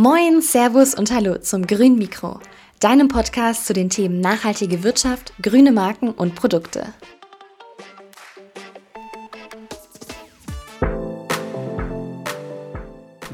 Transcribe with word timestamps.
Moin, 0.00 0.42
Servus 0.42 0.94
und 0.94 1.10
Hallo 1.10 1.38
zum 1.38 1.66
Grün 1.66 1.98
Mikro, 1.98 2.38
deinem 2.78 3.08
Podcast 3.08 3.66
zu 3.66 3.72
den 3.72 3.90
Themen 3.90 4.20
nachhaltige 4.20 4.84
Wirtschaft, 4.84 5.32
grüne 5.42 5.72
Marken 5.72 6.12
und 6.12 6.36
Produkte. 6.36 6.94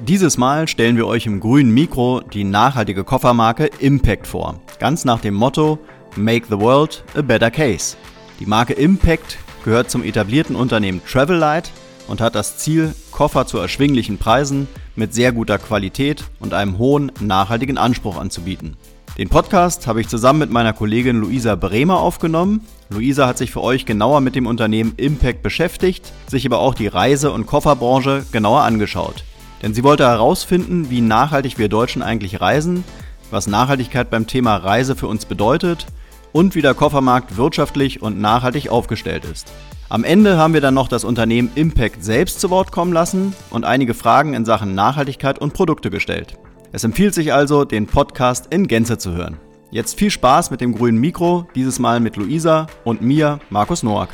Dieses 0.07 0.39
Mal 0.39 0.67
stellen 0.67 0.97
wir 0.97 1.07
euch 1.07 1.27
im 1.27 1.39
grünen 1.39 1.75
Mikro 1.75 2.23
die 2.23 2.45
nachhaltige 2.45 3.05
Koffermarke 3.05 3.67
Impact 3.81 4.27
vor, 4.27 4.59
ganz 4.79 5.05
nach 5.05 5.21
dem 5.21 5.35
Motto 5.35 5.79
Make 6.17 6.47
the 6.49 6.59
World 6.59 7.05
a 7.15 7.21
Better 7.21 7.51
Case. 7.51 7.95
Die 8.41 8.47
Marke 8.47 8.73
Impact 8.73 9.37
gehört 9.67 9.91
zum 9.91 10.03
etablierten 10.03 10.57
Unternehmen 10.57 11.03
Travellight 11.05 11.71
und 12.09 12.23
hat 12.23 12.35
das 12.35 12.57
Ziel, 12.57 12.95
Koffer 13.11 13.47
zu 13.47 13.59
erschwinglichen 13.59 14.17
Preisen 14.17 14.67
mit 14.97 15.15
sehr 15.15 15.33
guter 15.33 15.59
Qualität 15.59 16.25
und 16.41 16.55
einem 16.55 16.79
hohen 16.79 17.13
nachhaltigen 17.21 17.79
Anspruch 17.79 18.19
anzubieten. 18.19 18.77
Den 19.17 19.29
Podcast 19.29 19.87
habe 19.87 20.01
ich 20.01 20.09
zusammen 20.09 20.41
mit 20.41 20.51
meiner 20.51 20.73
Kollegin 20.73 21.21
Luisa 21.21 21.55
Bremer 21.55 22.01
aufgenommen. 22.01 22.63
Luisa 22.91 23.29
hat 23.29 23.39
sich 23.39 23.53
für 23.53 23.63
euch 23.63 23.87
genauer 23.87 24.21
mit 24.21 24.35
dem 24.35 24.47
Unternehmen 24.47 24.95
Impact 24.97 25.41
beschäftigt, 25.43 26.13
sich 26.27 26.45
aber 26.47 26.59
auch 26.59 26.75
die 26.75 26.89
Reise- 26.89 27.31
und 27.31 27.47
Kofferbranche 27.47 28.27
genauer 28.33 28.63
angeschaut. 28.63 29.23
Denn 29.63 29.73
sie 29.73 29.85
wollte 29.85 30.05
herausfinden, 30.05 30.91
wie 30.91 31.01
nachhaltig 31.01 31.59
wir 31.59 31.69
Deutschen 31.69 32.03
eigentlich 32.03 32.41
reisen, 32.41 32.83
was 33.31 33.47
Nachhaltigkeit 33.47 34.11
beim 34.11 34.27
Thema 34.27 34.57
Reise 34.57 34.97
für 34.97 35.07
uns 35.07 35.27
bedeutet 35.27 35.87
und 36.33 36.57
wie 36.57 36.63
der 36.63 36.75
Koffermarkt 36.75 37.37
wirtschaftlich 37.37 38.03
und 38.03 38.21
nachhaltig 38.21 38.69
aufgestellt 38.69 39.25
ist. 39.25 39.53
Am 39.91 40.03
Ende 40.03 40.39
haben 40.39 40.55
wir 40.55 40.63
dann 40.63 40.75
noch 40.75 40.89
das 40.89 41.05
Unternehmen 41.05 41.51
Impact 41.55 42.03
selbst 42.03 42.41
zu 42.41 42.49
Wort 42.49 42.73
kommen 42.73 42.93
lassen 42.93 43.35
und 43.51 43.65
einige 43.65 43.93
Fragen 43.93 44.33
in 44.33 44.47
Sachen 44.47 44.75
Nachhaltigkeit 44.75 45.39
und 45.39 45.53
Produkte 45.53 45.91
gestellt. 45.91 46.39
Es 46.73 46.85
empfiehlt 46.85 47.13
sich 47.13 47.35
also, 47.35 47.65
den 47.65 47.87
Podcast 47.87 48.47
in 48.51 48.67
Gänze 48.67 48.97
zu 48.97 49.13
hören. 49.13 49.37
Jetzt 49.71 49.99
viel 49.99 50.11
Spaß 50.11 50.51
mit 50.51 50.63
dem 50.63 50.75
grünen 50.75 50.99
Mikro, 50.99 51.47
dieses 51.55 51.79
Mal 51.79 52.01
mit 52.01 52.17
Luisa 52.17 52.67
und 52.85 53.03
mir, 53.03 53.41
Markus 53.51 53.83
Noack. 53.83 54.09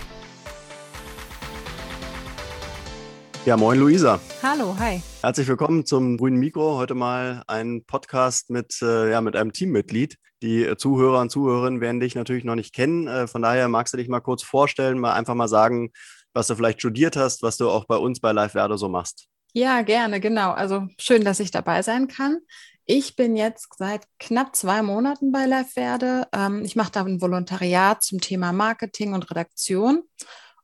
Ja, 3.46 3.56
moin 3.56 3.78
Luisa. 3.78 4.18
Hallo, 4.42 4.74
hi. 4.78 5.00
Herzlich 5.22 5.48
willkommen 5.48 5.84
zum 5.84 6.16
grünen 6.16 6.38
Mikro. 6.38 6.78
Heute 6.78 6.94
mal 6.94 7.42
ein 7.46 7.84
Podcast 7.84 8.48
mit, 8.48 8.80
äh, 8.80 9.10
ja, 9.10 9.20
mit 9.20 9.36
einem 9.36 9.52
Teammitglied. 9.52 10.16
Die 10.42 10.74
Zuhörer 10.78 11.20
und 11.20 11.30
Zuhörerinnen 11.30 11.82
werden 11.82 12.00
dich 12.00 12.14
natürlich 12.14 12.44
noch 12.44 12.54
nicht 12.54 12.74
kennen. 12.74 13.06
Äh, 13.06 13.26
von 13.26 13.42
daher 13.42 13.68
magst 13.68 13.92
du 13.92 13.98
dich 13.98 14.08
mal 14.08 14.20
kurz 14.20 14.42
vorstellen, 14.42 14.98
mal 14.98 15.12
einfach 15.12 15.34
mal 15.34 15.46
sagen, 15.46 15.92
was 16.32 16.46
du 16.46 16.54
vielleicht 16.54 16.80
studiert 16.80 17.16
hast, 17.16 17.42
was 17.42 17.58
du 17.58 17.68
auch 17.68 17.84
bei 17.84 17.96
uns 17.96 18.20
bei 18.20 18.32
Live 18.32 18.52
Verde 18.52 18.78
so 18.78 18.88
machst. 18.88 19.26
Ja, 19.52 19.82
gerne, 19.82 20.20
genau. 20.20 20.52
Also 20.52 20.86
schön, 20.98 21.22
dass 21.22 21.38
ich 21.38 21.50
dabei 21.50 21.82
sein 21.82 22.08
kann. 22.08 22.38
Ich 22.86 23.14
bin 23.14 23.36
jetzt 23.36 23.68
seit 23.76 24.06
knapp 24.18 24.56
zwei 24.56 24.80
Monaten 24.80 25.32
bei 25.32 25.44
Live 25.44 25.72
Verde. 25.72 26.28
Ähm, 26.34 26.64
ich 26.64 26.76
mache 26.76 26.92
da 26.92 27.04
ein 27.04 27.20
Volontariat 27.20 28.02
zum 28.02 28.22
Thema 28.22 28.54
Marketing 28.54 29.12
und 29.12 29.30
Redaktion. 29.30 30.02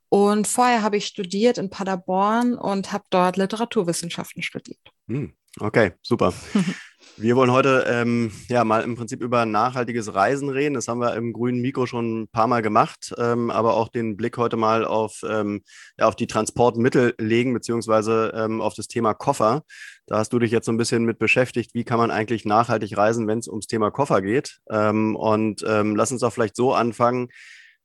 Und 0.09 0.47
vorher 0.47 0.81
habe 0.81 0.97
ich 0.97 1.05
studiert 1.05 1.57
in 1.57 1.69
Paderborn 1.69 2.55
und 2.55 2.91
habe 2.91 3.03
dort 3.09 3.37
Literaturwissenschaften 3.37 4.41
studiert. 4.41 4.79
Hm, 5.07 5.33
okay, 5.59 5.93
super. 6.01 6.33
Wir 7.19 7.35
wollen 7.35 7.51
heute 7.51 7.85
ähm, 7.87 8.31
ja 8.47 8.63
mal 8.63 8.83
im 8.83 8.95
Prinzip 8.95 9.23
über 9.23 9.45
nachhaltiges 9.47 10.13
Reisen 10.13 10.49
reden. 10.49 10.75
Das 10.75 10.87
haben 10.87 10.99
wir 10.99 11.15
im 11.15 11.33
grünen 11.33 11.61
Mikro 11.61 11.87
schon 11.87 12.21
ein 12.21 12.27
paar 12.27 12.45
Mal 12.45 12.61
gemacht, 12.61 13.11
ähm, 13.17 13.49
aber 13.49 13.75
auch 13.75 13.87
den 13.87 14.17
Blick 14.17 14.37
heute 14.37 14.55
mal 14.55 14.85
auf, 14.85 15.23
ähm, 15.27 15.63
ja, 15.97 16.07
auf 16.07 16.15
die 16.15 16.27
Transportmittel 16.27 17.15
legen, 17.17 17.55
beziehungsweise 17.55 18.33
ähm, 18.35 18.61
auf 18.61 18.75
das 18.75 18.87
Thema 18.87 19.15
Koffer. 19.15 19.63
Da 20.05 20.19
hast 20.19 20.31
du 20.31 20.37
dich 20.37 20.51
jetzt 20.51 20.65
so 20.67 20.71
ein 20.71 20.77
bisschen 20.77 21.05
mit 21.05 21.17
beschäftigt, 21.17 21.73
wie 21.73 21.83
kann 21.83 21.97
man 21.97 22.11
eigentlich 22.11 22.45
nachhaltig 22.45 22.95
reisen, 22.95 23.27
wenn 23.27 23.39
es 23.39 23.47
ums 23.47 23.65
Thema 23.65 23.89
Koffer 23.89 24.21
geht. 24.21 24.59
Ähm, 24.69 25.15
und 25.15 25.65
ähm, 25.67 25.95
lass 25.95 26.11
uns 26.11 26.21
doch 26.21 26.33
vielleicht 26.33 26.55
so 26.55 26.73
anfangen 26.73 27.29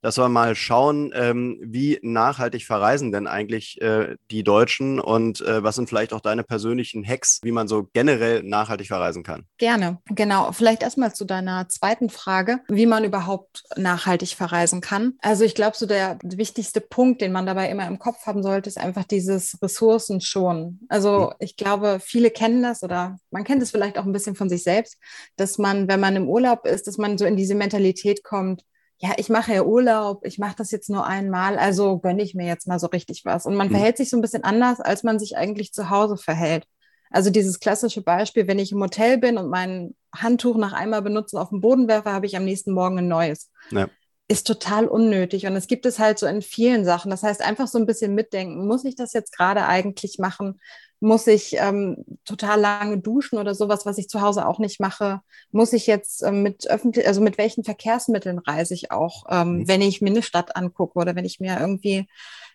dass 0.03 0.17
wir 0.17 0.27
mal 0.29 0.53
schauen, 0.53 1.11
ähm, 1.15 1.57
wie 1.63 1.97
nachhaltig 2.03 2.65
verreisen 2.65 3.11
denn 3.11 3.25
eigentlich 3.25 3.81
äh, 3.81 4.17
die 4.29 4.43
Deutschen 4.43 4.99
und 4.99 5.41
äh, 5.41 5.63
was 5.63 5.75
sind 5.75 5.87
vielleicht 5.87 6.13
auch 6.13 6.19
deine 6.19 6.43
persönlichen 6.43 7.07
Hacks, 7.07 7.39
wie 7.41 7.53
man 7.53 7.69
so 7.69 7.87
generell 7.93 8.43
nachhaltig 8.43 8.87
verreisen 8.87 9.23
kann. 9.23 9.45
Gerne, 9.57 9.99
genau. 10.09 10.51
Vielleicht 10.51 10.83
erstmal 10.83 11.15
zu 11.15 11.23
deiner 11.23 11.69
zweiten 11.69 12.09
Frage, 12.09 12.59
wie 12.67 12.85
man 12.85 13.05
überhaupt 13.05 13.63
nachhaltig 13.77 14.35
verreisen 14.35 14.81
kann. 14.81 15.13
Also 15.21 15.45
ich 15.45 15.55
glaube, 15.55 15.77
so 15.77 15.85
der 15.85 16.19
wichtigste 16.21 16.81
Punkt, 16.81 17.21
den 17.21 17.31
man 17.31 17.45
dabei 17.45 17.69
immer 17.69 17.87
im 17.87 17.97
Kopf 17.97 18.25
haben 18.25 18.43
sollte, 18.43 18.67
ist 18.67 18.77
einfach 18.77 19.05
dieses 19.05 19.57
Ressourcen 19.61 20.19
schon. 20.19 20.81
Also 20.89 21.27
mhm. 21.27 21.35
ich 21.39 21.55
glaube, 21.55 21.99
viele 22.03 22.29
kennen 22.29 22.61
das 22.61 22.83
oder 22.83 23.17
man 23.31 23.45
kennt 23.45 23.63
es 23.63 23.71
vielleicht 23.71 23.97
auch 23.97 24.05
ein 24.05 24.11
bisschen 24.11 24.35
von 24.35 24.49
sich 24.49 24.63
selbst, 24.63 24.97
dass 25.37 25.57
man, 25.57 25.87
wenn 25.87 26.01
man 26.01 26.17
im 26.17 26.27
Urlaub 26.27 26.65
ist, 26.65 26.87
dass 26.87 26.97
man 26.97 27.17
so 27.17 27.23
in 27.23 27.37
diese 27.37 27.55
Mentalität 27.55 28.25
kommt, 28.25 28.63
ja, 29.03 29.11
ich 29.17 29.27
mache 29.27 29.53
ja 29.53 29.63
Urlaub, 29.63 30.25
ich 30.25 30.39
mache 30.39 30.55
das 30.57 30.71
jetzt 30.71 30.89
nur 30.89 31.05
einmal, 31.05 31.57
also 31.57 31.99
gönne 31.99 32.23
ich 32.23 32.35
mir 32.35 32.47
jetzt 32.47 32.69
mal 32.69 32.79
so 32.79 32.87
richtig 32.87 33.25
was. 33.25 33.45
Und 33.45 33.55
man 33.55 33.67
mhm. 33.67 33.71
verhält 33.71 33.97
sich 33.97 34.09
so 34.09 34.15
ein 34.15 34.21
bisschen 34.21 34.45
anders, 34.45 34.79
als 34.79 35.03
man 35.03 35.19
sich 35.19 35.35
eigentlich 35.35 35.73
zu 35.73 35.89
Hause 35.89 36.15
verhält. 36.15 36.65
Also 37.09 37.29
dieses 37.29 37.59
klassische 37.59 38.01
Beispiel, 38.01 38.47
wenn 38.47 38.59
ich 38.59 38.71
im 38.71 38.81
Hotel 38.81 39.17
bin 39.17 39.37
und 39.37 39.49
mein 39.49 39.93
Handtuch 40.15 40.55
nach 40.55 40.71
einmal 40.71 41.01
benutzen 41.01 41.37
auf 41.37 41.49
den 41.49 41.59
Boden 41.59 41.89
werfe, 41.89 42.13
habe 42.13 42.27
ich 42.27 42.37
am 42.37 42.45
nächsten 42.45 42.71
Morgen 42.71 42.97
ein 42.99 43.09
neues. 43.09 43.51
Ja. 43.71 43.89
Ist 44.29 44.47
total 44.47 44.87
unnötig. 44.87 45.45
Und 45.45 45.55
es 45.55 45.67
gibt 45.67 45.85
es 45.85 45.99
halt 45.99 46.17
so 46.17 46.25
in 46.25 46.41
vielen 46.41 46.85
Sachen. 46.85 47.11
Das 47.11 47.23
heißt, 47.23 47.41
einfach 47.41 47.67
so 47.67 47.77
ein 47.77 47.85
bisschen 47.85 48.15
mitdenken. 48.15 48.67
Muss 48.67 48.85
ich 48.85 48.95
das 48.95 49.13
jetzt 49.13 49.35
gerade 49.35 49.65
eigentlich 49.65 50.17
machen? 50.17 50.61
Muss 51.01 51.27
ich 51.27 51.57
ähm, 51.57 52.05
total 52.23 52.61
lange 52.61 52.99
duschen 52.99 53.37
oder 53.37 53.53
sowas, 53.53 53.85
was 53.85 53.97
ich 53.97 54.07
zu 54.07 54.21
Hause 54.21 54.47
auch 54.47 54.59
nicht 54.59 54.79
mache? 54.79 55.19
Muss 55.51 55.73
ich 55.73 55.85
jetzt 55.85 56.23
ähm, 56.23 56.41
mit 56.43 56.69
öffentlich, 56.69 57.05
also 57.05 57.19
mit 57.19 57.37
welchen 57.37 57.65
Verkehrsmitteln 57.65 58.39
reise 58.39 58.73
ich 58.73 58.91
auch, 58.91 59.25
ähm, 59.29 59.57
mhm. 59.57 59.67
wenn 59.67 59.81
ich 59.81 60.01
mir 60.01 60.11
eine 60.11 60.23
Stadt 60.23 60.55
angucke 60.55 60.97
oder 60.97 61.13
wenn 61.17 61.25
ich 61.25 61.41
mir 61.41 61.59
irgendwie 61.59 62.07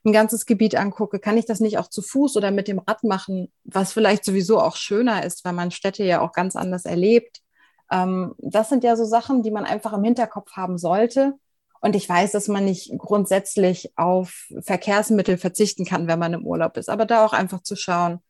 ein 0.07 0.13
ganzes 0.13 0.47
Gebiet 0.47 0.77
angucke, 0.77 1.19
kann 1.19 1.37
ich 1.37 1.45
das 1.45 1.61
nicht 1.61 1.77
auch 1.77 1.89
zu 1.89 2.01
Fuß 2.01 2.39
oder 2.39 2.51
mit 2.51 2.69
dem 2.69 2.79
Rad 2.79 3.05
machen, 3.05 3.53
was 3.65 3.93
vielleicht 3.93 4.25
sowieso 4.25 4.61
auch 4.61 4.77
schöner 4.77 5.25
ist, 5.25 5.45
weil 5.45 5.53
man 5.53 5.71
Städte 5.71 6.05
ja 6.05 6.23
auch 6.23 6.33
ganz 6.33 6.57
anders 6.57 6.87
erlebt. 6.87 7.43
Ähm, 7.91 8.35
das 8.39 8.71
sind 8.71 8.85
ja 8.85 8.97
so 8.97 9.05
Sachen, 9.05 9.43
die 9.43 9.51
man 9.51 9.65
einfach 9.65 9.93
im 9.93 10.05
Hinterkopf 10.05 10.53
haben 10.53 10.79
sollte. 10.79 11.35
Und 11.81 11.95
ich 11.95 12.09
weiß, 12.09 12.33
dass 12.33 12.49
man 12.49 12.65
nicht 12.65 12.93
grundsätzlich 12.99 13.93
auf 13.97 14.49
Verkehrsmittel 14.61 15.39
verzichten 15.39 15.85
kann, 15.85 16.09
wenn 16.09 16.19
man 16.19 16.35
im 16.35 16.47
Urlaub 16.47 16.77
ist, 16.77 16.89
aber 16.89 17.07
da 17.07 17.25
auch 17.25 17.33
einfach 17.33 17.63
zu 17.63 17.77
schauen, 17.77 18.21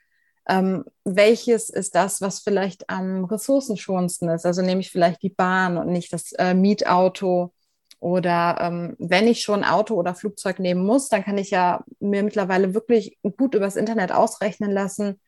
ähm, 0.48 0.84
welches 1.04 1.68
ist 1.68 1.94
das, 1.94 2.20
was 2.20 2.40
vielleicht 2.40 2.88
am 2.88 3.24
ressourcenschonendsten 3.24 4.28
ist. 4.30 4.46
Also 4.46 4.62
nehme 4.62 4.80
ich 4.80 4.90
vielleicht 4.90 5.22
die 5.22 5.28
Bahn 5.30 5.76
und 5.76 5.88
nicht 5.88 6.12
das 6.12 6.32
äh, 6.32 6.54
Mietauto. 6.54 7.52
Oder 8.00 8.58
ähm, 8.60 8.96
wenn 8.98 9.26
ich 9.26 9.42
schon 9.42 9.64
Auto 9.64 9.94
oder 9.94 10.14
Flugzeug 10.14 10.58
nehmen 10.60 10.84
muss, 10.86 11.08
dann 11.08 11.24
kann 11.24 11.36
ich 11.36 11.50
ja 11.50 11.84
mir 11.98 12.22
mittlerweile 12.22 12.72
wirklich 12.72 13.18
gut 13.36 13.54
übers 13.54 13.76
Internet 13.76 14.12
ausrechnen 14.12 14.70
lassen, 14.70 15.20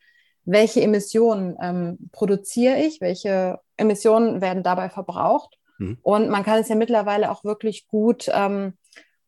welche 0.45 0.81
Emissionen 0.81 1.57
ähm, 1.61 2.09
produziere 2.11 2.77
ich, 2.79 3.01
welche 3.01 3.59
Emissionen 3.77 4.41
werden 4.41 4.63
dabei 4.63 4.89
verbraucht. 4.89 5.57
Mhm. 5.81 5.97
Und 6.01 6.29
man 6.29 6.43
kann 6.43 6.59
es 6.59 6.69
ja 6.69 6.75
mittlerweile 6.75 7.31
auch 7.31 7.43
wirklich 7.43 7.87
gut 7.87 8.29
ähm, 8.31 8.73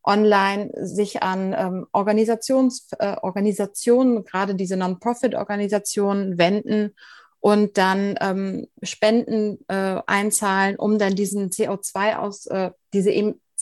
online 0.04 0.72
sich 0.76 1.24
an 1.24 1.56
ähm, 1.58 1.88
Organisations, 1.92 2.90
äh, 3.00 3.16
Organisationen, 3.22 4.24
gerade 4.24 4.56
diese 4.56 4.78
Non-Profit-Organisationen 4.78 6.38
wenden 6.38 6.96
und 7.40 7.78
dann 7.78 8.16
ähm, 8.22 8.68
Spenden 8.84 9.60
äh, 9.68 10.02
einzahlen, 10.06 10.76
um 10.76 11.00
dann 11.00 11.16
diesen 11.16 11.50
CO2 11.50 12.18
aus, 12.18 12.46
äh, 12.48 12.72
diese 12.94 13.12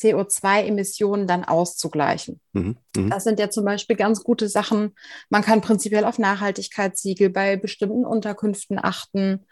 CO2-Emissionen 0.01 1.27
dann 1.27 1.43
auszugleichen. 1.43 2.39
Mhm, 2.53 2.77
mh. 2.95 3.09
Das 3.09 3.23
sind 3.23 3.39
ja 3.39 3.49
zum 3.49 3.65
Beispiel 3.65 3.95
ganz 3.95 4.23
gute 4.23 4.49
Sachen. 4.49 4.95
Man 5.29 5.41
kann 5.41 5.61
prinzipiell 5.61 6.05
auf 6.05 6.19
Nachhaltigkeitssiegel 6.19 7.29
bei 7.29 7.55
bestimmten 7.57 8.05
Unterkünften 8.05 8.79
achten, 8.81 9.45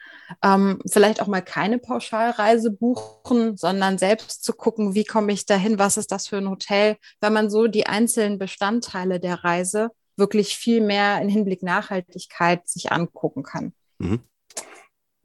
ähm, 0.44 0.80
vielleicht 0.90 1.22
auch 1.22 1.28
mal 1.28 1.42
keine 1.42 1.78
Pauschalreise 1.78 2.72
buchen, 2.72 3.58
sondern 3.58 3.98
selbst 3.98 4.44
zu 4.44 4.54
gucken, 4.54 4.96
wie 4.96 5.06
komme 5.06 5.32
ich 5.32 5.46
dahin, 5.46 5.80
was 5.80 5.98
ist 5.98 6.12
das 6.12 6.28
für 6.28 6.38
ein 6.38 6.50
Hotel, 6.50 6.98
wenn 7.22 7.34
man 7.34 7.50
so 7.50 7.68
die 7.68 7.88
einzelnen 7.88 8.40
Bestandteile 8.40 9.20
der 9.20 9.44
Reise 9.44 9.90
wirklich 10.18 10.56
viel 10.58 10.82
mehr 10.82 11.22
im 11.22 11.30
Hinblick 11.30 11.64
Nachhaltigkeit 11.64 12.68
sich 12.68 12.92
angucken 12.92 13.44
kann. 13.44 13.74
Mhm. 14.00 14.22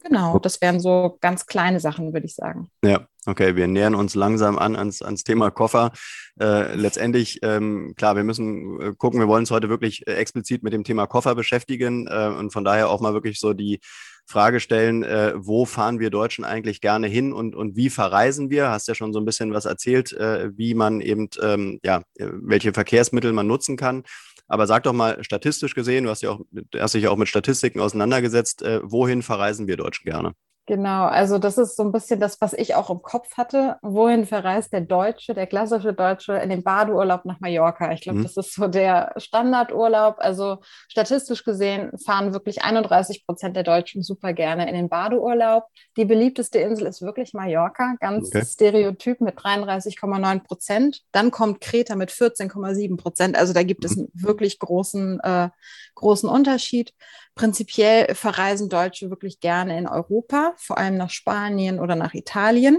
Genau, 0.05 0.39
das 0.39 0.61
wären 0.61 0.81
so 0.81 1.17
ganz 1.23 1.47
kleine 1.47 1.81
Sachen, 1.81 2.13
würde 2.13 2.27
ich 2.27 2.35
sagen. 2.35 2.69
Ja, 2.85 3.09
okay, 3.25 3.57
wir 3.57 3.67
nähern 3.67 3.95
uns 3.95 4.15
langsam 4.15 4.59
an 4.59 4.77
ans, 4.77 5.01
ans 5.01 5.25
Thema 5.25 5.51
Koffer. 5.51 5.93
Äh, 6.39 6.75
letztendlich, 6.75 7.41
ähm, 7.43 7.95
klar, 7.97 8.15
wir 8.15 8.23
müssen 8.23 8.81
äh, 8.81 8.93
gucken, 8.99 9.19
wir 9.19 9.29
wollen 9.29 9.43
uns 9.43 9.51
heute 9.51 9.71
wirklich 9.71 10.07
äh, 10.07 10.13
explizit 10.13 10.63
mit 10.63 10.75
dem 10.75 10.85
Thema 10.85 11.07
Koffer 11.07 11.35
beschäftigen 11.35 12.07
äh, 12.07 12.27
und 12.27 12.53
von 12.53 12.65
daher 12.65 12.91
auch 12.91 13.01
mal 13.01 13.15
wirklich 13.15 13.41
so 13.41 13.55
die 13.55 13.81
Frage 14.27 14.61
stellen, 14.61 15.05
äh, 15.05 15.33
wo 15.37 15.65
fahren 15.65 16.01
wir 16.01 16.11
Deutschen 16.11 16.45
eigentlich 16.45 16.83
gerne 16.83 17.07
hin 17.07 17.33
und, 17.33 17.55
und 17.55 17.75
wie 17.75 17.89
verreisen 17.89 18.51
wir? 18.51 18.71
Hast 18.71 18.89
ja 18.89 18.95
schon 18.95 19.15
so 19.15 19.21
ein 19.21 19.25
bisschen 19.25 19.55
was 19.55 19.65
erzählt, 19.65 20.13
äh, 20.13 20.51
wie 20.55 20.75
man 20.75 21.01
eben, 21.01 21.31
ähm, 21.43 21.81
ja, 21.83 22.03
welche 22.19 22.75
Verkehrsmittel 22.75 23.33
man 23.33 23.47
nutzen 23.47 23.79
kann. 23.79 24.05
Aber 24.49 24.67
sag 24.67 24.83
doch 24.85 24.93
mal 24.93 25.23
statistisch 25.25 25.75
gesehen, 25.75 26.05
du 26.05 26.11
hast, 26.11 26.23
ja 26.23 26.31
auch, 26.31 26.41
hast 26.77 26.95
dich 26.95 27.05
ja 27.05 27.11
auch 27.11 27.17
mit 27.17 27.29
Statistiken 27.29 27.81
auseinandergesetzt, 27.81 28.63
äh, 28.63 28.81
wohin 28.83 29.23
verreisen 29.23 29.67
wir 29.67 29.77
Deutschen 29.77 30.05
gerne? 30.05 30.35
Genau, 30.67 31.05
also 31.05 31.39
das 31.39 31.59
ist 31.59 31.77
so 31.77 31.83
ein 31.83 31.93
bisschen 31.93 32.21
das, 32.21 32.41
was 32.41 32.55
ich 32.55 32.75
auch 32.75 32.89
im 32.89 33.03
Kopf 33.03 33.37
hatte. 33.37 33.77
Wohin 33.83 34.25
verreist 34.25 34.73
der 34.73 34.81
Deutsche, 34.81 35.35
der 35.35 35.47
klassische 35.47 35.93
Deutsche 35.93 36.33
in 36.37 36.49
den 36.49 36.63
Badeurlaub 36.63 37.27
nach 37.27 37.39
Mallorca? 37.39 37.93
Ich 37.93 38.01
glaube, 38.01 38.21
mhm. 38.21 38.23
das 38.23 38.39
ist 38.39 38.55
so 38.55 38.67
der 38.67 39.13
Standardurlaub. 39.19 40.17
Also 40.19 40.59
statistisch 40.89 41.45
gesehen 41.45 41.91
fahren 41.99 42.33
wirklich 42.33 42.63
31 42.63 43.27
Prozent 43.27 43.57
der 43.57 43.63
Deutschen 43.63 44.03
super 44.03 44.33
gerne 44.33 44.67
in 44.67 44.75
den 44.75 44.89
Badeurlaub. 44.89 45.65
Die 45.99 46.07
beliebteste 46.07 46.61
Insel 46.61 46.87
ist 46.87 47.03
wirklich 47.03 47.35
Mallorca, 47.35 47.97
ganz 48.01 48.29
okay. 48.29 48.47
stereotyp 48.47 49.21
mit 49.21 49.37
33,9 49.37 50.45
Prozent. 50.45 51.03
Dann 51.13 51.31
kommt 51.31 51.61
Kreta 51.61 51.95
mit 51.95 52.11
14,7 52.11 52.97
Prozent. 52.97 53.37
Also 53.37 53.53
da 53.53 53.65
gibt 53.65 53.85
es 53.85 53.97
mhm. 53.97 54.05
einen 54.05 54.11
wirklich 54.15 54.59
großen, 54.59 55.21
äh, 55.21 55.51
großen 55.95 56.29
Unterschied. 56.29 56.95
Prinzipiell 57.35 58.15
verreisen 58.15 58.69
Deutsche 58.69 59.11
wirklich 59.11 59.41
gerne 59.41 59.77
in 59.79 59.89
Europa, 59.89 60.55
vor 60.57 60.79
allem 60.79 60.97
nach 60.97 61.11
Spanien 61.11 61.81
oder 61.81 61.97
nach 61.97 62.15
Italien, 62.15 62.79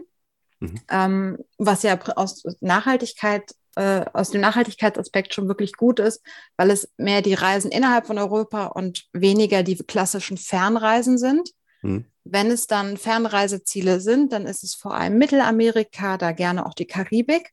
mhm. 0.60 0.80
ähm, 0.90 1.38
was 1.58 1.84
ja 1.84 2.00
aus 2.16 2.44
Nachhaltigkeit 2.62 3.44
äh, 3.76 4.06
aus 4.14 4.32
dem 4.32 4.42
Nachhaltigkeitsaspekt 4.42 5.34
schon 5.34 5.48
wirklich 5.48 5.74
gut 5.74 6.00
ist, 6.00 6.22
weil 6.56 6.72
es 6.72 6.90
mehr 6.98 7.22
die 7.22 7.34
Reisen 7.34 7.72
innerhalb 7.72 8.08
von 8.08 8.18
Europa 8.18 8.68
und 8.68 9.08
weniger 9.12 9.64
die 9.64 9.76
klassischen 9.76 10.38
Fernreisen 10.38 11.18
sind. 11.18 11.50
Mhm. 11.82 12.06
Wenn 12.24 12.50
es 12.50 12.68
dann 12.68 12.98
Fernreiseziele 12.98 14.00
sind, 14.00 14.32
dann 14.32 14.46
ist 14.46 14.64
es 14.64 14.76
vor 14.76 14.96
allem 14.96 15.18
Mittelamerika, 15.18 16.18
da 16.18 16.32
gerne 16.32 16.66
auch 16.66 16.74
die 16.74 16.88
Karibik. 16.88 17.52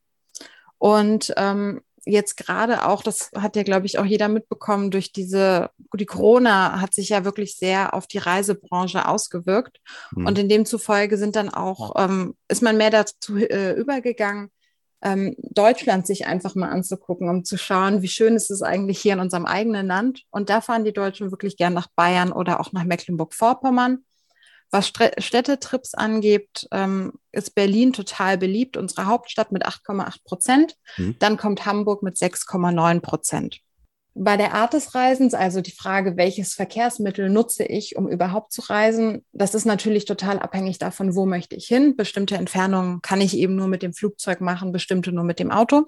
Und 0.77 1.33
ähm, 1.37 1.81
jetzt 2.05 2.37
gerade 2.37 2.85
auch, 2.85 3.03
das 3.03 3.31
hat 3.35 3.55
ja, 3.55 3.63
glaube 3.63 3.85
ich, 3.85 3.99
auch 3.99 4.05
jeder 4.05 4.27
mitbekommen, 4.27 4.91
durch 4.91 5.11
diese, 5.11 5.69
die 5.93 6.05
Corona 6.05 6.81
hat 6.81 6.93
sich 6.93 7.09
ja 7.09 7.25
wirklich 7.25 7.57
sehr 7.57 7.93
auf 7.93 8.07
die 8.07 8.17
Reisebranche 8.17 9.07
ausgewirkt. 9.07 9.79
Mhm. 10.11 10.25
Und 10.25 10.37
in 10.37 10.49
demzufolge 10.49 11.17
sind 11.17 11.35
dann 11.35 11.49
auch, 11.49 11.93
ähm, 11.97 12.35
ist 12.47 12.61
man 12.61 12.77
mehr 12.77 12.89
dazu 12.89 13.37
äh, 13.37 13.73
übergegangen, 13.73 14.49
ähm, 15.03 15.35
Deutschland 15.37 16.07
sich 16.07 16.27
einfach 16.27 16.55
mal 16.55 16.69
anzugucken, 16.69 17.29
um 17.29 17.43
zu 17.43 17.57
schauen, 17.57 18.01
wie 18.01 18.07
schön 18.07 18.35
ist 18.35 18.49
es 18.49 18.61
eigentlich 18.61 18.99
hier 18.99 19.13
in 19.13 19.19
unserem 19.19 19.45
eigenen 19.45 19.87
Land. 19.87 20.23
Und 20.31 20.49
da 20.49 20.61
fahren 20.61 20.85
die 20.85 20.93
Deutschen 20.93 21.29
wirklich 21.31 21.57
gern 21.57 21.73
nach 21.73 21.87
Bayern 21.95 22.31
oder 22.31 22.59
auch 22.59 22.71
nach 22.71 22.85
Mecklenburg-Vorpommern. 22.85 24.05
Was 24.73 24.87
Städtetrips 24.87 25.93
angeht, 25.93 26.67
ähm, 26.71 27.13
ist 27.31 27.53
Berlin 27.53 27.93
total 27.93 28.39
beliebt, 28.39 28.75
unsere 28.75 29.05
Hauptstadt 29.05 29.51
mit 29.51 29.67
8,8 29.67 30.23
Prozent. 30.23 30.75
Mhm. 30.97 31.15
Dann 31.19 31.37
kommt 31.37 31.67
Hamburg 31.67 32.01
mit 32.01 32.17
6,9 32.17 32.99
Prozent. 32.99 33.59
Bei 34.15 34.35
der 34.35 34.55
Art 34.55 34.73
des 34.73 34.95
Reisens, 34.95 35.35
also 35.35 35.61
die 35.61 35.75
Frage, 35.75 36.17
welches 36.17 36.55
Verkehrsmittel 36.55 37.29
nutze 37.29 37.65
ich, 37.65 37.97
um 37.97 38.07
überhaupt 38.07 38.51
zu 38.51 38.61
reisen, 38.61 39.23
das 39.31 39.53
ist 39.53 39.65
natürlich 39.65 40.05
total 40.05 40.39
abhängig 40.39 40.79
davon, 40.79 41.13
wo 41.13 41.27
möchte 41.27 41.55
ich 41.55 41.67
hin. 41.67 41.95
Bestimmte 41.95 42.37
Entfernungen 42.37 43.03
kann 43.03 43.21
ich 43.21 43.37
eben 43.37 43.55
nur 43.55 43.67
mit 43.67 43.83
dem 43.83 43.93
Flugzeug 43.93 44.41
machen, 44.41 44.71
bestimmte 44.71 45.11
nur 45.11 45.23
mit 45.23 45.37
dem 45.37 45.51
Auto. 45.51 45.85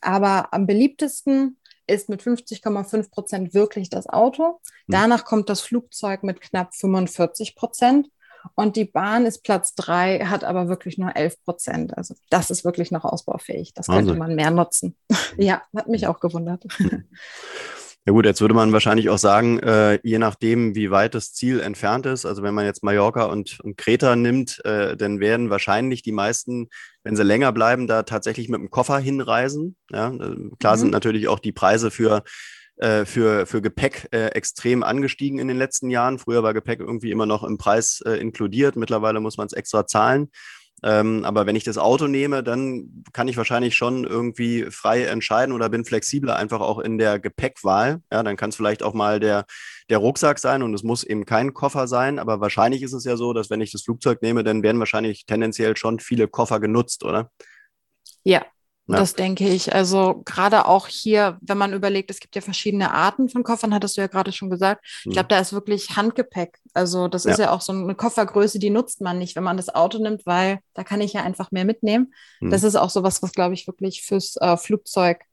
Aber 0.00 0.54
am 0.54 0.68
beliebtesten 0.68 1.56
ist 1.86 2.08
mit 2.08 2.22
50,5 2.22 3.10
Prozent 3.10 3.54
wirklich 3.54 3.90
das 3.90 4.08
Auto. 4.08 4.44
Hm. 4.44 4.58
Danach 4.88 5.24
kommt 5.24 5.48
das 5.48 5.60
Flugzeug 5.60 6.22
mit 6.22 6.40
knapp 6.40 6.74
45 6.74 7.56
Prozent. 7.56 8.08
Und 8.54 8.76
die 8.76 8.84
Bahn 8.84 9.26
ist 9.26 9.42
Platz 9.42 9.74
drei, 9.74 10.20
hat 10.20 10.44
aber 10.44 10.68
wirklich 10.68 10.98
nur 10.98 11.16
11 11.16 11.42
Prozent. 11.42 11.96
Also 11.98 12.14
das 12.30 12.50
ist 12.50 12.64
wirklich 12.64 12.92
noch 12.92 13.04
ausbaufähig. 13.04 13.74
Das 13.74 13.88
könnte 13.88 14.14
man 14.14 14.36
mehr 14.36 14.50
nutzen. 14.50 14.96
ja, 15.36 15.62
hat 15.74 15.88
mich 15.88 16.06
auch 16.06 16.20
gewundert. 16.20 16.64
Ja 18.06 18.12
gut, 18.12 18.24
jetzt 18.24 18.40
würde 18.40 18.54
man 18.54 18.72
wahrscheinlich 18.72 19.10
auch 19.10 19.18
sagen, 19.18 19.58
äh, 19.58 19.98
je 20.04 20.20
nachdem, 20.20 20.76
wie 20.76 20.92
weit 20.92 21.16
das 21.16 21.32
Ziel 21.32 21.58
entfernt 21.58 22.06
ist, 22.06 22.24
also 22.24 22.44
wenn 22.44 22.54
man 22.54 22.64
jetzt 22.64 22.84
Mallorca 22.84 23.24
und, 23.24 23.58
und 23.64 23.76
Kreta 23.76 24.14
nimmt, 24.14 24.64
äh, 24.64 24.96
dann 24.96 25.18
werden 25.18 25.50
wahrscheinlich 25.50 26.02
die 26.02 26.12
meisten, 26.12 26.68
wenn 27.02 27.16
sie 27.16 27.24
länger 27.24 27.50
bleiben, 27.50 27.88
da 27.88 28.04
tatsächlich 28.04 28.48
mit 28.48 28.60
dem 28.60 28.70
Koffer 28.70 29.00
hinreisen. 29.00 29.74
Ja, 29.90 30.10
äh, 30.10 30.36
klar 30.60 30.76
mhm. 30.76 30.80
sind 30.80 30.90
natürlich 30.92 31.26
auch 31.26 31.40
die 31.40 31.50
Preise 31.50 31.90
für 31.90 32.22
äh, 32.76 33.06
für, 33.06 33.44
für 33.44 33.60
Gepäck 33.60 34.06
äh, 34.12 34.26
extrem 34.26 34.84
angestiegen 34.84 35.40
in 35.40 35.48
den 35.48 35.58
letzten 35.58 35.90
Jahren. 35.90 36.20
Früher 36.20 36.44
war 36.44 36.54
Gepäck 36.54 36.78
irgendwie 36.78 37.10
immer 37.10 37.26
noch 37.26 37.42
im 37.42 37.58
Preis 37.58 38.00
inkludiert. 38.02 38.76
Mittlerweile 38.76 39.18
muss 39.18 39.36
man 39.36 39.46
es 39.46 39.52
extra 39.52 39.84
zahlen. 39.86 40.30
Ähm, 40.82 41.24
aber 41.24 41.46
wenn 41.46 41.56
ich 41.56 41.64
das 41.64 41.78
Auto 41.78 42.06
nehme, 42.06 42.42
dann 42.42 43.04
kann 43.12 43.28
ich 43.28 43.36
wahrscheinlich 43.36 43.74
schon 43.74 44.04
irgendwie 44.04 44.66
frei 44.70 45.04
entscheiden 45.04 45.54
oder 45.54 45.68
bin 45.68 45.84
flexibler 45.84 46.36
einfach 46.36 46.60
auch 46.60 46.78
in 46.78 46.98
der 46.98 47.18
Gepäckwahl. 47.18 48.02
Ja, 48.12 48.22
dann 48.22 48.36
kann 48.36 48.50
es 48.50 48.56
vielleicht 48.56 48.82
auch 48.82 48.92
mal 48.92 49.18
der, 49.18 49.46
der 49.88 49.98
Rucksack 49.98 50.38
sein 50.38 50.62
und 50.62 50.74
es 50.74 50.82
muss 50.82 51.02
eben 51.02 51.24
kein 51.24 51.54
Koffer 51.54 51.88
sein. 51.88 52.18
Aber 52.18 52.40
wahrscheinlich 52.40 52.82
ist 52.82 52.92
es 52.92 53.04
ja 53.04 53.16
so, 53.16 53.32
dass 53.32 53.48
wenn 53.48 53.60
ich 53.60 53.72
das 53.72 53.82
Flugzeug 53.82 54.20
nehme, 54.20 54.44
dann 54.44 54.62
werden 54.62 54.78
wahrscheinlich 54.78 55.24
tendenziell 55.24 55.76
schon 55.76 55.98
viele 55.98 56.28
Koffer 56.28 56.60
genutzt, 56.60 57.04
oder? 57.04 57.30
Ja, 58.22 58.44
ja. 58.88 58.96
Das 58.98 59.14
denke 59.14 59.48
ich. 59.48 59.74
Also 59.74 60.22
gerade 60.24 60.66
auch 60.66 60.86
hier, 60.86 61.38
wenn 61.40 61.58
man 61.58 61.72
überlegt, 61.72 62.10
es 62.10 62.20
gibt 62.20 62.36
ja 62.36 62.40
verschiedene 62.40 62.92
Arten 62.92 63.28
von 63.28 63.42
Koffern, 63.42 63.74
hattest 63.74 63.96
du 63.96 64.00
ja 64.00 64.06
gerade 64.06 64.30
schon 64.30 64.48
gesagt. 64.48 64.84
Ich 65.04 65.12
glaube, 65.12 65.24
mhm. 65.24 65.28
da 65.30 65.38
ist 65.40 65.52
wirklich 65.52 65.96
Handgepäck. 65.96 66.58
Also 66.72 67.08
das 67.08 67.24
ja. 67.24 67.32
ist 67.32 67.38
ja 67.38 67.50
auch 67.50 67.60
so 67.60 67.72
eine 67.72 67.96
Koffergröße, 67.96 68.60
die 68.60 68.70
nutzt 68.70 69.00
man 69.00 69.18
nicht, 69.18 69.34
wenn 69.34 69.42
man 69.42 69.56
das 69.56 69.74
Auto 69.74 69.98
nimmt, 69.98 70.24
weil 70.24 70.60
da 70.74 70.84
kann 70.84 71.00
ich 71.00 71.14
ja 71.14 71.22
einfach 71.22 71.50
mehr 71.50 71.64
mitnehmen. 71.64 72.14
Mhm. 72.40 72.50
Das 72.50 72.62
ist 72.62 72.76
auch 72.76 72.90
sowas, 72.90 73.22
was, 73.22 73.32
glaube 73.32 73.54
ich, 73.54 73.66
wirklich 73.66 74.02
fürs 74.02 74.36
äh, 74.36 74.56
Flugzeug 74.56 75.24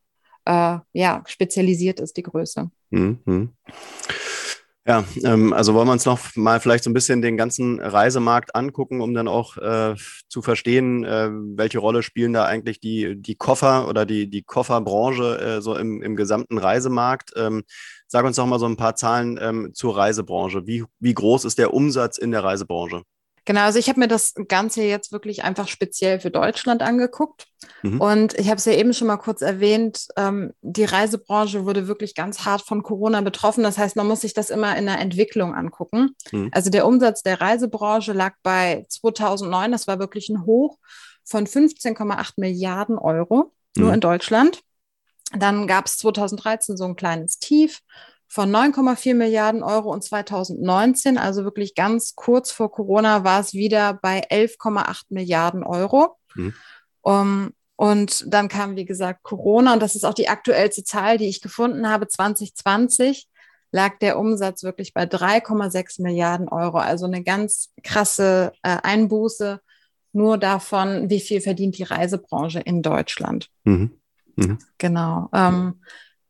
äh, 0.46 0.80
ja, 0.94 1.24
spezialisiert 1.28 2.00
ist, 2.00 2.18
die 2.18 2.24
Größe. 2.24 2.72
Mhm. 2.90 3.54
Ja, 4.86 5.06
ähm, 5.24 5.54
also 5.54 5.74
wollen 5.74 5.88
wir 5.88 5.94
uns 5.94 6.04
noch 6.04 6.20
mal 6.36 6.60
vielleicht 6.60 6.84
so 6.84 6.90
ein 6.90 6.94
bisschen 6.94 7.22
den 7.22 7.38
ganzen 7.38 7.80
Reisemarkt 7.80 8.54
angucken, 8.54 9.00
um 9.00 9.14
dann 9.14 9.30
auch 9.30 9.56
äh, 9.56 9.96
zu 10.28 10.42
verstehen, 10.42 11.06
äh, 11.06 11.30
welche 11.32 11.80
Rolle 11.80 12.04
spielen 12.04 12.34
da 12.34 12.44
eigentlich 12.46 12.82
die, 12.82 13.16
die 13.16 13.36
Koffer 13.36 13.88
oder 13.88 14.06
die, 14.06 14.30
die 14.30 14.44
Kofferbranche 14.44 15.40
äh, 15.40 15.62
so 15.62 15.78
im, 15.78 16.02
im 16.02 16.18
gesamten 16.18 16.58
Reisemarkt. 16.58 17.32
Ähm, 17.38 17.64
sag 18.08 18.26
uns 18.26 18.36
doch 18.36 18.46
mal 18.46 18.60
so 18.60 18.66
ein 18.66 18.76
paar 18.76 18.96
Zahlen 18.98 19.40
ähm, 19.42 19.72
zur 19.74 19.96
Reisebranche. 19.96 20.68
Wie, 20.68 20.84
wie 21.00 21.14
groß 21.14 21.46
ist 21.46 21.60
der 21.60 21.74
Umsatz 21.74 22.18
in 22.18 22.32
der 22.32 22.44
Reisebranche? 22.44 23.04
Genau, 23.46 23.62
also 23.62 23.78
ich 23.78 23.90
habe 23.90 24.00
mir 24.00 24.08
das 24.08 24.34
Ganze 24.48 24.84
jetzt 24.84 25.12
wirklich 25.12 25.44
einfach 25.44 25.68
speziell 25.68 26.20
für 26.20 26.32
Deutschland 26.32 26.82
angeguckt. 26.82 27.48
Mhm. 27.82 28.00
Und 28.00 28.34
ich 28.40 28.48
habe 28.48 28.58
es 28.58 28.66
ja 28.66 28.74
eben 28.74 28.94
schon 28.94 29.08
mal 29.08 29.18
kurz 29.18 29.42
erwähnt, 29.42 30.08
ähm, 30.16 30.54
die 30.62 30.86
Reisebranche 30.86 31.66
wurde 31.66 31.88
wirklich 31.88 32.16
ganz 32.16 32.46
hart 32.46 32.62
von 32.62 32.84
Corona 32.84 33.20
betroffen. 33.22 33.64
Das 33.64 33.78
heißt, 33.78 33.98
man 33.98 34.08
muss 34.08 34.22
sich 34.22 34.34
das 34.34 34.50
immer 34.50 34.78
in 34.78 34.86
der 34.86 35.00
Entwicklung 35.00 35.54
angucken. 35.54 36.16
Mhm. 36.32 36.50
Also 36.54 36.70
der 36.70 36.88
Umsatz 36.88 37.22
der 37.22 37.42
Reisebranche 37.42 38.14
lag 38.14 38.34
bei 38.44 38.86
2009, 38.88 39.72
das 39.72 39.88
war 39.88 40.00
wirklich 40.00 40.30
ein 40.30 40.46
Hoch 40.46 40.78
von 41.26 41.46
15,8 41.46 42.34
Milliarden 42.38 42.98
Euro, 42.98 43.52
nur 43.76 43.90
mhm. 43.90 43.94
in 43.96 44.00
Deutschland. 44.00 44.62
Dann 45.38 45.68
gab 45.68 45.88
es 45.88 45.98
2013 45.98 46.78
so 46.78 46.86
ein 46.86 46.96
kleines 46.96 47.40
Tief 47.40 47.82
von 48.34 48.50
9,4 48.50 49.14
Milliarden 49.14 49.62
Euro 49.62 49.92
und 49.92 50.04
2019, 50.04 51.20
also 51.20 51.44
wirklich 51.44 51.76
ganz 51.76 52.16
kurz 52.16 52.52
vor 52.52 52.72
Corona, 52.72 53.24
war 53.24 53.40
es 53.40 53.54
wieder 53.54 53.94
bei 53.94 54.22
11,8 54.28 55.04
Milliarden 55.10 55.64
Euro. 55.64 56.18
Mhm. 56.34 56.54
Um, 57.02 57.52
und 57.76 58.26
dann 58.34 58.48
kam, 58.48 58.76
wie 58.76 58.86
gesagt, 58.86 59.22
Corona 59.22 59.74
und 59.74 59.84
das 59.84 59.94
ist 59.94 60.04
auch 60.04 60.16
die 60.16 60.30
aktuellste 60.30 60.84
Zahl, 60.84 61.20
die 61.20 61.28
ich 61.28 61.42
gefunden 61.42 61.88
habe. 61.88 62.08
2020 62.08 63.28
lag 63.72 64.00
der 64.00 64.18
Umsatz 64.18 64.64
wirklich 64.64 64.96
bei 64.96 65.04
3,6 65.04 66.02
Milliarden 66.02 66.48
Euro, 66.50 66.80
also 66.80 67.06
eine 67.06 67.24
ganz 67.24 67.72
krasse 67.84 68.54
äh, 68.64 68.78
Einbuße 68.82 69.62
nur 70.12 70.40
davon, 70.40 71.08
wie 71.12 71.20
viel 71.20 71.40
verdient 71.40 71.78
die 71.78 71.84
Reisebranche 71.84 72.62
in 72.62 72.82
Deutschland. 72.82 73.50
Mhm. 73.64 73.92
Mhm. 74.38 74.58
Genau. 74.80 75.30
Ähm, 75.34 75.82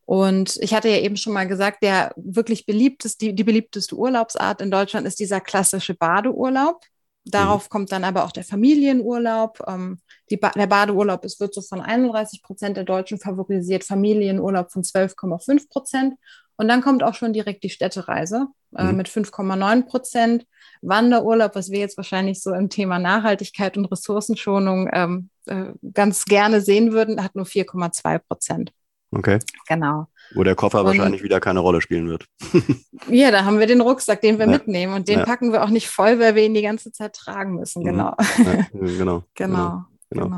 und 0.06 0.58
ich 0.62 0.74
hatte 0.74 0.90
ja 0.90 0.98
eben 0.98 1.18
schon 1.18 1.34
mal 1.34 1.48
gesagt, 1.48 1.82
der 1.82 2.14
wirklich 2.16 2.66
beliebteste, 2.66 3.26
die, 3.26 3.36
die 3.36 3.44
beliebteste 3.44 3.96
Urlaubsart 3.96 4.62
in 4.62 4.72
Deutschland 4.72 5.08
ist 5.08 5.20
dieser 5.20 5.40
klassische 5.40 5.94
Badeurlaub. 5.94 6.82
Darauf 7.26 7.66
mhm. 7.66 7.70
kommt 7.70 7.92
dann 7.94 8.04
aber 8.04 8.26
auch 8.26 8.34
der 8.34 8.44
Familienurlaub. 8.44 9.64
Ähm, 9.68 10.00
ba 10.42 10.50
der 10.52 10.68
Badeurlaub 10.68 11.24
ist, 11.24 11.40
wird 11.40 11.54
so 11.54 11.62
von 11.62 11.80
31 11.80 12.42
Prozent 12.42 12.76
der 12.76 12.84
Deutschen 12.84 13.18
favorisiert, 13.18 13.86
Familienurlaub 13.86 14.72
von 14.72 14.84
12,5 14.84 15.70
Prozent. 15.70 16.16
Und 16.58 16.68
dann 16.68 16.82
kommt 16.82 17.02
auch 17.02 17.16
schon 17.16 17.34
direkt 17.34 17.64
die 17.64 17.70
Städtereise 17.70 18.48
äh, 18.76 18.84
mhm. 18.84 18.98
mit 18.98 19.08
5,9 19.08 19.84
Prozent. 19.84 20.46
Wanderurlaub, 20.82 21.56
was 21.56 21.72
wir 21.72 21.80
jetzt 21.80 21.96
wahrscheinlich 21.96 22.42
so 22.42 22.54
im 22.54 22.70
Thema 22.70 23.00
Nachhaltigkeit 23.00 23.78
und 23.78 23.86
Ressourcenschonung 23.86 24.90
ähm, 24.92 25.30
äh, 25.46 25.72
ganz 25.94 26.26
gerne 26.26 26.60
sehen 26.60 26.92
würden, 26.92 27.24
hat 27.24 27.36
nur 27.36 27.46
4,2 27.46 28.20
Prozent. 28.20 28.74
Okay. 29.16 29.40
Genau. 29.68 30.08
Wo 30.34 30.44
der 30.44 30.56
Koffer 30.56 30.82
und, 30.82 30.88
wahrscheinlich 30.88 31.24
wieder 31.24 31.40
keine 31.40 31.60
Rolle 31.60 31.82
spielen 31.82 32.10
wird. 32.10 32.26
ja, 33.10 33.32
da 33.32 33.46
haben 33.46 33.60
wir 33.60 33.68
den 33.68 33.82
Rucksack, 33.82 34.22
den 34.22 34.40
wir 34.40 34.46
ja. 34.46 34.52
mitnehmen 34.52 34.94
und 34.94 35.08
den 35.08 35.20
ja. 35.20 35.26
packen 35.26 35.52
wir 35.52 35.64
auch 35.64 35.70
nicht 35.70 35.90
voll, 35.90 36.20
weil 36.20 36.36
wir 36.36 36.44
ihn 36.44 36.54
die 36.54 36.62
ganze 36.62 36.92
Zeit 36.92 37.14
tragen 37.14 37.56
müssen. 37.56 37.84
Mhm. 37.84 37.88
Genau. 37.88 38.16
Ja, 38.18 38.68
genau. 38.72 39.24
genau. 39.36 39.86
genau. 40.10 40.26
genau. 40.28 40.38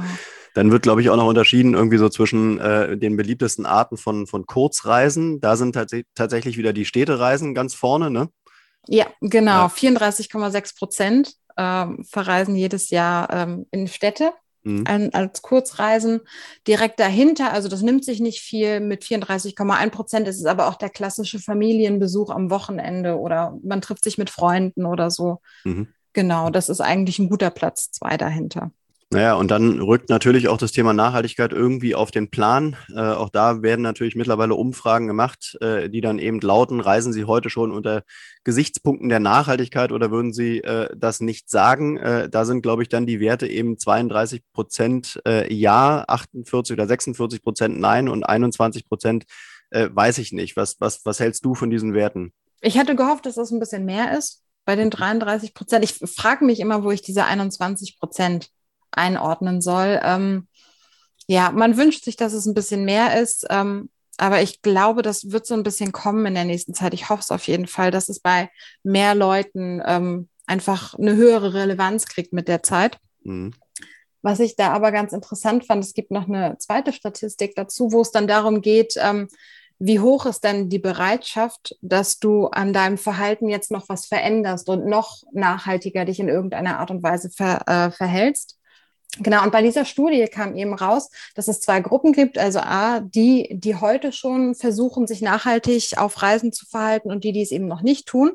Dann 0.53 0.71
wird, 0.71 0.83
glaube 0.83 1.01
ich, 1.01 1.09
auch 1.09 1.17
noch 1.17 1.27
unterschieden 1.27 1.73
irgendwie 1.73 1.97
so 1.97 2.07
zwischen 2.07 2.59
äh, 2.59 2.97
den 2.97 3.17
beliebtesten 3.17 3.65
Arten 3.65 3.97
von, 3.97 4.25
von 4.25 4.45
Kurzreisen. 4.45 5.41
Da 5.41 5.57
sind 5.57 5.73
tats 5.73 5.93
tatsächlich 6.15 6.57
wieder 6.57 6.71
die 6.71 6.85
Städtereisen 6.85 7.53
ganz 7.53 7.73
vorne, 7.73 8.09
ne? 8.09 8.29
Ja, 8.87 9.07
genau. 9.19 9.67
Ja. 9.67 9.67
34,6 9.67 10.77
Prozent 10.77 11.33
ähm, 11.57 12.05
verreisen 12.09 12.55
jedes 12.55 12.89
Jahr 12.89 13.29
ähm, 13.31 13.65
in 13.71 13.87
Städte 13.87 14.31
mhm. 14.65 15.11
als 15.13 15.41
Kurzreisen. 15.41 16.21
Direkt 16.67 16.99
dahinter, 16.99 17.53
also 17.53 17.69
das 17.69 17.81
nimmt 17.81 18.03
sich 18.03 18.19
nicht 18.19 18.41
viel, 18.41 18.79
mit 18.79 19.03
34,1 19.03 19.89
Prozent 19.89 20.27
ist 20.27 20.39
es 20.39 20.45
aber 20.45 20.67
auch 20.67 20.75
der 20.75 20.89
klassische 20.89 21.39
Familienbesuch 21.39 22.29
am 22.29 22.49
Wochenende 22.49 23.17
oder 23.17 23.57
man 23.63 23.81
trifft 23.81 24.03
sich 24.03 24.17
mit 24.17 24.29
Freunden 24.29 24.85
oder 24.85 25.09
so. 25.11 25.41
Mhm. 25.63 25.87
Genau, 26.13 26.49
das 26.49 26.69
ist 26.69 26.81
eigentlich 26.81 27.19
ein 27.19 27.29
guter 27.29 27.49
Platz 27.49 27.91
zwei 27.91 28.17
dahinter. 28.17 28.71
Naja, 29.11 29.35
und 29.35 29.51
dann 29.51 29.79
rückt 29.81 30.09
natürlich 30.09 30.47
auch 30.47 30.57
das 30.57 30.71
Thema 30.71 30.91
Nachhaltigkeit 30.91 31.53
irgendwie 31.53 31.93
auf 31.93 32.09
den 32.09 32.31
Plan. 32.31 32.75
Äh, 32.93 33.01
auch 33.01 33.29
da 33.29 33.61
werden 33.61 33.83
natürlich 33.83 34.15
mittlerweile 34.15 34.55
Umfragen 34.55 35.05
gemacht, 35.05 35.57
äh, 35.61 35.89
die 35.89 36.01
dann 36.01 36.17
eben 36.17 36.39
lauten, 36.41 36.79
reisen 36.79 37.13
Sie 37.13 37.25
heute 37.25 37.51
schon 37.51 37.71
unter 37.71 38.01
Gesichtspunkten 38.43 39.09
der 39.09 39.19
Nachhaltigkeit 39.19 39.91
oder 39.91 40.09
würden 40.09 40.33
Sie 40.33 40.57
äh, 40.59 40.89
das 40.97 41.21
nicht 41.21 41.51
sagen? 41.51 41.97
Äh, 41.97 42.29
da 42.29 42.45
sind, 42.45 42.63
glaube 42.63 42.81
ich, 42.81 42.89
dann 42.89 43.05
die 43.05 43.19
Werte 43.19 43.47
eben 43.47 43.77
32 43.77 44.41
Prozent 44.51 45.21
äh, 45.27 45.53
Ja, 45.53 46.03
48 46.07 46.73
oder 46.73 46.87
46 46.87 47.43
Prozent 47.43 47.79
Nein 47.79 48.09
und 48.09 48.23
21 48.23 48.89
Prozent 48.89 49.25
äh, 49.69 49.87
weiß 49.91 50.17
ich 50.17 50.31
nicht. 50.31 50.57
Was, 50.57 50.81
was, 50.81 51.05
was 51.05 51.19
hältst 51.19 51.45
du 51.45 51.53
von 51.53 51.69
diesen 51.69 51.93
Werten? 51.93 52.33
Ich 52.61 52.79
hatte 52.79 52.95
gehofft, 52.95 53.27
dass 53.27 53.35
das 53.35 53.51
ein 53.51 53.59
bisschen 53.59 53.85
mehr 53.85 54.17
ist 54.17 54.41
bei 54.65 54.75
den 54.75 54.89
33 54.89 55.53
Prozent. 55.53 55.85
Ich 55.85 55.93
frage 55.93 56.43
mich 56.43 56.59
immer, 56.59 56.83
wo 56.83 56.89
ich 56.89 57.03
diese 57.03 57.25
21 57.25 57.99
Prozent 57.99 58.49
einordnen 58.95 59.61
soll. 59.61 59.99
Ähm, 60.03 60.47
ja, 61.27 61.51
man 61.51 61.77
wünscht 61.77 62.03
sich, 62.03 62.15
dass 62.15 62.33
es 62.33 62.45
ein 62.45 62.53
bisschen 62.53 62.85
mehr 62.85 63.19
ist, 63.19 63.47
ähm, 63.49 63.89
aber 64.17 64.41
ich 64.41 64.61
glaube, 64.61 65.01
das 65.01 65.31
wird 65.31 65.45
so 65.45 65.53
ein 65.53 65.63
bisschen 65.63 65.91
kommen 65.91 66.25
in 66.25 66.35
der 66.35 66.45
nächsten 66.45 66.73
Zeit. 66.73 66.93
Ich 66.93 67.09
hoffe 67.09 67.21
es 67.21 67.31
auf 67.31 67.47
jeden 67.47 67.67
Fall, 67.67 67.91
dass 67.91 68.09
es 68.09 68.19
bei 68.19 68.49
mehr 68.83 69.15
Leuten 69.15 69.81
ähm, 69.85 70.29
einfach 70.45 70.93
eine 70.93 71.15
höhere 71.15 71.53
Relevanz 71.53 72.05
kriegt 72.05 72.31
mit 72.31 72.47
der 72.47 72.63
Zeit. 72.63 72.97
Mhm. 73.23 73.53
Was 74.21 74.39
ich 74.39 74.55
da 74.55 74.71
aber 74.71 74.91
ganz 74.91 75.13
interessant 75.13 75.65
fand, 75.65 75.83
es 75.83 75.93
gibt 75.93 76.11
noch 76.11 76.27
eine 76.27 76.57
zweite 76.57 76.93
Statistik 76.93 77.55
dazu, 77.55 77.91
wo 77.91 78.01
es 78.01 78.11
dann 78.11 78.27
darum 78.27 78.61
geht, 78.61 78.95
ähm, 78.97 79.27
wie 79.77 79.99
hoch 79.99 80.25
ist 80.25 80.43
denn 80.43 80.69
die 80.69 80.79
Bereitschaft, 80.79 81.75
dass 81.81 82.19
du 82.19 82.47
an 82.47 82.71
deinem 82.71 82.97
Verhalten 82.97 83.49
jetzt 83.49 83.71
noch 83.71 83.89
was 83.89 84.05
veränderst 84.05 84.69
und 84.69 84.85
noch 84.85 85.23
nachhaltiger 85.33 86.05
dich 86.05 86.19
in 86.19 86.29
irgendeiner 86.29 86.79
Art 86.79 86.91
und 86.91 87.03
Weise 87.03 87.29
ver, 87.29 87.67
äh, 87.67 87.91
verhältst? 87.91 88.57
Genau, 89.19 89.43
und 89.43 89.51
bei 89.51 89.61
dieser 89.61 89.85
Studie 89.85 90.25
kam 90.25 90.55
eben 90.55 90.73
raus, 90.73 91.09
dass 91.35 91.47
es 91.47 91.61
zwei 91.61 91.79
Gruppen 91.79 92.11
gibt. 92.11 92.37
Also 92.37 92.59
A, 92.59 92.99
die, 92.99 93.49
die 93.51 93.75
heute 93.75 94.11
schon 94.11 94.55
versuchen, 94.55 95.07
sich 95.07 95.21
nachhaltig 95.21 95.97
auf 95.97 96.21
Reisen 96.21 96.51
zu 96.51 96.65
verhalten 96.65 97.11
und 97.11 97.23
die, 97.23 97.31
die 97.31 97.41
es 97.41 97.51
eben 97.51 97.67
noch 97.67 97.81
nicht 97.81 98.07
tun. 98.07 98.33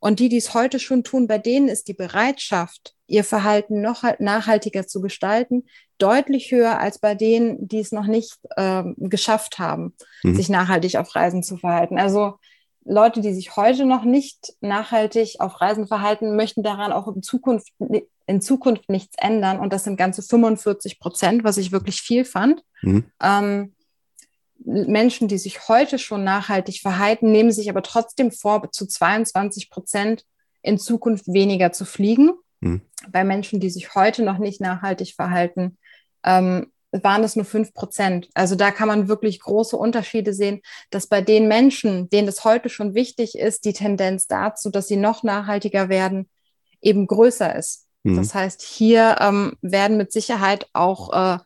Und 0.00 0.18
die, 0.18 0.28
die 0.28 0.38
es 0.38 0.52
heute 0.52 0.80
schon 0.80 1.04
tun, 1.04 1.28
bei 1.28 1.38
denen 1.38 1.68
ist 1.68 1.86
die 1.86 1.94
Bereitschaft, 1.94 2.96
ihr 3.06 3.22
Verhalten 3.22 3.80
noch 3.80 4.02
nachhaltiger 4.18 4.86
zu 4.86 5.00
gestalten, 5.00 5.64
deutlich 5.98 6.50
höher 6.50 6.80
als 6.80 6.98
bei 6.98 7.14
denen, 7.14 7.68
die 7.68 7.78
es 7.78 7.92
noch 7.92 8.06
nicht 8.06 8.36
ähm, 8.56 8.96
geschafft 8.98 9.60
haben, 9.60 9.94
mhm. 10.24 10.34
sich 10.34 10.48
nachhaltig 10.48 10.96
auf 10.96 11.14
Reisen 11.14 11.44
zu 11.44 11.56
verhalten. 11.56 11.98
Also 11.98 12.34
Leute, 12.84 13.20
die 13.20 13.32
sich 13.32 13.54
heute 13.54 13.84
noch 13.84 14.02
nicht 14.02 14.54
nachhaltig 14.60 15.36
auf 15.38 15.60
Reisen 15.60 15.86
verhalten, 15.86 16.34
möchten 16.34 16.64
daran 16.64 16.90
auch 16.90 17.06
in 17.06 17.22
Zukunft 17.22 17.68
in 18.26 18.40
Zukunft 18.40 18.88
nichts 18.88 19.16
ändern. 19.18 19.58
Und 19.58 19.72
das 19.72 19.84
sind 19.84 19.96
ganze 19.96 20.22
45 20.22 20.98
Prozent, 20.98 21.44
was 21.44 21.56
ich 21.56 21.72
wirklich 21.72 22.00
viel 22.00 22.24
fand. 22.24 22.62
Mhm. 22.82 23.04
Ähm, 23.22 23.74
Menschen, 24.64 25.28
die 25.28 25.38
sich 25.38 25.68
heute 25.68 25.98
schon 25.98 26.24
nachhaltig 26.24 26.80
verhalten, 26.80 27.32
nehmen 27.32 27.52
sich 27.52 27.68
aber 27.68 27.82
trotzdem 27.82 28.30
vor, 28.30 28.70
zu 28.70 28.86
22 28.86 29.70
Prozent 29.70 30.24
in 30.62 30.78
Zukunft 30.78 31.26
weniger 31.26 31.72
zu 31.72 31.84
fliegen. 31.84 32.32
Mhm. 32.60 32.82
Bei 33.10 33.24
Menschen, 33.24 33.60
die 33.60 33.70
sich 33.70 33.94
heute 33.94 34.22
noch 34.22 34.38
nicht 34.38 34.60
nachhaltig 34.60 35.14
verhalten, 35.14 35.78
ähm, 36.24 36.72
waren 36.92 37.24
es 37.24 37.36
nur 37.36 37.46
5 37.46 37.72
Prozent. 37.72 38.28
Also 38.34 38.54
da 38.54 38.70
kann 38.70 38.86
man 38.86 39.08
wirklich 39.08 39.40
große 39.40 39.76
Unterschiede 39.76 40.34
sehen, 40.34 40.60
dass 40.90 41.06
bei 41.06 41.22
den 41.22 41.48
Menschen, 41.48 42.10
denen 42.10 42.28
es 42.28 42.44
heute 42.44 42.68
schon 42.68 42.94
wichtig 42.94 43.36
ist, 43.36 43.64
die 43.64 43.72
Tendenz 43.72 44.26
dazu, 44.26 44.70
dass 44.70 44.88
sie 44.88 44.96
noch 44.96 45.22
nachhaltiger 45.22 45.88
werden, 45.88 46.28
eben 46.82 47.06
größer 47.06 47.56
ist. 47.56 47.86
Mhm. 48.02 48.16
Das 48.16 48.34
heißt, 48.34 48.62
hier 48.62 49.16
ähm, 49.20 49.56
werden 49.62 49.96
mit 49.96 50.12
Sicherheit 50.12 50.66
auch 50.72 51.12
äh, 51.12 51.38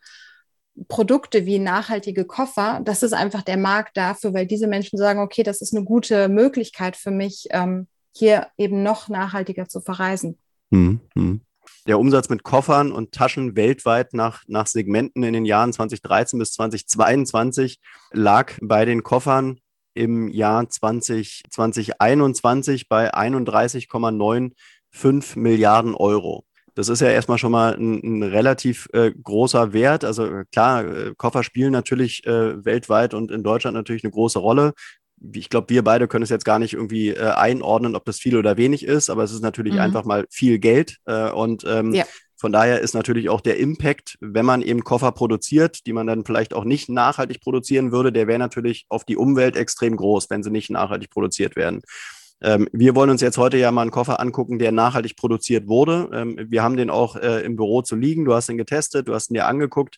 Produkte 0.88 1.46
wie 1.46 1.58
nachhaltige 1.58 2.24
Koffer, 2.24 2.80
das 2.84 3.02
ist 3.02 3.14
einfach 3.14 3.42
der 3.42 3.56
Markt 3.56 3.96
dafür, 3.96 4.34
weil 4.34 4.46
diese 4.46 4.66
Menschen 4.66 4.98
sagen, 4.98 5.20
okay, 5.20 5.42
das 5.42 5.62
ist 5.62 5.74
eine 5.74 5.84
gute 5.84 6.28
Möglichkeit 6.28 6.96
für 6.96 7.10
mich, 7.10 7.46
ähm, 7.50 7.88
hier 8.14 8.48
eben 8.58 8.82
noch 8.82 9.08
nachhaltiger 9.08 9.68
zu 9.68 9.80
verreisen. 9.80 10.38
Mhm. 10.70 11.00
mhm. 11.14 11.40
Der 11.86 11.98
Umsatz 11.98 12.28
mit 12.28 12.42
Koffern 12.42 12.92
und 12.92 13.12
Taschen 13.12 13.56
weltweit 13.56 14.12
nach, 14.12 14.42
nach 14.48 14.66
Segmenten 14.66 15.22
in 15.22 15.32
den 15.32 15.44
Jahren 15.44 15.72
2013 15.72 16.38
bis 16.38 16.52
2022 16.52 17.80
lag 18.12 18.52
bei 18.60 18.84
den 18.84 19.02
Koffern 19.02 19.60
im 19.94 20.28
Jahr 20.28 20.68
20, 20.68 21.42
2021 21.48 22.88
bei 22.88 23.14
31,9 23.14 24.52
5 24.96 25.36
Milliarden 25.36 25.94
Euro. 25.94 26.44
Das 26.74 26.88
ist 26.88 27.00
ja 27.00 27.08
erstmal 27.08 27.38
schon 27.38 27.52
mal 27.52 27.74
ein, 27.74 28.00
ein 28.02 28.22
relativ 28.22 28.88
äh, 28.92 29.10
großer 29.10 29.72
Wert. 29.72 30.04
Also 30.04 30.26
äh, 30.26 30.44
klar, 30.52 30.84
äh, 30.84 31.14
Koffer 31.16 31.42
spielen 31.42 31.72
natürlich 31.72 32.26
äh, 32.26 32.64
weltweit 32.64 33.14
und 33.14 33.30
in 33.30 33.42
Deutschland 33.42 33.74
natürlich 33.74 34.04
eine 34.04 34.10
große 34.10 34.38
Rolle. 34.38 34.74
Ich 35.32 35.48
glaube, 35.48 35.70
wir 35.70 35.82
beide 35.82 36.08
können 36.08 36.22
es 36.22 36.28
jetzt 36.28 36.44
gar 36.44 36.58
nicht 36.58 36.74
irgendwie 36.74 37.10
äh, 37.10 37.30
einordnen, 37.30 37.96
ob 37.96 38.04
das 38.04 38.18
viel 38.18 38.36
oder 38.36 38.58
wenig 38.58 38.84
ist, 38.84 39.08
aber 39.08 39.22
es 39.22 39.32
ist 39.32 39.42
natürlich 39.42 39.74
mhm. 39.74 39.80
einfach 39.80 40.04
mal 40.04 40.26
viel 40.30 40.58
Geld. 40.58 40.98
Äh, 41.06 41.30
und 41.30 41.64
ähm, 41.66 41.94
ja. 41.94 42.04
von 42.36 42.52
daher 42.52 42.80
ist 42.80 42.94
natürlich 42.94 43.30
auch 43.30 43.40
der 43.40 43.58
Impact, 43.58 44.18
wenn 44.20 44.44
man 44.44 44.60
eben 44.60 44.84
Koffer 44.84 45.12
produziert, 45.12 45.86
die 45.86 45.94
man 45.94 46.06
dann 46.06 46.26
vielleicht 46.26 46.52
auch 46.52 46.64
nicht 46.64 46.90
nachhaltig 46.90 47.40
produzieren 47.40 47.90
würde, 47.90 48.12
der 48.12 48.26
wäre 48.26 48.38
natürlich 48.38 48.84
auf 48.90 49.04
die 49.04 49.16
Umwelt 49.16 49.56
extrem 49.56 49.96
groß, 49.96 50.28
wenn 50.28 50.42
sie 50.42 50.50
nicht 50.50 50.68
nachhaltig 50.68 51.08
produziert 51.08 51.56
werden. 51.56 51.80
Ähm, 52.42 52.68
wir 52.72 52.94
wollen 52.94 53.10
uns 53.10 53.20
jetzt 53.20 53.38
heute 53.38 53.56
ja 53.56 53.70
mal 53.70 53.82
einen 53.82 53.90
Koffer 53.90 54.20
angucken, 54.20 54.58
der 54.58 54.72
nachhaltig 54.72 55.16
produziert 55.16 55.68
wurde. 55.68 56.10
Ähm, 56.12 56.36
wir 56.48 56.62
haben 56.62 56.76
den 56.76 56.90
auch 56.90 57.16
äh, 57.16 57.44
im 57.44 57.56
Büro 57.56 57.82
zu 57.82 57.96
liegen. 57.96 58.24
Du 58.24 58.34
hast 58.34 58.48
ihn 58.48 58.58
getestet, 58.58 59.08
du 59.08 59.14
hast 59.14 59.30
ihn 59.30 59.34
dir 59.34 59.46
angeguckt, 59.46 59.96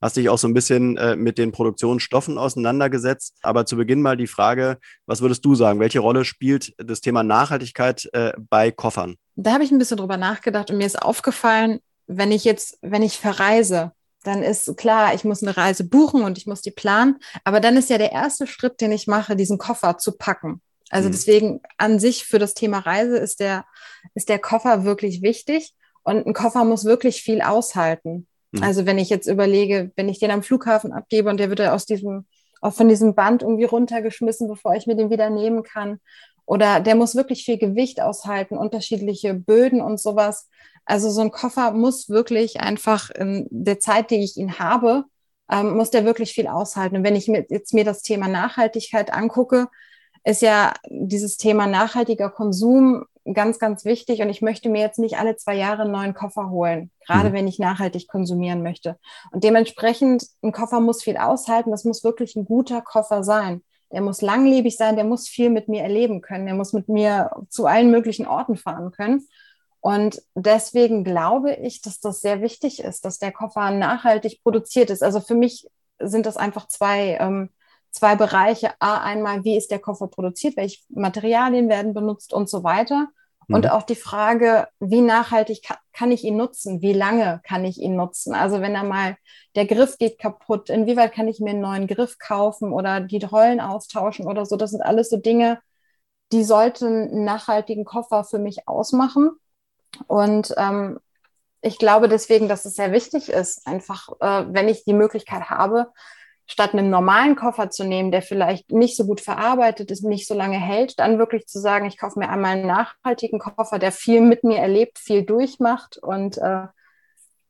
hast 0.00 0.16
dich 0.16 0.28
auch 0.28 0.38
so 0.38 0.46
ein 0.48 0.54
bisschen 0.54 0.96
äh, 0.96 1.16
mit 1.16 1.38
den 1.38 1.50
Produktionsstoffen 1.52 2.36
auseinandergesetzt. 2.36 3.36
Aber 3.42 3.64
zu 3.64 3.76
Beginn 3.76 4.02
mal 4.02 4.16
die 4.16 4.26
Frage, 4.26 4.78
was 5.06 5.22
würdest 5.22 5.44
du 5.44 5.54
sagen? 5.54 5.80
Welche 5.80 6.00
Rolle 6.00 6.24
spielt 6.24 6.74
das 6.78 7.00
Thema 7.00 7.22
Nachhaltigkeit 7.22 8.08
äh, 8.12 8.32
bei 8.38 8.70
Koffern? 8.70 9.16
Da 9.36 9.52
habe 9.54 9.64
ich 9.64 9.70
ein 9.70 9.78
bisschen 9.78 9.96
drüber 9.96 10.16
nachgedacht 10.16 10.70
und 10.70 10.78
mir 10.78 10.86
ist 10.86 11.00
aufgefallen, 11.00 11.80
wenn 12.06 12.32
ich 12.32 12.44
jetzt, 12.44 12.78
wenn 12.82 13.02
ich 13.02 13.18
verreise, 13.18 13.92
dann 14.24 14.42
ist 14.42 14.76
klar, 14.76 15.14
ich 15.14 15.24
muss 15.24 15.42
eine 15.42 15.56
Reise 15.56 15.84
buchen 15.84 16.22
und 16.22 16.38
ich 16.38 16.46
muss 16.46 16.60
die 16.60 16.70
planen. 16.70 17.18
Aber 17.44 17.60
dann 17.60 17.76
ist 17.76 17.88
ja 17.88 17.98
der 17.98 18.12
erste 18.12 18.46
Schritt, 18.46 18.80
den 18.80 18.92
ich 18.92 19.06
mache, 19.06 19.36
diesen 19.36 19.58
Koffer 19.58 19.98
zu 19.98 20.12
packen. 20.12 20.60
Also 20.90 21.08
mhm. 21.08 21.12
deswegen 21.12 21.60
an 21.76 21.98
sich 21.98 22.24
für 22.24 22.38
das 22.38 22.54
Thema 22.54 22.78
Reise 22.78 23.18
ist 23.18 23.40
der, 23.40 23.64
ist 24.14 24.28
der 24.28 24.38
Koffer 24.38 24.84
wirklich 24.84 25.22
wichtig 25.22 25.74
und 26.02 26.26
ein 26.26 26.32
Koffer 26.32 26.64
muss 26.64 26.84
wirklich 26.84 27.22
viel 27.22 27.42
aushalten. 27.42 28.26
Mhm. 28.52 28.62
Also 28.62 28.86
wenn 28.86 28.98
ich 28.98 29.10
jetzt 29.10 29.26
überlege, 29.26 29.92
wenn 29.96 30.08
ich 30.08 30.18
den 30.18 30.30
am 30.30 30.42
Flughafen 30.42 30.92
abgebe 30.92 31.28
und 31.28 31.38
der 31.38 31.50
wird 31.50 31.60
aus 31.60 31.86
diesem, 31.86 32.26
auch 32.60 32.72
von 32.72 32.88
diesem 32.88 33.14
Band 33.14 33.42
irgendwie 33.42 33.64
runtergeschmissen, 33.64 34.48
bevor 34.48 34.74
ich 34.74 34.86
mir 34.86 34.96
den 34.96 35.10
wieder 35.10 35.30
nehmen 35.30 35.62
kann. 35.62 36.00
Oder 36.46 36.80
der 36.80 36.94
muss 36.94 37.14
wirklich 37.14 37.44
viel 37.44 37.58
Gewicht 37.58 38.00
aushalten, 38.00 38.56
unterschiedliche 38.56 39.34
Böden 39.34 39.82
und 39.82 40.00
sowas. 40.00 40.48
Also 40.86 41.10
so 41.10 41.20
ein 41.20 41.30
Koffer 41.30 41.72
muss 41.72 42.08
wirklich 42.08 42.60
einfach 42.60 43.10
in 43.10 43.46
der 43.50 43.78
Zeit, 43.78 44.10
die 44.10 44.24
ich 44.24 44.38
ihn 44.38 44.58
habe, 44.58 45.04
ähm, 45.50 45.76
muss 45.76 45.90
der 45.90 46.06
wirklich 46.06 46.32
viel 46.32 46.46
aushalten. 46.46 46.96
Und 46.96 47.04
wenn 47.04 47.16
ich 47.16 47.28
mir 47.28 47.44
jetzt 47.50 47.74
mir 47.74 47.84
das 47.84 48.00
Thema 48.00 48.28
Nachhaltigkeit 48.28 49.12
angucke, 49.12 49.68
ist 50.28 50.42
ja 50.42 50.74
dieses 50.90 51.38
Thema 51.38 51.66
nachhaltiger 51.66 52.28
Konsum 52.28 53.06
ganz, 53.32 53.58
ganz 53.58 53.86
wichtig. 53.86 54.20
Und 54.20 54.28
ich 54.28 54.42
möchte 54.42 54.68
mir 54.68 54.82
jetzt 54.82 54.98
nicht 54.98 55.16
alle 55.18 55.36
zwei 55.36 55.54
Jahre 55.54 55.82
einen 55.82 55.92
neuen 55.92 56.12
Koffer 56.12 56.50
holen, 56.50 56.90
gerade 57.06 57.30
mhm. 57.30 57.32
wenn 57.32 57.48
ich 57.48 57.58
nachhaltig 57.58 58.08
konsumieren 58.08 58.62
möchte. 58.62 58.98
Und 59.32 59.42
dementsprechend, 59.42 60.26
ein 60.42 60.52
Koffer 60.52 60.80
muss 60.80 61.02
viel 61.02 61.16
aushalten. 61.16 61.70
Das 61.70 61.84
muss 61.84 62.04
wirklich 62.04 62.36
ein 62.36 62.44
guter 62.44 62.82
Koffer 62.82 63.24
sein. 63.24 63.62
Der 63.90 64.02
muss 64.02 64.20
langlebig 64.20 64.76
sein, 64.76 64.96
der 64.96 65.06
muss 65.06 65.28
viel 65.28 65.48
mit 65.48 65.68
mir 65.68 65.82
erleben 65.82 66.20
können, 66.20 66.44
der 66.44 66.54
muss 66.54 66.74
mit 66.74 66.90
mir 66.90 67.30
zu 67.48 67.64
allen 67.64 67.90
möglichen 67.90 68.26
Orten 68.26 68.56
fahren 68.56 68.92
können. 68.92 69.26
Und 69.80 70.20
deswegen 70.34 71.04
glaube 71.04 71.54
ich, 71.54 71.80
dass 71.80 72.00
das 72.00 72.20
sehr 72.20 72.42
wichtig 72.42 72.82
ist, 72.82 73.06
dass 73.06 73.18
der 73.18 73.32
Koffer 73.32 73.70
nachhaltig 73.70 74.42
produziert 74.42 74.90
ist. 74.90 75.02
Also 75.02 75.20
für 75.20 75.34
mich 75.34 75.66
sind 75.98 76.26
das 76.26 76.36
einfach 76.36 76.68
zwei 76.68 77.16
ähm, 77.18 77.48
zwei 77.90 78.16
Bereiche. 78.16 78.72
A, 78.80 78.98
einmal, 78.98 79.44
wie 79.44 79.56
ist 79.56 79.70
der 79.70 79.78
Koffer 79.78 80.08
produziert, 80.08 80.56
welche 80.56 80.80
Materialien 80.88 81.68
werden 81.68 81.94
benutzt 81.94 82.32
und 82.32 82.48
so 82.48 82.64
weiter. 82.64 83.08
Mhm. 83.48 83.54
Und 83.56 83.70
auch 83.70 83.82
die 83.82 83.96
Frage, 83.96 84.68
wie 84.78 85.00
nachhaltig 85.00 85.62
kann, 85.62 85.78
kann 85.92 86.12
ich 86.12 86.22
ihn 86.24 86.36
nutzen? 86.36 86.80
Wie 86.80 86.92
lange 86.92 87.40
kann 87.44 87.64
ich 87.64 87.78
ihn 87.78 87.96
nutzen? 87.96 88.34
Also 88.34 88.60
wenn 88.60 88.74
er 88.74 88.84
mal 88.84 89.16
der 89.56 89.66
Griff 89.66 89.98
geht 89.98 90.18
kaputt, 90.18 90.70
inwieweit 90.70 91.12
kann 91.12 91.26
ich 91.28 91.40
mir 91.40 91.50
einen 91.50 91.60
neuen 91.60 91.86
Griff 91.88 92.18
kaufen 92.18 92.72
oder 92.72 93.00
die 93.00 93.24
Rollen 93.24 93.60
austauschen 93.60 94.26
oder 94.26 94.46
so? 94.46 94.56
Das 94.56 94.70
sind 94.70 94.82
alles 94.82 95.10
so 95.10 95.16
Dinge, 95.16 95.60
die 96.32 96.44
sollten 96.44 96.86
einen 96.86 97.24
nachhaltigen 97.24 97.84
Koffer 97.84 98.24
für 98.24 98.38
mich 98.38 98.68
ausmachen. 98.68 99.30
Und 100.06 100.54
ähm, 100.56 101.00
ich 101.60 101.78
glaube 101.78 102.08
deswegen, 102.08 102.48
dass 102.48 102.64
es 102.64 102.76
sehr 102.76 102.92
wichtig 102.92 103.30
ist, 103.30 103.66
einfach, 103.66 104.08
äh, 104.20 104.44
wenn 104.48 104.68
ich 104.68 104.84
die 104.84 104.92
Möglichkeit 104.92 105.50
habe, 105.50 105.90
statt 106.50 106.72
einen 106.72 106.90
normalen 106.90 107.36
Koffer 107.36 107.70
zu 107.70 107.84
nehmen, 107.84 108.10
der 108.10 108.22
vielleicht 108.22 108.72
nicht 108.72 108.96
so 108.96 109.04
gut 109.04 109.20
verarbeitet 109.20 109.90
ist, 109.90 110.02
nicht 110.02 110.26
so 110.26 110.34
lange 110.34 110.58
hält, 110.58 110.98
dann 110.98 111.18
wirklich 111.18 111.46
zu 111.46 111.60
sagen, 111.60 111.86
ich 111.86 111.98
kaufe 111.98 112.18
mir 112.18 112.30
einmal 112.30 112.52
einen 112.56 112.66
nachhaltigen 112.66 113.38
Koffer, 113.38 113.78
der 113.78 113.92
viel 113.92 114.22
mit 114.22 114.44
mir 114.44 114.58
erlebt, 114.58 114.98
viel 114.98 115.24
durchmacht. 115.24 115.98
Und 115.98 116.38
äh, 116.38 116.66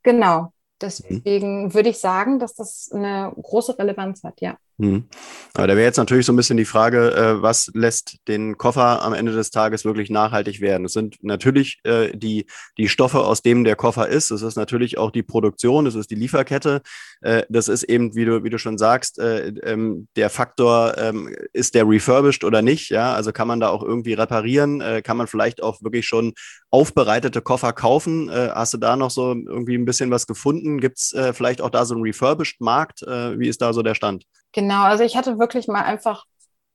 genau, 0.03 0.51
deswegen 0.81 1.65
mhm. 1.65 1.73
würde 1.73 1.89
ich 1.89 1.99
sagen, 1.99 2.39
dass 2.39 2.55
das 2.55 2.91
eine 2.93 3.31
große 3.41 3.79
Relevanz 3.79 4.23
hat, 4.23 4.41
ja. 4.41 4.57
Mhm. 4.79 5.09
Aber 5.55 5.67
da 5.67 5.75
wäre 5.75 5.85
jetzt 5.85 5.97
natürlich 5.97 6.25
so 6.25 6.31
ein 6.31 6.37
bisschen 6.37 6.55
die 6.55 6.63
Frage, 6.63 7.11
äh, 7.13 7.41
was 7.41 7.69
lässt 7.73 8.15
den 8.29 8.57
Koffer 8.57 9.01
am 9.01 9.13
Ende 9.13 9.33
des 9.33 9.51
Tages 9.51 9.83
wirklich 9.83 10.09
nachhaltig 10.09 10.61
werden? 10.61 10.85
Es 10.85 10.93
sind 10.93 11.17
natürlich 11.21 11.81
äh, 11.83 12.17
die, 12.17 12.45
die 12.77 12.87
Stoffe, 12.87 13.19
aus 13.19 13.41
denen 13.41 13.65
der 13.65 13.75
Koffer 13.75 14.07
ist. 14.07 14.31
Es 14.31 14.41
ist 14.41 14.55
natürlich 14.55 14.97
auch 14.97 15.11
die 15.11 15.21
Produktion, 15.21 15.85
es 15.85 15.95
ist 15.95 16.11
die 16.11 16.15
Lieferkette. 16.15 16.81
Äh, 17.19 17.43
das 17.49 17.67
ist 17.67 17.83
eben, 17.83 18.15
wie 18.15 18.23
du, 18.23 18.45
wie 18.45 18.49
du 18.49 18.57
schon 18.57 18.77
sagst, 18.77 19.19
äh, 19.19 19.49
ähm, 19.63 20.07
der 20.15 20.29
Faktor, 20.29 20.97
ähm, 20.97 21.35
ist 21.51 21.75
der 21.75 21.85
refurbished 21.85 22.45
oder 22.45 22.61
nicht? 22.61 22.89
Ja, 22.89 23.13
also 23.13 23.33
kann 23.33 23.49
man 23.49 23.59
da 23.59 23.67
auch 23.67 23.83
irgendwie 23.83 24.13
reparieren? 24.13 24.79
Äh, 24.79 25.01
kann 25.01 25.17
man 25.17 25.27
vielleicht 25.27 25.61
auch 25.61 25.81
wirklich 25.81 26.07
schon 26.07 26.35
aufbereitete 26.69 27.41
Koffer 27.41 27.73
kaufen? 27.73 28.29
Äh, 28.29 28.51
hast 28.53 28.73
du 28.73 28.77
da 28.77 28.95
noch 28.95 29.11
so 29.11 29.33
irgendwie 29.33 29.75
ein 29.75 29.83
bisschen 29.83 30.09
was 30.09 30.25
gefunden? 30.25 30.79
Gibt 30.79 30.99
es 30.99 31.15
vielleicht 31.33 31.61
auch 31.61 31.69
da 31.69 31.83
so 31.83 31.95
einen 31.95 32.03
refurbished 32.03 32.61
Markt? 32.61 33.01
wie 33.01 33.47
ist 33.47 33.61
da 33.61 33.73
so 33.73 33.81
der 33.81 33.95
Stand? 33.95 34.25
Genau, 34.51 34.83
also 34.83 35.03
ich 35.03 35.15
hatte 35.15 35.39
wirklich 35.39 35.67
mal 35.67 35.83
einfach 35.83 36.25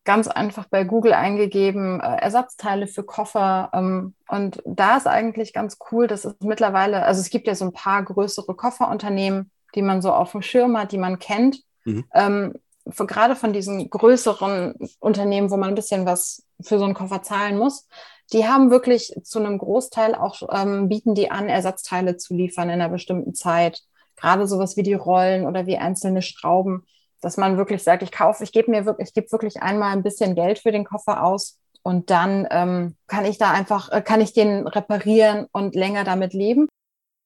ganz 0.04 0.28
einfach 0.28 0.66
bei 0.68 0.84
Google 0.84 1.14
eingegeben, 1.14 2.00
äh, 2.00 2.16
Ersatzteile 2.16 2.86
für 2.86 3.02
Koffer. 3.02 3.70
Ähm, 3.72 4.14
und 4.28 4.62
da 4.66 4.96
ist 4.96 5.06
eigentlich 5.06 5.52
ganz 5.52 5.78
cool, 5.90 6.06
dass 6.06 6.24
es 6.24 6.36
mittlerweile, 6.40 7.02
also 7.04 7.20
es 7.20 7.30
gibt 7.30 7.46
ja 7.46 7.54
so 7.54 7.64
ein 7.64 7.72
paar 7.72 8.02
größere 8.04 8.54
Kofferunternehmen, 8.54 9.50
die 9.74 9.82
man 9.82 10.02
so 10.02 10.12
auf 10.12 10.32
dem 10.32 10.42
Schirm 10.42 10.78
hat, 10.78 10.92
die 10.92 10.98
man 10.98 11.18
kennt. 11.18 11.62
Mhm. 11.84 12.04
Ähm, 12.12 12.54
für, 12.90 13.06
gerade 13.06 13.34
von 13.34 13.54
diesen 13.54 13.88
größeren 13.88 14.74
Unternehmen, 15.00 15.50
wo 15.50 15.56
man 15.56 15.70
ein 15.70 15.74
bisschen 15.74 16.04
was 16.04 16.46
für 16.60 16.78
so 16.78 16.84
einen 16.84 16.94
Koffer 16.94 17.22
zahlen 17.22 17.56
muss, 17.56 17.88
die 18.32 18.46
haben 18.46 18.70
wirklich 18.70 19.14
zu 19.22 19.38
einem 19.38 19.58
Großteil 19.58 20.14
auch, 20.14 20.42
ähm, 20.50 20.88
bieten 20.88 21.14
die 21.14 21.30
an, 21.30 21.48
Ersatzteile 21.48 22.16
zu 22.16 22.34
liefern 22.34 22.68
in 22.68 22.80
einer 22.80 22.90
bestimmten 22.90 23.34
Zeit. 23.34 23.82
Gerade 24.16 24.46
sowas 24.46 24.76
wie 24.76 24.82
die 24.82 24.94
Rollen 24.94 25.46
oder 25.46 25.66
wie 25.66 25.78
einzelne 25.78 26.22
Schrauben 26.22 26.84
dass 27.24 27.36
man 27.36 27.56
wirklich 27.56 27.82
sagt, 27.82 28.02
ich 28.02 28.12
kaufe, 28.12 28.44
ich 28.44 28.52
gebe 28.52 28.70
mir 28.70 28.84
wirklich, 28.86 29.08
ich 29.08 29.14
gebe 29.14 29.32
wirklich 29.32 29.62
einmal 29.62 29.92
ein 29.92 30.02
bisschen 30.02 30.34
Geld 30.34 30.58
für 30.58 30.72
den 30.72 30.84
Koffer 30.84 31.24
aus 31.24 31.58
und 31.82 32.10
dann 32.10 32.46
ähm, 32.50 32.96
kann 33.06 33.24
ich 33.24 33.38
da 33.38 33.50
einfach, 33.50 33.90
äh, 33.90 34.02
kann 34.02 34.20
ich 34.20 34.32
den 34.32 34.66
reparieren 34.66 35.46
und 35.52 35.74
länger 35.74 36.04
damit 36.04 36.32
leben. 36.32 36.68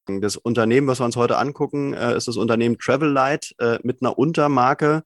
Das 0.07 0.37
Unternehmen, 0.37 0.87
was 0.87 1.01
wir 1.01 1.05
uns 1.05 1.17
heute 1.17 1.37
angucken, 1.37 1.93
äh, 1.93 2.17
ist 2.17 2.29
das 2.29 2.37
Unternehmen 2.37 2.79
Travellight 2.79 3.55
äh, 3.59 3.79
mit 3.83 4.01
einer 4.01 4.19
Untermarke, 4.19 5.03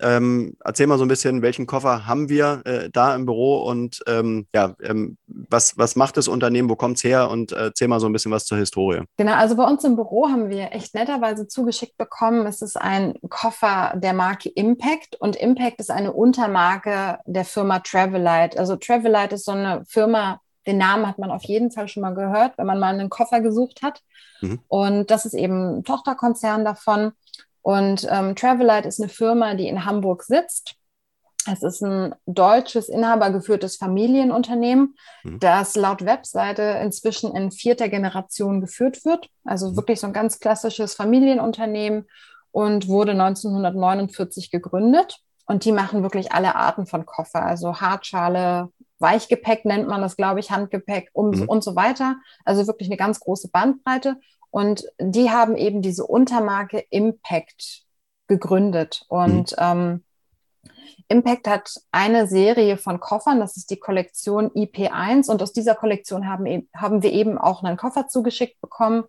ähm, 0.00 0.56
erzähl 0.64 0.86
mal 0.86 0.98
so 0.98 1.04
ein 1.04 1.08
bisschen, 1.08 1.42
welchen 1.42 1.66
Koffer 1.66 2.06
haben 2.06 2.28
wir 2.28 2.62
äh, 2.64 2.90
da 2.90 3.14
im 3.14 3.26
Büro 3.26 3.58
und 3.62 4.02
ähm, 4.06 4.46
ja, 4.54 4.74
ähm, 4.82 5.16
was, 5.26 5.78
was 5.78 5.96
macht 5.96 6.16
das 6.16 6.28
Unternehmen, 6.28 6.68
wo 6.68 6.76
kommt 6.76 6.98
es 6.98 7.04
her 7.04 7.30
und 7.30 7.52
äh, 7.52 7.66
erzähl 7.66 7.88
mal 7.88 8.00
so 8.00 8.06
ein 8.06 8.12
bisschen 8.12 8.32
was 8.32 8.44
zur 8.44 8.58
Historie. 8.58 9.02
Genau, 9.16 9.34
also 9.34 9.56
bei 9.56 9.64
uns 9.64 9.84
im 9.84 9.96
Büro 9.96 10.28
haben 10.28 10.50
wir 10.50 10.72
echt 10.72 10.94
netterweise 10.94 11.48
zugeschickt 11.48 11.96
bekommen. 11.96 12.46
Es 12.46 12.62
ist 12.62 12.76
ein 12.76 13.14
Koffer 13.28 13.94
der 13.96 14.12
Marke 14.12 14.48
Impact 14.48 15.16
und 15.18 15.36
Impact 15.36 15.80
ist 15.80 15.90
eine 15.90 16.12
Untermarke 16.12 17.18
der 17.26 17.44
Firma 17.44 17.80
Travelite. 17.80 18.58
Also 18.58 18.76
Travelite 18.76 19.36
ist 19.36 19.44
so 19.44 19.52
eine 19.52 19.84
Firma, 19.86 20.40
den 20.66 20.78
Namen 20.78 21.06
hat 21.06 21.18
man 21.18 21.30
auf 21.30 21.44
jeden 21.44 21.70
Fall 21.70 21.88
schon 21.88 22.02
mal 22.02 22.14
gehört, 22.14 22.58
wenn 22.58 22.66
man 22.66 22.78
mal 22.78 22.94
einen 22.94 23.10
Koffer 23.10 23.40
gesucht 23.40 23.82
hat. 23.82 24.02
Mhm. 24.40 24.60
Und 24.68 25.10
das 25.10 25.24
ist 25.24 25.34
eben 25.34 25.78
ein 25.78 25.84
Tochterkonzern 25.84 26.64
davon. 26.64 27.12
Und 27.66 28.06
ähm, 28.08 28.36
Travelite 28.36 28.86
ist 28.86 29.00
eine 29.00 29.08
Firma, 29.08 29.54
die 29.54 29.66
in 29.66 29.84
Hamburg 29.84 30.22
sitzt. 30.22 30.76
Es 31.50 31.64
ist 31.64 31.82
ein 31.82 32.14
deutsches, 32.24 32.88
inhabergeführtes 32.88 33.74
Familienunternehmen, 33.74 34.94
mhm. 35.24 35.40
das 35.40 35.74
laut 35.74 36.04
Webseite 36.04 36.62
inzwischen 36.80 37.34
in 37.34 37.50
vierter 37.50 37.88
Generation 37.88 38.60
geführt 38.60 39.04
wird. 39.04 39.28
Also 39.44 39.72
mhm. 39.72 39.76
wirklich 39.78 39.98
so 39.98 40.06
ein 40.06 40.12
ganz 40.12 40.38
klassisches 40.38 40.94
Familienunternehmen 40.94 42.06
und 42.52 42.86
wurde 42.86 43.10
1949 43.12 44.52
gegründet. 44.52 45.18
Und 45.46 45.64
die 45.64 45.72
machen 45.72 46.04
wirklich 46.04 46.30
alle 46.30 46.54
Arten 46.54 46.86
von 46.86 47.04
Koffer, 47.04 47.44
also 47.44 47.80
Hartschale, 47.80 48.68
Weichgepäck 49.00 49.64
nennt 49.64 49.88
man 49.88 50.02
das, 50.02 50.16
glaube 50.16 50.38
ich, 50.38 50.52
Handgepäck 50.52 51.10
und, 51.12 51.40
mhm. 51.40 51.48
und 51.48 51.64
so 51.64 51.74
weiter. 51.74 52.14
Also 52.44 52.64
wirklich 52.68 52.88
eine 52.88 52.96
ganz 52.96 53.18
große 53.18 53.50
Bandbreite. 53.50 54.20
Und 54.56 54.86
die 54.98 55.28
haben 55.28 55.54
eben 55.54 55.82
diese 55.82 56.06
Untermarke 56.06 56.82
Impact 56.88 57.82
gegründet. 58.26 59.04
Und 59.08 59.50
mhm. 59.50 59.58
ähm, 59.58 60.04
Impact 61.08 61.46
hat 61.46 61.74
eine 61.92 62.26
Serie 62.26 62.78
von 62.78 62.98
Koffern, 62.98 63.38
das 63.38 63.58
ist 63.58 63.70
die 63.70 63.78
Kollektion 63.78 64.50
IP1. 64.52 65.30
Und 65.30 65.42
aus 65.42 65.52
dieser 65.52 65.74
Kollektion 65.74 66.26
haben, 66.26 66.46
e-, 66.46 66.66
haben 66.74 67.02
wir 67.02 67.12
eben 67.12 67.36
auch 67.36 67.62
einen 67.62 67.76
Koffer 67.76 68.08
zugeschickt 68.08 68.58
bekommen. 68.62 69.04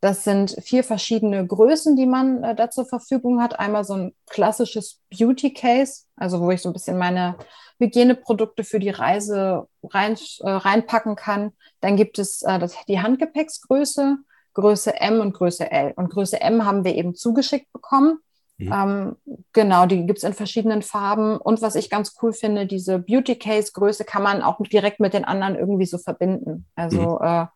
Das 0.00 0.22
sind 0.22 0.56
vier 0.62 0.84
verschiedene 0.84 1.44
Größen, 1.44 1.96
die 1.96 2.06
man 2.06 2.44
äh, 2.44 2.54
da 2.54 2.70
zur 2.70 2.86
Verfügung 2.86 3.42
hat. 3.42 3.58
Einmal 3.58 3.82
so 3.82 3.94
ein 3.94 4.14
klassisches 4.26 5.00
Beauty 5.10 5.52
Case, 5.52 6.04
also 6.14 6.40
wo 6.40 6.52
ich 6.52 6.62
so 6.62 6.70
ein 6.70 6.74
bisschen 6.74 6.96
meine 6.96 7.34
Hygieneprodukte 7.80 8.62
für 8.62 8.78
die 8.78 8.90
Reise 8.90 9.66
rein, 9.82 10.16
äh, 10.42 10.48
reinpacken 10.48 11.16
kann. 11.16 11.54
Dann 11.80 11.96
gibt 11.96 12.20
es 12.20 12.42
äh, 12.42 12.60
das, 12.60 12.76
die 12.86 13.00
Handgepäcksgröße. 13.00 14.18
Größe 14.56 14.98
M 14.98 15.20
und 15.20 15.34
Größe 15.34 15.70
L. 15.70 15.92
Und 15.96 16.08
Größe 16.08 16.40
M 16.40 16.64
haben 16.64 16.82
wir 16.82 16.94
eben 16.94 17.14
zugeschickt 17.14 17.70
bekommen. 17.74 18.20
Mhm. 18.56 18.72
Ähm, 18.72 19.16
genau, 19.52 19.84
die 19.84 20.06
gibt 20.06 20.16
es 20.16 20.24
in 20.24 20.32
verschiedenen 20.32 20.80
Farben. 20.80 21.36
Und 21.36 21.60
was 21.60 21.74
ich 21.74 21.90
ganz 21.90 22.14
cool 22.22 22.32
finde, 22.32 22.66
diese 22.66 22.98
Beauty 22.98 23.36
Case 23.36 23.72
Größe 23.74 24.04
kann 24.04 24.22
man 24.22 24.40
auch 24.40 24.58
direkt 24.62 24.98
mit 24.98 25.12
den 25.12 25.26
anderen 25.26 25.56
irgendwie 25.56 25.84
so 25.84 25.98
verbinden. 25.98 26.64
Also 26.74 27.18
mhm. 27.20 27.26
äh, 27.26 27.46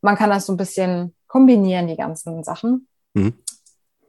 man 0.00 0.16
kann 0.16 0.30
das 0.30 0.46
so 0.46 0.54
ein 0.54 0.56
bisschen 0.56 1.14
kombinieren, 1.26 1.88
die 1.88 1.96
ganzen 1.96 2.42
Sachen. 2.42 2.88
Mhm. 3.12 3.34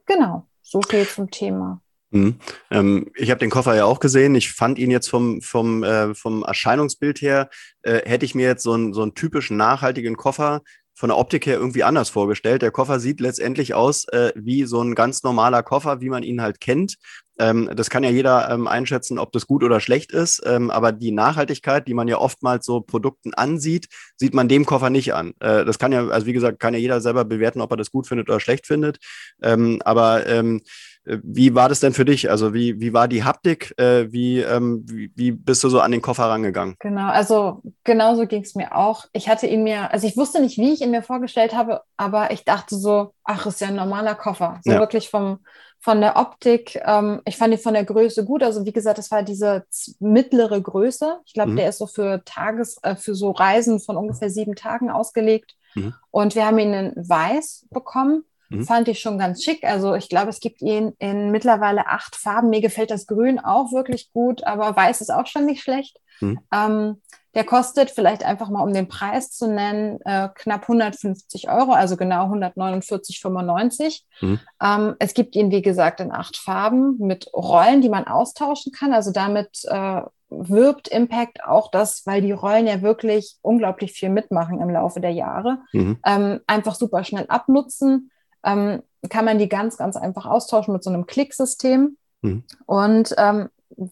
Genau, 0.06 0.48
so 0.62 0.82
viel 0.82 1.06
zum 1.06 1.30
Thema. 1.32 1.82
Mhm. 2.12 2.40
Ähm, 2.70 3.12
ich 3.16 3.30
habe 3.30 3.40
den 3.40 3.50
Koffer 3.50 3.76
ja 3.76 3.84
auch 3.84 4.00
gesehen. 4.00 4.36
Ich 4.36 4.54
fand 4.54 4.80
ihn 4.80 4.92
jetzt 4.92 5.10
vom, 5.10 5.42
vom, 5.42 5.84
äh, 5.84 6.16
vom 6.16 6.44
Erscheinungsbild 6.44 7.22
her, 7.22 7.50
äh, 7.82 8.02
hätte 8.06 8.24
ich 8.24 8.36
mir 8.36 8.46
jetzt 8.46 8.64
so, 8.64 8.74
ein, 8.74 8.94
so 8.94 9.02
einen 9.02 9.16
typischen 9.16 9.58
nachhaltigen 9.58 10.16
Koffer 10.16 10.62
von 10.94 11.10
der 11.10 11.18
Optik 11.18 11.46
her 11.46 11.58
irgendwie 11.58 11.84
anders 11.84 12.10
vorgestellt. 12.10 12.62
Der 12.62 12.72
Koffer 12.72 13.00
sieht 13.00 13.20
letztendlich 13.20 13.74
aus 13.74 14.06
äh, 14.10 14.32
wie 14.36 14.66
so 14.66 14.82
ein 14.82 14.96
ganz 14.96 15.24
normaler 15.24 15.64
Koffer, 15.64 16.02
wie 16.02 16.10
man 16.10 16.24
ihn 16.24 16.42
halt 16.42 16.60
kennt. 16.60 16.98
Ähm, 17.40 17.70
das 17.76 17.90
kann 17.90 18.04
ja 18.04 18.12
jeder 18.12 18.52
ähm, 18.52 18.68
einschätzen, 18.68 19.18
ob 19.18 19.32
das 19.32 19.48
gut 19.48 19.64
oder 19.64 19.80
schlecht 19.80 20.12
ist. 20.12 20.42
Ähm, 20.46 20.70
aber 20.70 20.92
die 20.92 21.12
Nachhaltigkeit, 21.12 21.88
die 21.88 21.94
man 21.94 22.08
ja 22.08 22.18
oftmals 22.18 22.66
so 22.66 22.82
Produkten 22.82 23.34
ansieht, 23.34 23.88
sieht 24.16 24.34
man 24.34 24.48
dem 24.48 24.66
Koffer 24.66 24.90
nicht 24.90 25.14
an. 25.14 25.34
Äh, 25.40 25.66
das 25.66 25.80
kann 25.80 25.92
ja, 25.92 26.08
also 26.08 26.28
wie 26.28 26.34
gesagt, 26.34 26.60
kann 26.60 26.74
ja 26.74 26.80
jeder 26.80 27.02
selber 27.02 27.26
bewerten, 27.26 27.62
ob 27.62 27.72
er 27.72 27.78
das 27.78 27.92
gut 27.92 28.08
findet 28.08 28.30
oder 28.30 28.40
schlecht 28.40 28.68
findet. 28.68 29.00
Ähm, 29.42 29.82
aber 29.84 30.28
ähm, 30.28 30.58
äh, 30.58 30.62
wie 31.06 31.56
war 31.56 31.68
das 31.68 31.80
denn 31.80 31.94
für 31.94 32.06
dich? 32.06 32.30
Also 32.30 32.54
wie, 32.54 32.80
wie 32.80 32.94
war 32.94 33.08
die 33.08 33.24
Haptik? 33.24 33.74
Äh, 33.80 34.12
wie, 34.12 34.40
ähm, 34.40 34.86
wie, 34.88 35.12
wie, 35.16 35.32
bist 35.32 35.64
du 35.64 35.70
so 35.70 35.80
an 35.80 35.92
den 35.92 36.02
Koffer 36.02 36.26
rangegangen? 36.26 36.76
Genau, 36.80 37.10
also 37.10 37.62
genauso 37.84 38.28
ging 38.28 38.44
es 38.44 38.54
mir 38.54 38.76
auch. 38.76 39.06
Ich 39.12 39.28
hatte 39.28 39.48
ihn 39.48 39.64
mir, 39.64 39.92
also 39.92 40.06
ich 40.06 40.16
wusste 40.16 40.42
nicht, 40.42 40.58
wie 40.58 40.74
ich 40.74 40.82
ihn 40.82 40.92
mir 40.92 41.02
vorgestellt 41.02 41.56
habe, 41.56 41.82
aber 41.98 42.32
ich 42.32 42.46
dachte 42.46 42.76
so, 42.76 43.14
ach, 43.24 43.48
ist 43.48 43.62
ja 43.62 43.70
ein 43.70 43.76
normaler 43.76 44.14
Koffer. 44.14 44.60
So 44.64 44.74
ja. 44.74 44.80
wirklich 44.80 45.10
vom, 45.10 45.40
von 45.80 46.02
der 46.02 46.18
Optik. 46.18 46.80
Ähm, 46.86 47.22
ich 47.26 47.36
fand 47.36 47.54
ihn 47.54 47.60
von 47.60 47.74
der 47.74 47.86
Größe 47.86 48.24
gut. 48.24 48.44
Also 48.44 48.66
wie 48.66 48.74
gesagt, 48.74 49.00
das 49.00 49.10
war 49.10 49.24
diese 49.24 49.66
mittlere 50.00 50.62
Größe. 50.62 51.20
Ich 51.26 51.34
glaube, 51.34 51.52
mhm. 51.52 51.56
der 51.56 51.70
ist 51.70 51.80
so 51.80 51.88
für 51.88 52.24
Tages, 52.26 52.78
äh, 52.84 52.96
für 52.96 53.16
so 53.16 53.32
Reisen 53.32 53.80
von 53.80 53.98
ungefähr 53.98 54.30
sieben 54.30 54.56
Tagen 54.56 54.92
ausgelegt. 54.92 55.56
Mhm. 55.74 55.96
Und 56.12 56.36
wir 56.36 56.46
haben 56.46 56.60
ihn 56.60 56.74
in 56.74 56.94
weiß 56.96 57.66
bekommen. 57.72 58.24
Mhm. 58.52 58.64
Fand 58.66 58.88
ich 58.88 59.00
schon 59.00 59.18
ganz 59.18 59.44
schick. 59.44 59.64
Also 59.64 59.96
ich 59.96 60.10
glaube, 60.10 60.30
es 60.30 60.40
gibt 60.40 60.62
ihn 60.62 60.94
in 61.00 61.32
mittlerweile 61.32 61.88
acht 61.88 62.16
Farben. 62.16 62.50
Mir 62.50 62.62
gefällt 62.62 62.92
das 62.92 63.08
Grün 63.08 63.40
auch 63.40 63.72
wirklich 63.72 64.12
gut, 64.14 64.44
aber 64.46 64.76
Weiß 64.76 65.02
ist 65.02 65.12
auch 65.12 65.28
schon 65.28 65.46
nicht 65.46 65.64
schlecht. 65.64 66.00
Mhm. 66.20 66.40
Ähm, 66.54 67.02
Der 67.34 67.46
kostet 67.46 67.92
vielleicht 67.92 68.26
einfach 68.26 68.50
mal, 68.50 68.62
um 68.62 68.74
den 68.74 68.90
Preis 68.90 69.32
zu 69.32 69.48
nennen, 69.48 70.00
äh, 70.04 70.28
knapp 70.36 70.68
150 70.68 71.50
Euro, 71.50 71.72
also 71.72 71.96
genau 71.96 72.28
149,95. 72.28 74.04
Mhm. 74.22 74.40
Ähm, 74.62 74.96
es 75.00 75.14
gibt 75.14 75.36
ihn, 75.36 75.50
wie 75.52 75.62
gesagt, 75.62 76.00
in 76.00 76.12
acht 76.12 76.38
Farben 76.38 76.98
mit 77.00 77.30
Rollen, 77.34 77.82
die 77.82 77.90
man 77.90 78.06
austauschen 78.06 78.72
kann. 78.72 78.94
Also 78.94 79.12
damit 79.12 79.64
äh, 79.66 80.02
wirbt 80.30 80.88
Impact 80.90 81.44
auch 81.44 81.72
das, 81.72 82.06
weil 82.06 82.22
die 82.22 82.32
Rollen 82.32 82.68
ja 82.68 82.82
wirklich 82.82 83.36
unglaublich 83.42 83.94
viel 83.94 84.10
mitmachen 84.10 84.62
im 84.62 84.70
Laufe 84.70 85.00
der 85.02 85.12
Jahre. 85.12 85.60
Mhm. 85.74 86.00
Ähm, 86.06 86.40
einfach 86.48 86.76
super 86.76 87.04
schnell 87.04 87.26
abnutzen. 87.28 88.11
Ähm, 88.44 88.82
kann 89.10 89.26
man 89.26 89.40
die 89.40 89.50
ganz, 89.50 89.78
ganz 89.78 89.96
einfach 89.96 90.26
austauschen 90.26 90.74
mit 90.74 90.84
so 90.84 90.90
einem 90.90 91.06
Klicksystem. 91.06 91.98
Mhm. 92.22 92.44
Und 92.66 93.16
ähm, 93.18 93.50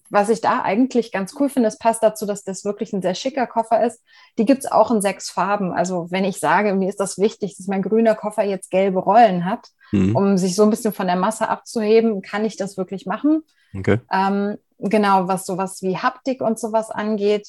was 0.10 0.30
ich 0.30 0.42
da 0.42 0.62
eigentlich 0.62 1.12
ganz 1.12 1.34
cool 1.40 1.50
finde, 1.50 1.68
es 1.68 1.78
passt 1.78 2.04
dazu, 2.04 2.26
dass 2.26 2.44
das 2.44 2.66
wirklich 2.66 2.94
ein 2.94 3.02
sehr 3.02 3.16
schicker 3.16 3.48
Koffer 3.48 3.84
ist. 3.84 4.02
Die 4.38 4.46
gibt 4.46 4.64
es 4.64 4.72
auch 4.72 4.92
in 4.92 5.02
sechs 5.02 5.30
Farben. 5.30 5.72
Also 5.72 6.08
wenn 6.12 6.26
ich 6.26 6.40
sage, 6.40 6.74
mir 6.76 6.90
ist 6.90 7.00
das 7.00 7.18
wichtig, 7.18 7.58
dass 7.58 7.68
mein 7.68 7.82
grüner 7.82 8.16
Koffer 8.16 8.44
jetzt 8.44 8.72
gelbe 8.72 9.00
Rollen 9.00 9.46
hat, 9.46 9.70
mhm. 9.92 10.16
um 10.16 10.38
sich 10.38 10.56
so 10.56 10.64
ein 10.64 10.70
bisschen 10.70 10.94
von 10.94 11.08
der 11.08 11.16
Masse 11.16 11.50
abzuheben, 11.50 12.22
kann 12.22 12.46
ich 12.46 12.58
das 12.58 12.78
wirklich 12.78 13.06
machen. 13.06 13.44
Okay. 13.76 14.00
Ähm, 14.12 14.58
genau, 14.80 15.28
was 15.28 15.46
sowas 15.46 15.82
wie 15.82 15.98
Haptik 15.98 16.42
und 16.42 16.60
sowas 16.60 16.92
angeht. 16.92 17.48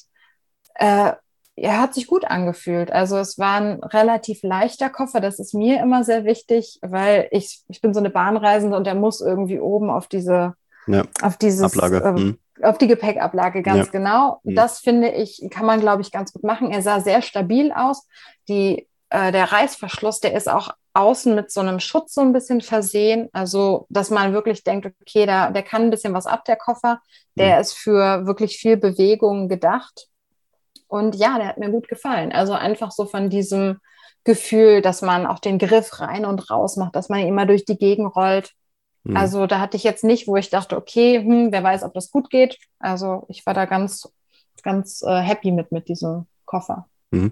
Äh, 0.75 1.13
er 1.55 1.79
hat 1.79 1.93
sich 1.93 2.07
gut 2.07 2.25
angefühlt. 2.25 2.91
Also 2.91 3.17
es 3.17 3.37
war 3.37 3.59
ein 3.59 3.83
relativ 3.83 4.41
leichter 4.43 4.89
Koffer. 4.89 5.19
Das 5.19 5.39
ist 5.39 5.53
mir 5.53 5.81
immer 5.81 6.03
sehr 6.03 6.25
wichtig, 6.25 6.79
weil 6.81 7.27
ich, 7.31 7.61
ich 7.67 7.81
bin 7.81 7.93
so 7.93 7.99
eine 7.99 8.09
Bahnreisende 8.09 8.75
und 8.75 8.85
der 8.85 8.95
muss 8.95 9.21
irgendwie 9.21 9.59
oben 9.59 9.89
auf 9.89 10.07
diese 10.07 10.55
ja. 10.87 11.03
Auf 11.21 11.37
dieses, 11.37 11.63
Ablage. 11.63 12.03
Äh, 12.03 12.11
mhm. 12.11 12.39
Auf 12.61 12.77
die 12.77 12.87
Gepäckablage, 12.87 13.63
ganz 13.63 13.87
ja. 13.87 13.91
genau. 13.91 14.39
Mhm. 14.43 14.55
Das 14.55 14.79
finde 14.79 15.09
ich, 15.09 15.41
kann 15.49 15.65
man, 15.65 15.79
glaube 15.79 16.01
ich, 16.01 16.11
ganz 16.11 16.33
gut 16.33 16.43
machen. 16.43 16.71
Er 16.71 16.81
sah 16.81 16.99
sehr 16.99 17.21
stabil 17.21 17.71
aus. 17.71 18.07
Die, 18.49 18.87
äh, 19.09 19.31
der 19.31 19.51
Reißverschluss, 19.51 20.19
der 20.19 20.33
ist 20.33 20.49
auch 20.49 20.69
außen 20.93 21.33
mit 21.33 21.51
so 21.51 21.61
einem 21.61 21.79
Schutz 21.79 22.13
so 22.13 22.21
ein 22.21 22.33
bisschen 22.33 22.61
versehen. 22.61 23.29
Also, 23.31 23.85
dass 23.89 24.09
man 24.09 24.33
wirklich 24.33 24.63
denkt, 24.63 24.91
okay, 25.01 25.25
da, 25.25 25.51
der 25.51 25.63
kann 25.63 25.83
ein 25.83 25.89
bisschen 25.89 26.13
was 26.13 26.25
ab, 26.25 26.45
der 26.45 26.57
Koffer. 26.57 26.99
Der 27.35 27.55
mhm. 27.55 27.61
ist 27.61 27.73
für 27.73 28.25
wirklich 28.25 28.57
viel 28.57 28.77
Bewegung 28.77 29.47
gedacht. 29.47 30.07
Und 30.91 31.15
ja, 31.15 31.37
der 31.37 31.47
hat 31.47 31.57
mir 31.57 31.69
gut 31.69 31.87
gefallen. 31.87 32.33
Also 32.33 32.51
einfach 32.53 32.91
so 32.91 33.05
von 33.05 33.29
diesem 33.29 33.79
Gefühl, 34.25 34.81
dass 34.81 35.01
man 35.01 35.25
auch 35.25 35.39
den 35.39 35.57
Griff 35.57 36.01
rein 36.01 36.25
und 36.25 36.51
raus 36.51 36.75
macht, 36.75 36.95
dass 36.95 37.07
man 37.07 37.21
immer 37.21 37.45
durch 37.45 37.63
die 37.63 37.77
Gegend 37.77 38.13
rollt. 38.15 38.51
Mhm. 39.03 39.15
Also 39.15 39.47
da 39.47 39.59
hatte 39.59 39.77
ich 39.77 39.83
jetzt 39.83 40.03
nicht, 40.03 40.27
wo 40.27 40.35
ich 40.35 40.49
dachte, 40.49 40.75
okay, 40.75 41.19
hm, 41.19 41.51
wer 41.51 41.63
weiß, 41.63 41.83
ob 41.83 41.93
das 41.93 42.11
gut 42.11 42.29
geht. 42.29 42.57
Also 42.79 43.25
ich 43.29 43.45
war 43.45 43.53
da 43.53 43.65
ganz, 43.65 44.11
ganz 44.63 45.01
äh, 45.01 45.21
happy 45.21 45.51
mit, 45.51 45.71
mit 45.71 45.87
diesem 45.87 46.25
Koffer. 46.45 46.87
Mhm 47.11 47.31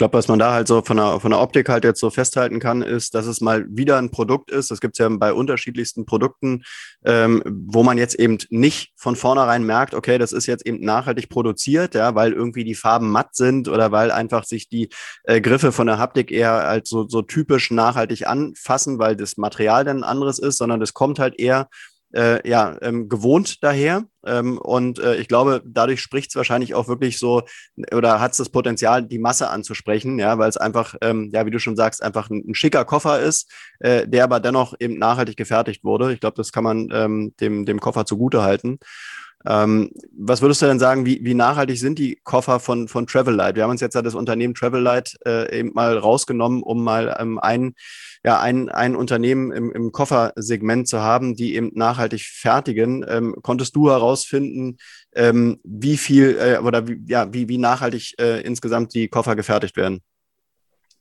glaube, 0.00 0.16
was 0.16 0.28
man 0.28 0.38
da 0.38 0.54
halt 0.54 0.66
so 0.66 0.80
von 0.80 0.96
der, 0.96 1.20
von 1.20 1.30
der 1.30 1.40
Optik 1.40 1.68
halt 1.68 1.84
jetzt 1.84 2.00
so 2.00 2.08
festhalten 2.08 2.58
kann, 2.58 2.80
ist, 2.80 3.14
dass 3.14 3.26
es 3.26 3.42
mal 3.42 3.66
wieder 3.68 3.98
ein 3.98 4.10
Produkt 4.10 4.50
ist. 4.50 4.70
Das 4.70 4.80
gibt 4.80 4.94
es 4.94 4.98
ja 4.98 5.06
bei 5.10 5.30
unterschiedlichsten 5.30 6.06
Produkten, 6.06 6.62
ähm, 7.04 7.42
wo 7.44 7.82
man 7.82 7.98
jetzt 7.98 8.14
eben 8.14 8.38
nicht 8.48 8.94
von 8.96 9.14
vornherein 9.14 9.62
merkt, 9.62 9.92
okay, 9.92 10.16
das 10.16 10.32
ist 10.32 10.46
jetzt 10.46 10.64
eben 10.66 10.82
nachhaltig 10.82 11.28
produziert, 11.28 11.94
ja, 11.94 12.14
weil 12.14 12.32
irgendwie 12.32 12.64
die 12.64 12.74
Farben 12.74 13.10
matt 13.10 13.36
sind 13.36 13.68
oder 13.68 13.92
weil 13.92 14.10
einfach 14.10 14.44
sich 14.44 14.70
die 14.70 14.88
äh, 15.24 15.42
Griffe 15.42 15.70
von 15.70 15.86
der 15.86 15.98
Haptik 15.98 16.30
eher 16.30 16.66
als 16.66 16.88
so, 16.88 17.06
so 17.06 17.20
typisch 17.20 17.70
nachhaltig 17.70 18.26
anfassen, 18.26 18.98
weil 18.98 19.16
das 19.16 19.36
Material 19.36 19.84
dann 19.84 20.02
anderes 20.02 20.38
ist, 20.38 20.56
sondern 20.56 20.80
das 20.80 20.94
kommt 20.94 21.18
halt 21.18 21.38
eher 21.38 21.68
äh, 22.14 22.46
ja, 22.48 22.76
ähm, 22.82 23.08
gewohnt 23.08 23.62
daher. 23.62 24.04
Ähm, 24.26 24.58
und 24.58 24.98
äh, 24.98 25.16
ich 25.16 25.28
glaube, 25.28 25.62
dadurch 25.64 26.00
spricht 26.00 26.30
es 26.30 26.36
wahrscheinlich 26.36 26.74
auch 26.74 26.88
wirklich 26.88 27.18
so 27.18 27.42
oder 27.92 28.20
hat 28.20 28.32
es 28.32 28.38
das 28.38 28.50
Potenzial, 28.50 29.02
die 29.02 29.18
Masse 29.18 29.48
anzusprechen, 29.48 30.18
ja, 30.18 30.38
weil 30.38 30.48
es 30.48 30.56
einfach, 30.56 30.94
ähm, 31.00 31.30
ja, 31.32 31.46
wie 31.46 31.50
du 31.50 31.58
schon 31.58 31.76
sagst, 31.76 32.02
einfach 32.02 32.28
ein, 32.30 32.44
ein 32.48 32.54
schicker 32.54 32.84
Koffer 32.84 33.20
ist, 33.20 33.50
äh, 33.78 34.06
der 34.06 34.24
aber 34.24 34.40
dennoch 34.40 34.74
eben 34.78 34.98
nachhaltig 34.98 35.36
gefertigt 35.36 35.84
wurde. 35.84 36.12
Ich 36.12 36.20
glaube, 36.20 36.36
das 36.36 36.52
kann 36.52 36.64
man 36.64 36.88
ähm, 36.92 37.34
dem, 37.40 37.64
dem 37.64 37.80
Koffer 37.80 38.04
zugute 38.04 38.42
halten. 38.42 38.78
Ähm, 39.46 39.90
was 40.12 40.42
würdest 40.42 40.60
du 40.60 40.66
denn 40.66 40.78
sagen, 40.78 41.06
wie, 41.06 41.24
wie 41.24 41.34
nachhaltig 41.34 41.78
sind 41.78 41.98
die 41.98 42.20
Koffer 42.24 42.60
von, 42.60 42.88
von 42.88 43.06
Travellight? 43.06 43.56
Wir 43.56 43.62
haben 43.62 43.70
uns 43.70 43.80
jetzt 43.80 43.94
ja 43.94 44.02
das 44.02 44.14
Unternehmen 44.14 44.54
Travellight 44.54 45.16
äh, 45.26 45.58
eben 45.58 45.72
mal 45.72 45.96
rausgenommen, 45.96 46.62
um 46.62 46.84
mal 46.84 47.16
ähm, 47.18 47.38
ein, 47.38 47.74
ja, 48.22 48.38
ein, 48.38 48.68
ein 48.68 48.94
Unternehmen 48.94 49.50
im, 49.50 49.72
im 49.72 49.92
Koffersegment 49.92 50.88
zu 50.88 51.00
haben, 51.00 51.36
die 51.36 51.54
eben 51.54 51.70
nachhaltig 51.74 52.22
fertigen. 52.22 53.04
Ähm, 53.08 53.34
konntest 53.42 53.74
du 53.76 53.88
herausfinden, 53.90 54.76
ähm, 55.14 55.58
wie 55.64 55.96
viel 55.96 56.36
äh, 56.38 56.58
oder 56.58 56.86
wie, 56.86 57.00
ja, 57.06 57.32
wie, 57.32 57.48
wie 57.48 57.58
nachhaltig 57.58 58.14
äh, 58.20 58.42
insgesamt 58.42 58.92
die 58.92 59.08
Koffer 59.08 59.36
gefertigt 59.36 59.76
werden? 59.76 60.00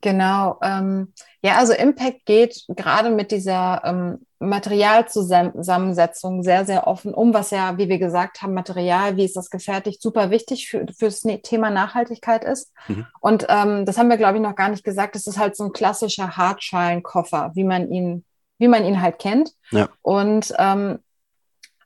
Genau. 0.01 0.57
Ähm, 0.61 1.13
ja, 1.41 1.57
also 1.57 1.73
Impact 1.73 2.25
geht 2.25 2.63
gerade 2.69 3.09
mit 3.09 3.31
dieser 3.31 3.81
ähm, 3.83 4.25
Materialzusammensetzung 4.39 6.43
sehr, 6.43 6.65
sehr 6.65 6.87
offen 6.87 7.13
um, 7.13 7.33
was 7.33 7.51
ja, 7.51 7.77
wie 7.77 7.89
wir 7.89 7.99
gesagt 7.99 8.41
haben, 8.41 8.53
Material, 8.53 9.17
wie 9.17 9.25
ist 9.25 9.35
das 9.35 9.49
gefertigt, 9.49 10.01
super 10.01 10.31
wichtig 10.31 10.69
für, 10.69 10.85
für 10.97 11.05
das 11.05 11.25
ne-, 11.25 11.41
Thema 11.41 11.69
Nachhaltigkeit 11.69 12.45
ist. 12.45 12.71
Mhm. 12.87 13.05
Und 13.19 13.45
ähm, 13.49 13.85
das 13.85 13.97
haben 13.97 14.09
wir, 14.09 14.17
glaube 14.17 14.37
ich, 14.37 14.43
noch 14.43 14.55
gar 14.55 14.69
nicht 14.69 14.85
gesagt. 14.85 15.15
Das 15.15 15.27
ist 15.27 15.37
halt 15.37 15.57
so 15.57 15.65
ein 15.65 15.73
klassischer 15.73 16.37
Hartschalenkoffer, 16.37 17.51
wie 17.55 17.65
man 17.65 17.91
ihn, 17.91 18.23
wie 18.57 18.69
man 18.69 18.85
ihn 18.85 19.01
halt 19.01 19.19
kennt. 19.19 19.51
Ja. 19.71 19.89
Und 20.01 20.53
ähm, 20.57 20.99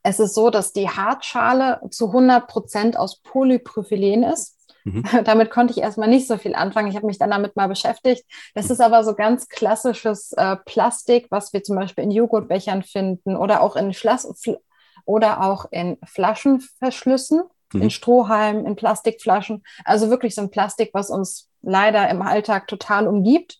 es 0.04 0.20
ist 0.20 0.36
so, 0.36 0.52
dass 0.52 0.74
die 0.74 0.90
Hartschale 0.90 1.82
zu 1.90 2.08
100 2.08 2.48
Prozent 2.48 2.98
aus 2.98 3.22
Polypropylen 3.22 4.24
ist. 4.24 4.58
Mhm. 4.84 5.04
Damit 5.26 5.50
konnte 5.50 5.74
ich 5.74 5.80
erstmal 5.80 6.10
nicht 6.10 6.28
so 6.28 6.38
viel 6.38 6.56
anfangen. 6.56 6.90
Ich 6.90 6.96
habe 6.96 7.06
mich 7.06 7.18
dann 7.18 7.32
damit 7.32 7.56
mal 7.56 7.68
beschäftigt. 7.68 8.26
Das 8.54 8.70
ist 8.70 8.82
aber 8.82 9.04
so 9.04 9.16
ganz 9.16 9.48
klassisches 9.48 10.34
äh, 10.34 10.58
Plastik, 10.66 11.28
was 11.30 11.54
wir 11.54 11.64
zum 11.64 11.76
Beispiel 11.76 12.04
in 12.04 12.12
Joghurtbechern 12.12 12.84
finden 12.84 13.36
oder 13.36 13.62
auch 13.62 13.76
in 13.76 13.94
Flas 13.94 14.28
oder 15.06 15.44
auch 15.44 15.66
in 15.72 15.98
Flaschenverschlüssen, 16.06 17.44
mhm. 17.74 17.82
in 17.82 17.90
Strohhalmen, 17.90 18.66
in 18.66 18.76
Plastikflaschen. 18.76 19.64
Also 19.86 20.10
wirklich 20.10 20.36
so 20.36 20.42
ein 20.42 20.52
Plastik, 20.52 20.92
was 20.94 21.10
uns 21.10 21.50
leider 21.62 22.10
im 22.10 22.22
Alltag 22.22 22.68
total 22.68 23.08
umgibt. 23.08 23.60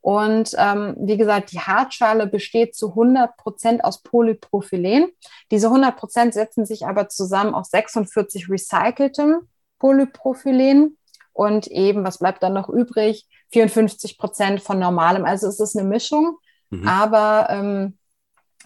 Und 0.00 0.54
ähm, 0.56 0.94
wie 1.00 1.16
gesagt, 1.16 1.50
die 1.50 1.58
Hartschale 1.58 2.28
besteht 2.28 2.76
zu 2.76 2.90
100 2.90 3.36
Prozent 3.36 3.82
aus 3.82 4.04
Polypropylen. 4.04 5.08
Diese 5.50 5.66
100 5.66 5.96
Prozent 5.96 6.32
setzen 6.32 6.64
sich 6.64 6.86
aber 6.86 7.08
zusammen 7.08 7.54
aus 7.54 7.70
46 7.70 8.48
recyceltem 8.48 9.48
Polypropylen 9.78 10.96
und 11.32 11.66
eben, 11.66 12.04
was 12.04 12.18
bleibt 12.18 12.42
dann 12.42 12.54
noch 12.54 12.68
übrig? 12.68 13.26
54 13.52 14.18
Prozent 14.18 14.62
von 14.62 14.78
normalem. 14.78 15.24
Also 15.24 15.46
es 15.48 15.60
ist 15.60 15.76
eine 15.76 15.86
Mischung, 15.86 16.38
mhm. 16.70 16.88
aber 16.88 17.48
ähm, 17.50 17.98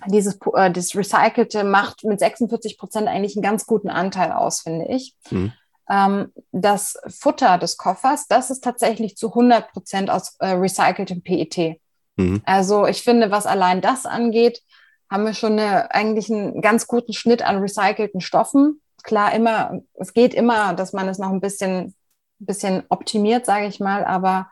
dieses 0.06 0.38
äh, 0.54 0.70
das 0.70 0.94
Recycelte 0.94 1.64
macht 1.64 2.04
mit 2.04 2.20
46 2.20 2.78
Prozent 2.78 3.08
eigentlich 3.08 3.36
einen 3.36 3.42
ganz 3.42 3.66
guten 3.66 3.90
Anteil 3.90 4.32
aus, 4.32 4.60
finde 4.60 4.86
ich. 4.86 5.14
Mhm. 5.30 5.52
Ähm, 5.90 6.32
das 6.52 6.96
Futter 7.08 7.58
des 7.58 7.76
Koffers, 7.76 8.26
das 8.28 8.50
ist 8.50 8.62
tatsächlich 8.62 9.16
zu 9.16 9.28
100 9.28 9.72
Prozent 9.72 10.10
aus 10.10 10.36
äh, 10.38 10.50
recyceltem 10.50 11.22
PET. 11.22 11.80
Mhm. 12.16 12.42
Also 12.44 12.86
ich 12.86 13.02
finde, 13.02 13.30
was 13.30 13.46
allein 13.46 13.80
das 13.80 14.06
angeht, 14.06 14.62
haben 15.10 15.24
wir 15.24 15.34
schon 15.34 15.58
eine, 15.58 15.92
eigentlich 15.92 16.30
einen 16.30 16.62
ganz 16.62 16.86
guten 16.86 17.12
Schnitt 17.12 17.42
an 17.42 17.58
recycelten 17.58 18.20
Stoffen 18.20 18.79
klar 19.02 19.34
immer, 19.34 19.80
es 19.94 20.12
geht 20.12 20.34
immer, 20.34 20.74
dass 20.74 20.92
man 20.92 21.08
es 21.08 21.18
noch 21.18 21.30
ein 21.30 21.40
bisschen, 21.40 21.94
bisschen 22.38 22.84
optimiert, 22.88 23.46
sage 23.46 23.66
ich 23.66 23.80
mal, 23.80 24.04
aber 24.04 24.50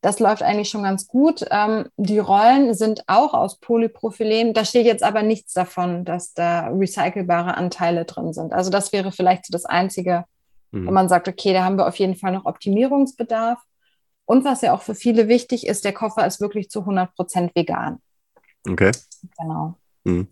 das 0.00 0.20
läuft 0.20 0.42
eigentlich 0.42 0.68
schon 0.68 0.84
ganz 0.84 1.08
gut. 1.08 1.44
Ähm, 1.50 1.86
die 1.96 2.20
Rollen 2.20 2.72
sind 2.74 3.02
auch 3.08 3.34
aus 3.34 3.58
Polypropylen. 3.58 4.54
Da 4.54 4.64
steht 4.64 4.86
jetzt 4.86 5.02
aber 5.02 5.22
nichts 5.22 5.52
davon, 5.52 6.04
dass 6.04 6.34
da 6.34 6.68
recycelbare 6.68 7.56
Anteile 7.56 8.04
drin 8.04 8.32
sind. 8.32 8.52
Also 8.52 8.70
das 8.70 8.92
wäre 8.92 9.10
vielleicht 9.10 9.46
so 9.46 9.50
das 9.50 9.64
Einzige, 9.64 10.24
mhm. 10.70 10.86
wo 10.86 10.92
man 10.92 11.08
sagt, 11.08 11.26
okay, 11.26 11.52
da 11.52 11.64
haben 11.64 11.76
wir 11.76 11.88
auf 11.88 11.96
jeden 11.96 12.14
Fall 12.14 12.32
noch 12.32 12.46
Optimierungsbedarf. 12.46 13.58
Und 14.24 14.44
was 14.44 14.60
ja 14.60 14.72
auch 14.72 14.82
für 14.82 14.94
viele 14.94 15.26
wichtig 15.26 15.66
ist, 15.66 15.84
der 15.84 15.94
Koffer 15.94 16.26
ist 16.26 16.40
wirklich 16.40 16.70
zu 16.70 16.80
100 16.80 17.14
Prozent 17.14 17.54
vegan. 17.56 18.00
Okay. 18.68 18.92
Genau. 19.38 19.74
Mhm. 20.04 20.28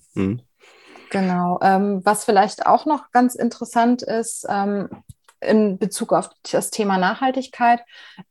Genau. 1.11 1.59
Ähm, 1.63 2.01
was 2.05 2.25
vielleicht 2.25 2.67
auch 2.67 2.87
noch 2.87 3.11
ganz 3.13 3.35
interessant 3.35 4.03
ist 4.03 4.47
ähm, 4.49 4.89
in 5.41 5.79
Bezug 5.79 6.13
auf 6.13 6.31
das 6.51 6.71
Thema 6.71 6.99
Nachhaltigkeit, 6.99 7.81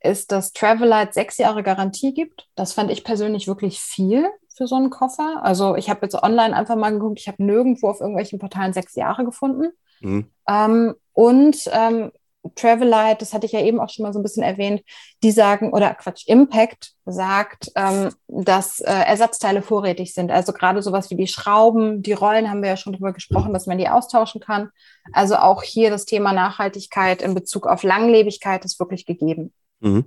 ist, 0.01 0.31
dass 0.31 0.53
Travelite 0.53 1.13
sechs 1.13 1.38
Jahre 1.38 1.63
Garantie 1.63 2.13
gibt. 2.13 2.47
Das 2.55 2.73
fand 2.73 2.91
ich 2.91 3.03
persönlich 3.03 3.47
wirklich 3.47 3.79
viel 3.79 4.29
für 4.55 4.67
so 4.67 4.75
einen 4.75 4.89
Koffer. 4.89 5.41
Also 5.43 5.75
ich 5.75 5.89
habe 5.89 6.01
jetzt 6.03 6.15
online 6.15 6.55
einfach 6.55 6.75
mal 6.75 6.91
geguckt, 6.91 7.19
ich 7.19 7.27
habe 7.27 7.43
nirgendwo 7.43 7.89
auf 7.89 7.99
irgendwelchen 7.99 8.39
Portalen 8.39 8.73
sechs 8.73 8.95
Jahre 8.95 9.25
gefunden. 9.25 9.71
Mhm. 10.01 10.29
Ähm, 10.47 10.95
und 11.13 11.57
ähm, 11.71 12.11
Travelite, 12.55 13.17
das 13.19 13.34
hatte 13.34 13.45
ich 13.45 13.51
ja 13.51 13.62
eben 13.62 13.79
auch 13.79 13.89
schon 13.89 14.03
mal 14.03 14.13
so 14.13 14.19
ein 14.19 14.23
bisschen 14.23 14.43
erwähnt, 14.43 14.84
die 15.23 15.31
sagen, 15.31 15.71
oder 15.73 15.93
Quatsch, 15.95 16.27
Impact 16.27 16.91
sagt, 17.05 17.71
ähm, 17.75 18.12
dass 18.27 18.79
äh, 18.79 18.91
Ersatzteile 18.91 19.62
vorrätig 19.62 20.13
sind. 20.13 20.31
Also 20.31 20.53
gerade 20.53 20.81
sowas 20.81 21.10
wie 21.10 21.15
die 21.15 21.27
Schrauben, 21.27 22.01
die 22.01 22.13
Rollen 22.13 22.49
haben 22.49 22.62
wir 22.62 22.69
ja 22.69 22.77
schon 22.77 22.93
darüber 22.93 23.13
gesprochen, 23.13 23.53
dass 23.53 23.67
man 23.67 23.77
die 23.77 23.89
austauschen 23.89 24.41
kann. 24.41 24.69
Also 25.13 25.38
auch 25.38 25.63
hier 25.63 25.89
das 25.89 26.05
Thema 26.05 26.34
Nachhaltigkeit 26.34 27.21
in 27.21 27.34
Bezug 27.34 27.67
auf 27.67 27.84
Langlebigkeit 27.84 28.65
ist 28.65 28.79
wirklich 28.79 29.05
gegeben. 29.05 29.53
Mhm. 29.79 30.05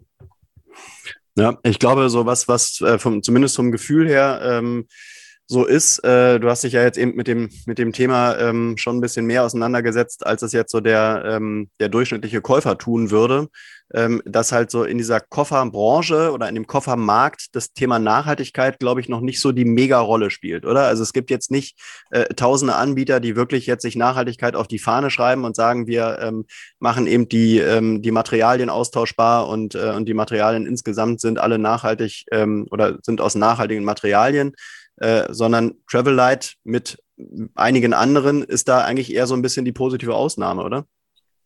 Ja, 1.37 1.57
ich 1.63 1.79
glaube, 1.79 2.11
so 2.11 2.27
was, 2.27 2.49
was 2.49 2.81
äh, 2.81 2.99
vom, 2.99 3.23
zumindest 3.23 3.57
vom 3.57 3.71
Gefühl 3.71 4.09
her 4.09 4.41
ähm, 4.43 4.89
so 5.49 5.65
ist. 5.65 6.05
Äh, 6.05 6.39
du 6.39 6.49
hast 6.49 6.63
dich 6.63 6.75
ja 6.75 6.83
jetzt 6.83 6.99
eben 6.99 7.17
mit 7.17 7.27
dem, 7.27 7.49
mit 7.65 7.79
dem 7.79 7.93
Thema 7.93 8.37
ähm, 8.39 8.77
schon 8.77 8.99
ein 8.99 9.01
bisschen 9.01 9.25
mehr 9.25 9.45
auseinandergesetzt, 9.45 10.27
als 10.27 10.43
es 10.43 10.53
jetzt 10.53 10.71
so 10.71 10.81
der, 10.81 11.25
ähm, 11.27 11.71
der 11.81 11.89
durchschnittliche 11.89 12.43
Käufer 12.43 12.77
tun 12.77 13.11
würde. 13.11 13.49
Ähm, 13.95 14.21
dass 14.27 14.53
halt 14.53 14.71
so 14.71 14.85
in 14.85 14.99
dieser 14.99 15.19
Kofferbranche 15.19 16.33
oder 16.33 16.47
in 16.47 16.55
dem 16.55 16.67
Koffermarkt 16.67 17.47
das 17.57 17.73
Thema 17.73 17.99
Nachhaltigkeit, 17.99 18.79
glaube 18.79 19.01
ich, 19.01 19.09
noch 19.09 19.23
nicht 19.23 19.41
so 19.41 19.51
die 19.51 19.65
Mega-Rolle 19.65 20.31
spielt, 20.31 20.67
oder? 20.67 20.83
Also 20.83 21.03
es 21.03 21.15
gibt 21.15 21.31
jetzt 21.31 21.51
nicht 21.51 21.79
äh, 22.11 22.27
tausende 22.35 22.75
Anbieter, 22.75 23.19
die 23.19 23.35
wirklich 23.35 23.65
jetzt 23.65 23.81
sich 23.81 23.97
Nachhaltigkeit 23.97 24.57
auf 24.57 24.69
die 24.69 24.79
Fahne 24.79 25.09
schreiben 25.09 25.47
und 25.47 25.57
sagen, 25.57 25.87
wir 25.87 26.19
ähm, 26.21 26.45
machen 26.79 27.07
eben 27.07 27.31
die, 27.31 27.61
ähm, 27.61 28.03
die 28.03 28.11
Materialien 28.11 28.69
austauschbar 28.69 29.49
und, 29.49 29.75
äh, 29.75 29.93
und 29.97 30.07
die 30.07 30.13
Materialien 30.13 30.67
insgesamt 30.67 31.23
sind 31.23 31.39
alle 31.39 31.59
nachhaltig 31.59 32.27
ähm, 32.31 32.67
oder 32.71 32.99
sind 33.01 33.23
aus 33.23 33.37
nachhaltigen 33.37 33.85
Materialien 33.85 34.53
äh, 35.01 35.33
sondern 35.33 35.75
Travel 35.89 36.39
mit 36.65 37.03
einigen 37.55 37.95
anderen 37.95 38.43
ist 38.43 38.69
da 38.69 38.81
eigentlich 38.85 39.13
eher 39.13 39.27
so 39.27 39.35
ein 39.35 39.43
bisschen 39.43 39.65
die 39.65 39.73
positive 39.73 40.15
Ausnahme, 40.15 40.63
oder? 40.63 40.87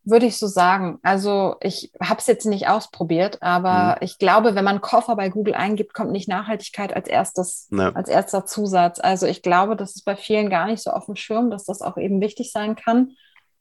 Würde 0.05 0.25
ich 0.25 0.37
so 0.37 0.47
sagen. 0.47 0.99
Also 1.01 1.55
ich 1.61 1.91
habe 2.01 2.19
es 2.19 2.27
jetzt 2.27 2.45
nicht 2.45 2.67
ausprobiert, 2.67 3.41
aber 3.41 3.95
mhm. 3.95 3.97
ich 4.01 4.17
glaube, 4.17 4.53
wenn 4.53 4.65
man 4.65 4.81
Koffer 4.81 5.15
bei 5.15 5.29
Google 5.29 5.53
eingibt, 5.53 5.93
kommt 5.93 6.11
nicht 6.11 6.27
Nachhaltigkeit 6.27 6.93
als 6.93 7.07
erstes, 7.07 7.69
ja. 7.71 7.89
als 7.93 8.09
erster 8.09 8.45
Zusatz. 8.45 8.99
Also 8.99 9.27
ich 9.27 9.41
glaube, 9.41 9.77
das 9.77 9.95
ist 9.95 10.03
bei 10.03 10.17
vielen 10.17 10.49
gar 10.49 10.67
nicht 10.67 10.83
so 10.83 10.91
auf 10.91 11.05
dem 11.05 11.15
Schirm, 11.15 11.49
dass 11.49 11.63
das 11.63 11.81
auch 11.81 11.97
eben 11.97 12.19
wichtig 12.19 12.51
sein 12.51 12.75
kann. 12.75 13.11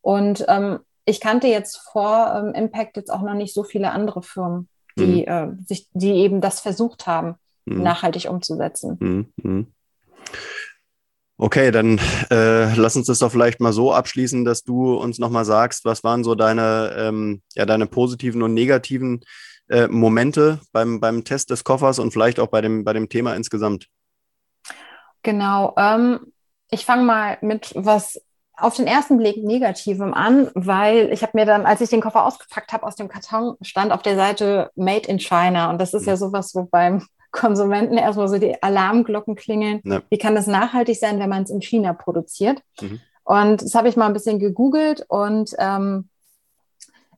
Und 0.00 0.44
ähm, 0.48 0.80
ich 1.04 1.20
kannte 1.20 1.46
jetzt 1.46 1.76
vor 1.92 2.34
ähm, 2.36 2.54
Impact 2.54 2.96
jetzt 2.96 3.12
auch 3.12 3.22
noch 3.22 3.34
nicht 3.34 3.54
so 3.54 3.62
viele 3.62 3.92
andere 3.92 4.22
Firmen, 4.22 4.68
die 4.98 5.22
mhm. 5.22 5.28
äh, 5.28 5.48
sich, 5.64 5.88
die 5.92 6.12
eben 6.12 6.40
das 6.40 6.58
versucht 6.58 7.06
haben, 7.06 7.36
mhm. 7.66 7.82
nachhaltig 7.82 8.28
umzusetzen. 8.28 9.32
Okay, 11.38 11.72
dann 11.72 11.98
äh, 12.30 12.72
lass 12.74 12.94
uns 12.94 13.06
das 13.06 13.18
doch 13.18 13.32
vielleicht 13.32 13.60
mal 13.60 13.72
so 13.72 13.92
abschließen, 13.92 14.44
dass 14.44 14.62
du 14.62 14.94
uns 14.94 15.18
nochmal 15.18 15.44
sagst, 15.44 15.84
was 15.84 16.04
waren 16.04 16.22
so 16.22 16.34
deine, 16.34 16.94
ähm, 16.96 17.42
ja, 17.54 17.66
deine 17.66 17.86
positiven 17.86 18.42
und 18.42 18.54
negativen 18.54 19.24
äh, 19.68 19.88
Momente 19.88 20.60
beim, 20.72 21.00
beim 21.00 21.24
Test 21.24 21.50
des 21.50 21.64
Koffers 21.64 21.98
und 21.98 22.12
vielleicht 22.12 22.38
auch 22.38 22.46
bei 22.46 22.60
dem, 22.60 22.84
bei 22.84 22.92
dem 22.92 23.08
Thema 23.08 23.34
insgesamt. 23.34 23.88
Genau. 25.22 25.74
Ähm, 25.76 26.20
ich 26.70 26.84
fange 26.84 27.02
mal 27.02 27.38
mit 27.40 27.72
was 27.74 28.20
auf 28.56 28.76
den 28.76 28.86
ersten 28.86 29.18
Blick 29.18 29.42
Negativem 29.42 30.14
an, 30.14 30.50
weil 30.54 31.12
ich 31.12 31.22
habe 31.22 31.32
mir 31.34 31.46
dann, 31.46 31.66
als 31.66 31.80
ich 31.80 31.90
den 31.90 32.00
Koffer 32.00 32.24
ausgepackt 32.24 32.72
habe 32.72 32.86
aus 32.86 32.96
dem 32.96 33.08
Karton, 33.08 33.56
stand 33.62 33.92
auf 33.92 34.02
der 34.02 34.14
Seite 34.14 34.70
Made 34.76 35.08
in 35.08 35.18
China. 35.18 35.70
Und 35.70 35.80
das 35.80 35.94
ist 35.94 36.06
ja 36.06 36.14
mhm. 36.14 36.18
sowas, 36.18 36.54
wo 36.54 36.64
beim 36.64 37.04
Konsumenten 37.32 37.96
erstmal 37.96 38.28
so 38.28 38.38
die 38.38 38.62
Alarmglocken 38.62 39.34
klingeln. 39.34 39.80
Ja. 39.84 40.02
Wie 40.10 40.18
kann 40.18 40.34
das 40.34 40.46
nachhaltig 40.46 40.98
sein, 40.98 41.18
wenn 41.18 41.30
man 41.30 41.42
es 41.42 41.50
in 41.50 41.62
China 41.62 41.92
produziert? 41.92 42.62
Mhm. 42.80 43.00
Und 43.24 43.62
das 43.62 43.74
habe 43.74 43.88
ich 43.88 43.96
mal 43.96 44.06
ein 44.06 44.12
bisschen 44.12 44.38
gegoogelt 44.38 45.04
und 45.08 45.54
ähm, 45.58 46.08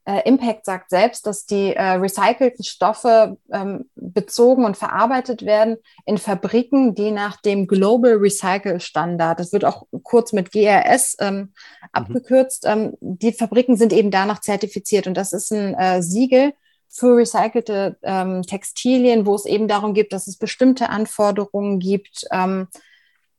äh, 0.07 0.29
Impact 0.29 0.67
sagt 0.67 0.91
selbst, 0.91 1.27
dass 1.27 1.47
die 1.47 1.75
äh, 1.75 1.93
recycelten 1.93 2.63
Stoffe 2.63 3.39
ähm, 3.51 3.89
bezogen 3.95 4.67
und 4.67 4.77
verarbeitet 4.77 5.47
werden 5.47 5.79
in 6.05 6.19
Fabriken, 6.19 6.95
die 6.95 7.11
nach 7.11 7.41
dem 7.41 7.67
Global 7.67 8.17
Recycle 8.17 8.81
Standard, 8.81 9.41
das 9.41 9.53
wird 9.53 9.65
auch 9.65 9.87
kurz 10.03 10.35
mit 10.35 10.53
GRS 10.53 11.17
ähm, 11.21 11.37
mhm. 11.37 11.49
abgekürzt, 11.93 12.65
ähm, 12.67 12.93
die 13.01 13.33
Fabriken 13.33 13.77
sind 13.77 13.95
eben 13.95 14.11
danach 14.11 14.41
zertifiziert 14.41 15.07
und 15.07 15.15
das 15.15 15.33
ist 15.33 15.51
ein 15.53 15.75
äh, 15.75 16.03
Siegel, 16.03 16.53
für 16.95 17.17
recycelte 17.17 17.97
ähm, 18.03 18.43
Textilien, 18.43 19.27
wo 19.27 19.35
es 19.35 19.47
eben 19.47 19.67
darum 19.67 19.95
geht, 19.95 20.13
dass 20.13 20.29
es 20.29 20.37
bestimmte 20.37 20.91
Anforderungen 20.91 21.81
gibt, 21.81 22.25
ähm, 22.31 22.69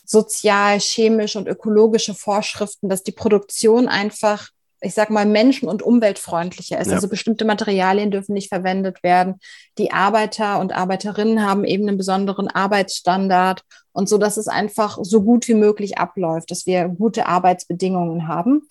sozial, 0.03 0.79
chemisch 0.79 1.37
und 1.37 1.47
ökologische 1.47 2.13
Vorschriften, 2.13 2.89
dass 2.89 3.03
die 3.03 3.13
Produktion 3.13 3.87
einfach, 3.87 4.49
ich 4.81 4.93
sag 4.93 5.09
mal, 5.09 5.25
menschen- 5.25 5.69
und 5.69 5.81
umweltfreundlicher 5.81 6.79
ist. 6.79 6.89
Ja. 6.89 6.95
Also 6.95 7.07
bestimmte 7.07 7.45
Materialien 7.45 8.11
dürfen 8.11 8.33
nicht 8.33 8.49
verwendet 8.49 9.03
werden. 9.03 9.39
Die 9.77 9.93
Arbeiter 9.93 10.59
und 10.59 10.75
Arbeiterinnen 10.75 11.41
haben 11.41 11.63
eben 11.63 11.87
einen 11.87 11.97
besonderen 11.97 12.49
Arbeitsstandard 12.49 13.63
und 13.93 14.09
so, 14.09 14.17
dass 14.17 14.35
es 14.35 14.49
einfach 14.49 14.99
so 15.01 15.23
gut 15.23 15.47
wie 15.47 15.53
möglich 15.55 15.97
abläuft, 15.97 16.51
dass 16.51 16.65
wir 16.65 16.89
gute 16.89 17.25
Arbeitsbedingungen 17.25 18.27
haben. 18.27 18.67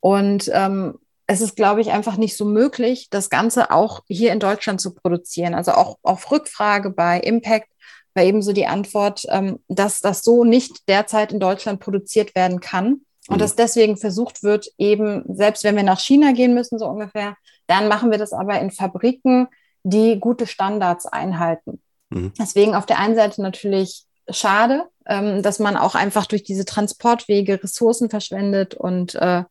Und 0.00 0.50
ähm, 0.54 0.98
es 1.32 1.40
ist, 1.40 1.56
glaube 1.56 1.80
ich, 1.80 1.90
einfach 1.90 2.18
nicht 2.18 2.36
so 2.36 2.44
möglich, 2.44 3.08
das 3.10 3.30
Ganze 3.30 3.70
auch 3.70 4.02
hier 4.06 4.32
in 4.32 4.40
Deutschland 4.40 4.80
zu 4.80 4.94
produzieren. 4.94 5.54
Also 5.54 5.72
auch 5.72 5.96
auf 6.02 6.30
Rückfrage 6.30 6.90
bei 6.90 7.20
Impact 7.20 7.68
war 8.14 8.22
ebenso 8.22 8.52
die 8.52 8.66
Antwort, 8.66 9.22
ähm, 9.30 9.58
dass 9.68 10.00
das 10.00 10.22
so 10.22 10.44
nicht 10.44 10.88
derzeit 10.88 11.32
in 11.32 11.40
Deutschland 11.40 11.80
produziert 11.80 12.34
werden 12.34 12.60
kann. 12.60 13.00
Und 13.28 13.36
mhm. 13.36 13.38
dass 13.38 13.56
deswegen 13.56 13.96
versucht 13.96 14.42
wird, 14.42 14.68
eben, 14.76 15.24
selbst 15.34 15.64
wenn 15.64 15.76
wir 15.76 15.84
nach 15.84 16.00
China 16.00 16.32
gehen 16.32 16.52
müssen, 16.52 16.78
so 16.78 16.86
ungefähr, 16.86 17.36
dann 17.66 17.88
machen 17.88 18.10
wir 18.10 18.18
das 18.18 18.34
aber 18.34 18.60
in 18.60 18.70
Fabriken, 18.70 19.48
die 19.84 20.20
gute 20.20 20.46
Standards 20.46 21.06
einhalten. 21.06 21.80
Mhm. 22.10 22.32
Deswegen 22.38 22.74
auf 22.74 22.84
der 22.84 22.98
einen 22.98 23.14
Seite 23.14 23.40
natürlich 23.40 24.04
schade, 24.28 24.84
ähm, 25.06 25.42
dass 25.42 25.58
man 25.60 25.78
auch 25.78 25.94
einfach 25.94 26.26
durch 26.26 26.42
diese 26.42 26.66
Transportwege 26.66 27.62
Ressourcen 27.62 28.10
verschwendet 28.10 28.74
und 28.74 29.14
äh, 29.14 29.44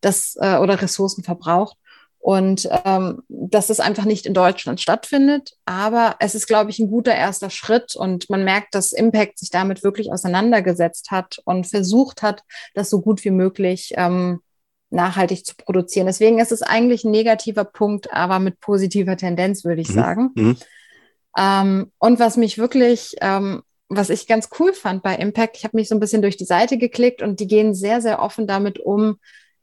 das 0.00 0.36
äh, 0.40 0.58
oder 0.58 0.80
Ressourcen 0.80 1.24
verbraucht. 1.24 1.76
Und 2.20 2.68
ähm, 2.84 3.22
dass 3.28 3.70
es 3.70 3.78
einfach 3.78 4.04
nicht 4.04 4.26
in 4.26 4.34
Deutschland 4.34 4.80
stattfindet. 4.80 5.52
Aber 5.64 6.16
es 6.18 6.34
ist, 6.34 6.48
glaube 6.48 6.70
ich, 6.70 6.78
ein 6.78 6.90
guter 6.90 7.14
erster 7.14 7.48
Schritt. 7.48 7.94
Und 7.94 8.28
man 8.28 8.44
merkt, 8.44 8.74
dass 8.74 8.92
Impact 8.92 9.38
sich 9.38 9.50
damit 9.50 9.84
wirklich 9.84 10.12
auseinandergesetzt 10.12 11.10
hat 11.10 11.40
und 11.44 11.68
versucht 11.68 12.22
hat, 12.22 12.42
das 12.74 12.90
so 12.90 13.00
gut 13.00 13.24
wie 13.24 13.30
möglich 13.30 13.92
ähm, 13.96 14.40
nachhaltig 14.90 15.44
zu 15.44 15.54
produzieren. 15.56 16.06
Deswegen 16.06 16.38
ist 16.38 16.52
es 16.52 16.62
eigentlich 16.62 17.04
ein 17.04 17.10
negativer 17.10 17.64
Punkt, 17.64 18.12
aber 18.12 18.38
mit 18.38 18.60
positiver 18.60 19.16
Tendenz, 19.16 19.64
würde 19.64 19.80
ich 19.80 19.90
mhm. 19.90 19.94
sagen. 19.94 20.30
Mhm. 20.34 20.56
Ähm, 21.36 21.92
und 21.98 22.18
was 22.18 22.36
mich 22.36 22.58
wirklich, 22.58 23.14
ähm, 23.20 23.62
was 23.88 24.10
ich 24.10 24.26
ganz 24.26 24.48
cool 24.58 24.72
fand 24.72 25.02
bei 25.02 25.14
Impact, 25.14 25.56
ich 25.56 25.64
habe 25.64 25.76
mich 25.76 25.88
so 25.88 25.94
ein 25.94 26.00
bisschen 26.00 26.22
durch 26.22 26.36
die 26.36 26.44
Seite 26.44 26.78
geklickt 26.78 27.22
und 27.22 27.40
die 27.40 27.46
gehen 27.46 27.74
sehr, 27.74 28.00
sehr 28.00 28.20
offen 28.20 28.46
damit 28.46 28.78
um, 28.78 29.18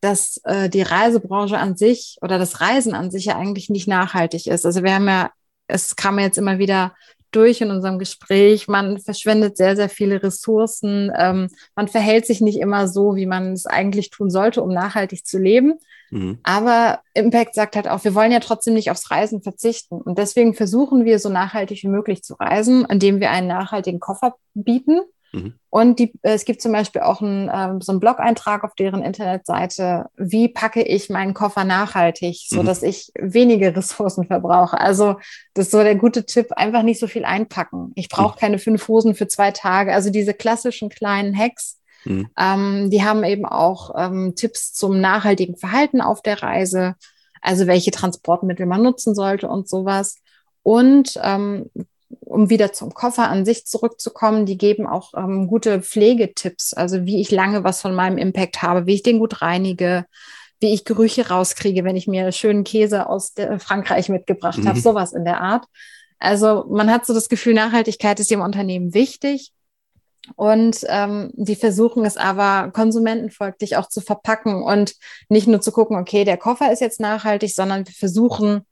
dass 0.05 0.39
äh, 0.43 0.69
die 0.69 0.83
Reisebranche 0.83 1.57
an 1.57 1.75
sich 1.75 2.17
oder 2.21 2.37
das 2.37 2.61
Reisen 2.61 2.93
an 2.93 3.09
sich 3.09 3.25
ja 3.25 3.37
eigentlich 3.37 3.69
nicht 3.71 3.87
nachhaltig 3.87 4.45
ist. 4.45 4.65
Also 4.65 4.83
wir 4.83 4.93
haben 4.93 5.07
ja, 5.07 5.31
es 5.67 5.95
kam 5.95 6.19
jetzt 6.19 6.37
immer 6.37 6.59
wieder 6.59 6.93
durch 7.31 7.59
in 7.59 7.71
unserem 7.71 7.97
Gespräch, 7.97 8.67
man 8.67 8.99
verschwendet 8.99 9.57
sehr, 9.57 9.75
sehr 9.75 9.89
viele 9.89 10.21
Ressourcen, 10.21 11.11
ähm, 11.17 11.49
man 11.75 11.87
verhält 11.87 12.27
sich 12.27 12.39
nicht 12.39 12.59
immer 12.59 12.87
so, 12.87 13.15
wie 13.15 13.25
man 13.25 13.53
es 13.53 13.65
eigentlich 13.65 14.11
tun 14.11 14.29
sollte, 14.29 14.61
um 14.61 14.69
nachhaltig 14.69 15.25
zu 15.25 15.39
leben. 15.39 15.73
Mhm. 16.11 16.37
Aber 16.43 16.99
Impact 17.15 17.55
sagt 17.55 17.75
halt 17.75 17.87
auch, 17.87 18.03
wir 18.03 18.13
wollen 18.13 18.31
ja 18.31 18.39
trotzdem 18.39 18.75
nicht 18.75 18.91
aufs 18.91 19.09
Reisen 19.09 19.41
verzichten. 19.41 19.99
Und 19.99 20.19
deswegen 20.19 20.53
versuchen 20.53 21.03
wir 21.03 21.17
so 21.17 21.29
nachhaltig 21.29 21.81
wie 21.81 21.87
möglich 21.87 22.23
zu 22.23 22.35
reisen, 22.35 22.85
indem 22.85 23.19
wir 23.19 23.31
einen 23.31 23.47
nachhaltigen 23.47 23.99
Koffer 23.99 24.35
bieten 24.53 25.01
Mhm. 25.35 25.53
Und 25.69 25.99
die, 25.99 26.13
es 26.21 26.45
gibt 26.45 26.61
zum 26.61 26.71
Beispiel 26.71 27.01
auch 27.01 27.21
einen, 27.21 27.51
ähm, 27.53 27.81
so 27.81 27.91
einen 27.91 27.99
Blog-Eintrag 27.99 28.63
auf 28.63 28.73
deren 28.75 29.03
Internetseite, 29.03 30.05
wie 30.15 30.47
packe 30.47 30.81
ich 30.81 31.09
meinen 31.09 31.33
Koffer 31.33 31.65
nachhaltig, 31.65 32.45
so 32.47 32.61
mhm. 32.61 32.65
dass 32.65 32.83
ich 32.83 33.11
wenige 33.19 33.75
Ressourcen 33.75 34.25
verbrauche. 34.25 34.79
Also 34.79 35.17
das 35.53 35.65
ist 35.65 35.71
so 35.71 35.83
der 35.83 35.95
gute 35.95 36.25
Tipp, 36.25 36.53
einfach 36.53 36.83
nicht 36.83 36.99
so 36.99 37.07
viel 37.07 37.25
einpacken. 37.25 37.91
Ich 37.95 38.09
brauche 38.09 38.35
mhm. 38.35 38.39
keine 38.39 38.59
fünf 38.59 38.87
Hosen 38.87 39.15
für 39.15 39.27
zwei 39.27 39.51
Tage. 39.51 39.93
Also 39.93 40.09
diese 40.09 40.33
klassischen 40.33 40.89
kleinen 40.89 41.37
Hacks, 41.37 41.79
mhm. 42.05 42.29
ähm, 42.39 42.89
die 42.89 43.03
haben 43.03 43.23
eben 43.25 43.45
auch 43.45 43.93
ähm, 43.97 44.33
Tipps 44.35 44.73
zum 44.73 45.01
nachhaltigen 45.01 45.57
Verhalten 45.57 45.99
auf 45.99 46.21
der 46.21 46.41
Reise, 46.41 46.95
also 47.41 47.67
welche 47.67 47.91
Transportmittel 47.91 48.65
man 48.65 48.81
nutzen 48.81 49.13
sollte 49.13 49.49
und 49.49 49.67
sowas. 49.67 50.17
Und 50.63 51.19
ähm, 51.21 51.69
um 52.25 52.49
wieder 52.49 52.73
zum 52.73 52.93
Koffer 52.93 53.29
an 53.29 53.45
sich 53.45 53.65
zurückzukommen, 53.65 54.45
die 54.45 54.57
geben 54.57 54.87
auch 54.87 55.13
ähm, 55.15 55.47
gute 55.47 55.81
Pflegetipps, 55.81 56.73
also 56.73 57.05
wie 57.05 57.21
ich 57.21 57.31
lange 57.31 57.63
was 57.63 57.81
von 57.81 57.95
meinem 57.95 58.17
Impact 58.17 58.61
habe, 58.61 58.85
wie 58.87 58.95
ich 58.95 59.03
den 59.03 59.19
gut 59.19 59.41
reinige, 59.41 60.05
wie 60.59 60.73
ich 60.73 60.85
Gerüche 60.85 61.29
rauskriege, 61.29 61.83
wenn 61.83 61.95
ich 61.95 62.07
mir 62.07 62.31
schönen 62.31 62.63
Käse 62.63 63.07
aus 63.07 63.33
Frankreich 63.59 64.09
mitgebracht 64.09 64.59
mhm. 64.59 64.67
habe, 64.67 64.79
sowas 64.79 65.13
in 65.13 65.25
der 65.25 65.41
Art. 65.41 65.65
Also 66.19 66.65
man 66.69 66.91
hat 66.91 67.05
so 67.05 67.13
das 67.13 67.29
Gefühl, 67.29 67.53
Nachhaltigkeit 67.53 68.19
ist 68.19 68.31
dem 68.31 68.41
Unternehmen 68.41 68.93
wichtig. 68.93 69.51
Und 70.35 70.79
ähm, 70.87 71.29
die 71.35 71.55
versuchen 71.55 72.03
es 72.03 72.17
aber 72.17 72.71
konsumentenfolglich 72.71 73.77
auch 73.77 73.87
zu 73.87 74.01
verpacken 74.01 74.63
und 74.63 74.95
nicht 75.29 75.47
nur 75.47 75.61
zu 75.61 75.71
gucken, 75.71 75.97
okay, 75.97 76.23
der 76.23 76.37
Koffer 76.37 76.71
ist 76.71 76.81
jetzt 76.81 76.99
nachhaltig, 76.99 77.53
sondern 77.53 77.85
wir 77.85 77.93
versuchen 77.93 78.65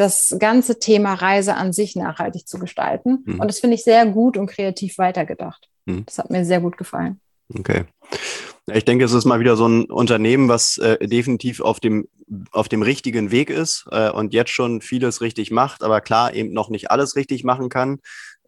das 0.00 0.34
ganze 0.38 0.78
Thema 0.78 1.14
Reise 1.14 1.54
an 1.54 1.72
sich 1.72 1.94
nachhaltig 1.94 2.48
zu 2.48 2.58
gestalten. 2.58 3.22
Mhm. 3.24 3.40
Und 3.40 3.48
das 3.48 3.60
finde 3.60 3.76
ich 3.76 3.84
sehr 3.84 4.06
gut 4.06 4.36
und 4.36 4.46
kreativ 4.46 4.98
weitergedacht. 4.98 5.68
Mhm. 5.84 6.04
Das 6.06 6.18
hat 6.18 6.30
mir 6.30 6.44
sehr 6.44 6.60
gut 6.60 6.76
gefallen. 6.76 7.20
Okay. 7.56 7.84
Ich 8.72 8.84
denke, 8.84 9.04
es 9.04 9.12
ist 9.12 9.24
mal 9.24 9.40
wieder 9.40 9.56
so 9.56 9.66
ein 9.66 9.84
Unternehmen, 9.86 10.48
was 10.48 10.78
äh, 10.78 11.06
definitiv 11.06 11.60
auf 11.60 11.80
dem, 11.80 12.06
auf 12.52 12.68
dem 12.68 12.82
richtigen 12.82 13.30
Weg 13.30 13.50
ist 13.50 13.86
äh, 13.90 14.10
und 14.10 14.32
jetzt 14.32 14.50
schon 14.50 14.80
vieles 14.80 15.20
richtig 15.20 15.50
macht, 15.50 15.82
aber 15.82 16.00
klar 16.00 16.34
eben 16.34 16.52
noch 16.52 16.70
nicht 16.70 16.90
alles 16.90 17.16
richtig 17.16 17.42
machen 17.42 17.68
kann. 17.68 17.98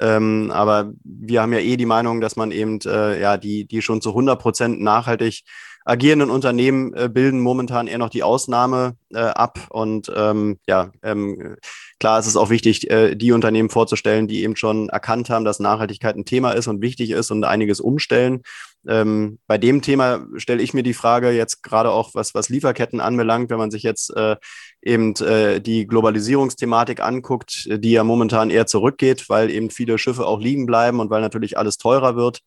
Ähm, 0.01 0.51
aber 0.53 0.93
wir 1.03 1.43
haben 1.43 1.53
ja 1.53 1.59
eh 1.59 1.77
die 1.77 1.87
Meinung, 1.87 2.21
dass 2.21 2.37
man 2.37 2.53
eben 2.53 2.79
äh, 2.85 3.21
ja 3.21 3.37
die, 3.37 3.67
die 3.67 3.83
schon 3.83 4.01
zu 4.01 4.11
100 4.11 4.41
Prozent 4.41 4.81
nachhaltig 4.81 5.43
agierenden 5.85 6.31
Unternehmen 6.31 6.95
äh, 6.95 7.09
bilden 7.09 7.40
momentan 7.40 7.87
eher 7.87 7.99
noch 7.99 8.11
die 8.11 8.23
Ausnahme 8.23 8.97
äh, 9.12 9.18
ab. 9.18 9.59
Und 9.71 10.11
ähm, 10.14 10.59
ja, 10.66 10.92
ähm, 11.03 11.57
klar 11.99 12.18
ist 12.18 12.27
es 12.27 12.37
auch 12.37 12.51
wichtig, 12.51 12.90
äh, 12.90 13.14
die 13.14 13.33
Unternehmen 13.33 13.71
vorzustellen, 13.71 14.29
die 14.29 14.42
eben 14.42 14.57
schon 14.57 14.88
erkannt 14.88 15.31
haben, 15.31 15.45
dass 15.45 15.61
Nachhaltigkeit 15.61 16.16
ein 16.16 16.25
Thema 16.25 16.53
ist 16.53 16.68
und 16.68 16.83
wichtig 16.83 17.11
ist 17.11 17.31
und 17.31 17.45
einiges 17.45 17.81
umstellen. 17.81 18.42
Ähm, 18.87 19.38
bei 19.47 19.59
dem 19.59 19.81
Thema 19.81 20.27
stelle 20.37 20.62
ich 20.62 20.75
mir 20.75 20.83
die 20.83 20.95
Frage 20.95 21.31
jetzt 21.31 21.62
gerade 21.62 21.90
auch, 21.90 22.14
was, 22.14 22.35
was 22.35 22.49
Lieferketten 22.49 23.01
anbelangt, 23.01 23.51
wenn 23.51 23.59
man 23.59 23.71
sich 23.71 23.85
jetzt 23.85 24.14
äh, 24.16 24.37
eben 24.83 25.14
äh, 25.16 25.61
die 25.61 25.87
Globalisierungsthematik 25.87 27.01
anguckt, 27.01 27.68
die 27.71 27.92
ja 27.92 28.03
momentan 28.03 28.51
eher 28.51 28.66
zurückgeht, 28.66 29.29
weil 29.29 29.51
eben 29.51 29.71
viele 29.71 29.99
Schiffe 29.99 30.27
auch 30.27 30.40
liegen 30.40 30.66
bleiben 30.66 30.99
und 30.99 31.11
weil 31.11 31.21
natürlich 31.21 31.57
alles 31.57 31.79
teurer 31.79 32.16
wird. 32.16 32.40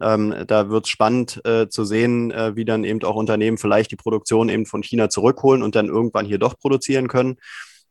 Ähm, 0.00 0.34
da 0.46 0.68
wird 0.68 0.84
es 0.84 0.90
spannend 0.90 1.40
äh, 1.44 1.68
zu 1.68 1.84
sehen, 1.84 2.30
äh, 2.30 2.54
wie 2.56 2.64
dann 2.64 2.84
eben 2.84 3.02
auch 3.02 3.16
Unternehmen 3.16 3.58
vielleicht 3.58 3.90
die 3.90 3.96
Produktion 3.96 4.48
eben 4.48 4.66
von 4.66 4.82
China 4.82 5.10
zurückholen 5.10 5.62
und 5.62 5.74
dann 5.74 5.86
irgendwann 5.86 6.26
hier 6.26 6.38
doch 6.38 6.58
produzieren 6.58 7.08
können. 7.08 7.36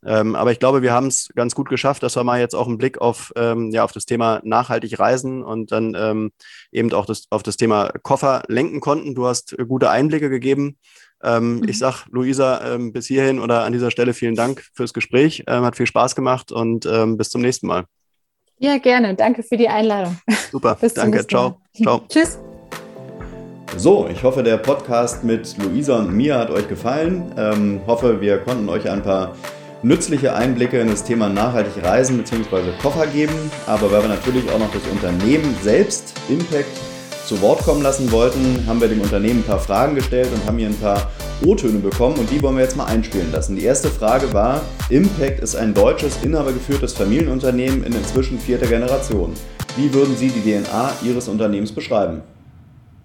Ähm, 0.06 0.36
aber 0.36 0.52
ich 0.52 0.60
glaube, 0.60 0.82
wir 0.82 0.94
haben 0.94 1.08
es 1.08 1.30
ganz 1.36 1.56
gut 1.56 1.70
geschafft, 1.70 2.04
dass 2.04 2.16
wir 2.16 2.24
mal 2.24 2.40
jetzt 2.40 2.56
auch 2.56 2.68
einen 2.68 2.78
Blick 2.78 3.00
auf, 3.00 3.34
ähm, 3.36 3.72
ja, 3.72 3.84
auf 3.84 3.92
das 3.92 4.06
Thema 4.06 4.42
nachhaltig 4.44 5.00
reisen 5.00 5.44
und 5.44 5.72
dann 5.72 5.96
ähm, 5.98 6.32
eben 6.72 6.94
auch 6.94 7.06
das, 7.06 7.26
auf 7.30 7.44
das 7.44 7.58
Thema 7.58 7.92
Koffer 8.04 8.44
lenken 8.48 8.80
konnten. 8.80 9.16
Du 9.16 9.26
hast 9.26 9.58
gute 9.68 9.90
Einblicke 9.90 10.30
gegeben. 10.30 10.78
Ähm, 11.24 11.58
mhm. 11.58 11.68
Ich 11.68 11.80
sage, 11.80 12.04
Luisa, 12.12 12.74
ähm, 12.74 12.94
bis 12.94 13.08
hierhin 13.08 13.40
oder 13.40 13.64
an 13.64 13.74
dieser 13.74 13.90
Stelle 13.90 14.14
vielen 14.14 14.36
Dank 14.36 14.64
fürs 14.74 14.94
Gespräch. 14.94 15.44
Hat 15.48 15.76
viel 15.76 15.88
Spaß 15.88 16.16
gemacht 16.16 16.52
und 16.52 16.88
bis 17.18 17.30
zum 17.30 17.42
nächsten 17.42 17.68
Mal. 17.68 17.86
Ja, 18.60 18.78
gerne. 18.78 19.16
Danke 19.16 19.44
für 19.44 19.58
die 19.58 19.70
Einladung. 19.70 20.18
Super. 20.52 20.76
Bis 20.82 20.94
Danke. 20.94 21.26
Ciao. 21.28 21.62
Ciao. 21.84 22.02
Tschüss. 22.10 22.40
So, 23.76 24.08
ich 24.12 24.24
hoffe, 24.24 24.42
der 24.42 24.58
Podcast 24.58 25.24
mit 25.24 25.56
Luisa 25.58 26.00
und 26.00 26.16
mir 26.16 26.38
hat 26.38 26.50
euch 26.50 26.68
gefallen. 26.68 27.32
Ähm, 27.38 27.82
hoffe, 27.86 28.20
wir 28.20 28.40
konnten 28.40 28.68
euch 28.70 28.90
ein 28.90 29.04
paar 29.04 29.36
nützliche 29.84 30.34
Einblicke 30.34 30.80
in 30.80 30.88
das 30.88 31.04
Thema 31.04 31.30
nachhaltig 31.30 31.84
Reisen 31.84 32.18
bzw. 32.18 32.72
Koffer 32.82 33.06
geben. 33.06 33.52
Aber 33.68 33.92
weil 33.92 34.02
wir 34.02 34.10
natürlich 34.10 34.50
auch 34.50 34.58
noch 34.58 34.72
das 34.72 34.82
Unternehmen 34.92 35.56
selbst, 35.62 36.14
Impact, 36.30 36.66
zu 37.28 37.42
Wort 37.42 37.60
kommen 37.64 37.82
lassen 37.82 38.10
wollten, 38.14 38.66
haben 38.66 38.80
wir 38.80 38.88
dem 38.88 39.02
Unternehmen 39.02 39.42
ein 39.42 39.44
paar 39.44 39.60
Fragen 39.60 39.96
gestellt 39.96 40.30
und 40.34 40.46
haben 40.46 40.58
hier 40.58 40.70
ein 40.70 40.80
paar 40.80 41.12
O-Töne 41.46 41.80
bekommen 41.80 42.16
und 42.16 42.32
die 42.32 42.42
wollen 42.42 42.56
wir 42.56 42.64
jetzt 42.64 42.78
mal 42.78 42.86
einspielen 42.86 43.34
lassen. 43.34 43.58
Die 43.58 43.64
erste 43.64 43.90
Frage 43.90 44.32
war, 44.32 44.62
Impact 44.90 45.42
ist 45.42 45.56
ein 45.56 45.74
deutsches, 45.74 46.24
inhabergeführtes 46.24 46.94
Familienunternehmen 46.94 47.84
in 47.84 47.92
inzwischen 47.92 48.40
vierter 48.40 48.68
Generation. 48.68 49.34
Wie 49.76 49.94
würden 49.94 50.16
Sie 50.16 50.30
die 50.30 50.40
DNA 50.40 50.94
Ihres 51.04 51.28
Unternehmens 51.28 51.74
beschreiben? 51.74 52.22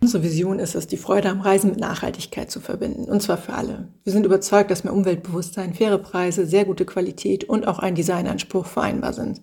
Unsere 0.02 0.22
Vision 0.22 0.58
ist 0.58 0.74
es, 0.74 0.88
die 0.88 0.96
Freude 0.96 1.28
am 1.28 1.40
Reisen 1.40 1.70
mit 1.70 1.78
Nachhaltigkeit 1.78 2.50
zu 2.50 2.60
verbinden, 2.60 3.04
und 3.04 3.22
zwar 3.22 3.38
für 3.38 3.54
alle. 3.54 3.88
Wir 4.02 4.12
sind 4.12 4.26
überzeugt, 4.26 4.70
dass 4.70 4.82
mehr 4.82 4.92
Umweltbewusstsein, 4.92 5.74
faire 5.74 5.98
Preise, 5.98 6.44
sehr 6.44 6.64
gute 6.64 6.84
Qualität 6.84 7.44
und 7.44 7.68
auch 7.68 7.78
ein 7.78 7.94
Designanspruch 7.94 8.66
vereinbar 8.66 9.12
sind. 9.12 9.40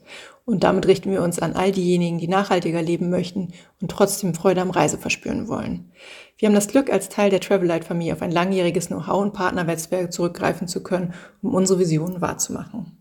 Und 0.50 0.64
damit 0.64 0.88
richten 0.88 1.12
wir 1.12 1.22
uns 1.22 1.38
an 1.38 1.54
all 1.54 1.72
diejenigen, 1.72 2.18
die 2.18 2.28
nachhaltiger 2.28 2.82
leben 2.82 3.12
möchten 3.12 3.50
und 3.80 3.92
trotzdem 3.92 4.34
Freude 4.34 4.62
am 4.62 4.72
Reise 4.72 4.98
verspüren 4.98 5.48
wollen. 5.48 5.92
Wir 6.40 6.48
haben 6.48 6.56
das 6.56 6.68
Glück, 6.68 6.92
als 6.92 7.08
Teil 7.08 7.30
der 7.30 7.40
Travelite-Familie 7.40 8.14
auf 8.14 8.24
ein 8.24 8.32
langjähriges 8.32 8.88
Know-how 8.88 9.22
und 9.22 9.34
Partnernetzwerk 9.34 10.12
zurückgreifen 10.12 10.68
zu 10.68 10.82
können, 10.82 11.14
um 11.44 11.54
unsere 11.54 11.78
Vision 11.78 12.20
wahrzumachen. 12.20 12.98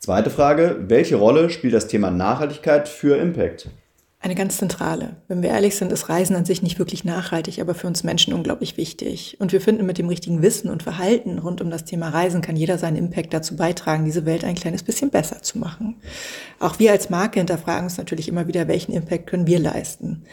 Zweite 0.00 0.30
Frage, 0.30 0.76
welche 0.88 1.14
Rolle 1.14 1.50
spielt 1.50 1.74
das 1.74 1.86
Thema 1.86 2.10
Nachhaltigkeit 2.10 2.88
für 2.88 3.16
Impact? 3.16 3.70
Eine 4.26 4.34
ganz 4.34 4.56
zentrale. 4.56 5.18
Wenn 5.28 5.40
wir 5.40 5.50
ehrlich 5.50 5.76
sind, 5.76 5.92
ist 5.92 6.08
Reisen 6.08 6.34
an 6.34 6.44
sich 6.44 6.60
nicht 6.60 6.80
wirklich 6.80 7.04
nachhaltig, 7.04 7.60
aber 7.60 7.76
für 7.76 7.86
uns 7.86 8.02
Menschen 8.02 8.34
unglaublich 8.34 8.76
wichtig. 8.76 9.36
Und 9.38 9.52
wir 9.52 9.60
finden, 9.60 9.86
mit 9.86 9.98
dem 9.98 10.08
richtigen 10.08 10.42
Wissen 10.42 10.68
und 10.68 10.82
Verhalten 10.82 11.38
rund 11.38 11.60
um 11.60 11.70
das 11.70 11.84
Thema 11.84 12.08
Reisen 12.08 12.40
kann 12.40 12.56
jeder 12.56 12.76
seinen 12.76 12.96
Impact 12.96 13.32
dazu 13.32 13.54
beitragen, 13.54 14.04
diese 14.04 14.26
Welt 14.26 14.42
ein 14.42 14.56
kleines 14.56 14.82
bisschen 14.82 15.10
besser 15.10 15.42
zu 15.42 15.60
machen. 15.60 15.94
Auch 16.58 16.80
wir 16.80 16.90
als 16.90 17.08
Marke 17.08 17.38
hinterfragen 17.38 17.84
uns 17.84 17.98
natürlich 17.98 18.26
immer 18.26 18.48
wieder, 18.48 18.66
welchen 18.66 18.90
Impact 18.90 19.28
können 19.28 19.46
wir 19.46 19.60
leisten. 19.60 20.24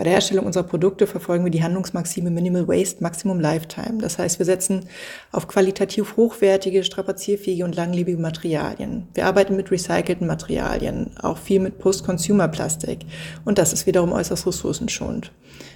Bei 0.00 0.04
der 0.04 0.14
Herstellung 0.14 0.46
unserer 0.46 0.64
Produkte 0.64 1.06
verfolgen 1.06 1.44
wir 1.44 1.50
die 1.50 1.62
Handlungsmaxime 1.62 2.30
Minimal 2.30 2.66
Waste, 2.66 3.02
Maximum 3.02 3.38
Lifetime. 3.38 3.98
Das 3.98 4.16
heißt, 4.16 4.38
wir 4.38 4.46
setzen 4.46 4.88
auf 5.30 5.46
qualitativ 5.46 6.16
hochwertige, 6.16 6.84
strapazierfähige 6.84 7.66
und 7.66 7.76
langlebige 7.76 8.16
Materialien. 8.16 9.08
Wir 9.12 9.26
arbeiten 9.26 9.56
mit 9.56 9.70
recycelten 9.70 10.26
Materialien, 10.26 11.10
auch 11.20 11.36
viel 11.36 11.60
mit 11.60 11.78
Post-Consumer-Plastik. 11.78 13.00
Und 13.44 13.58
das 13.58 13.74
ist 13.74 13.86
wiederum 13.86 14.12
äußerst 14.12 14.46
ressourcenschonend. 14.46 15.32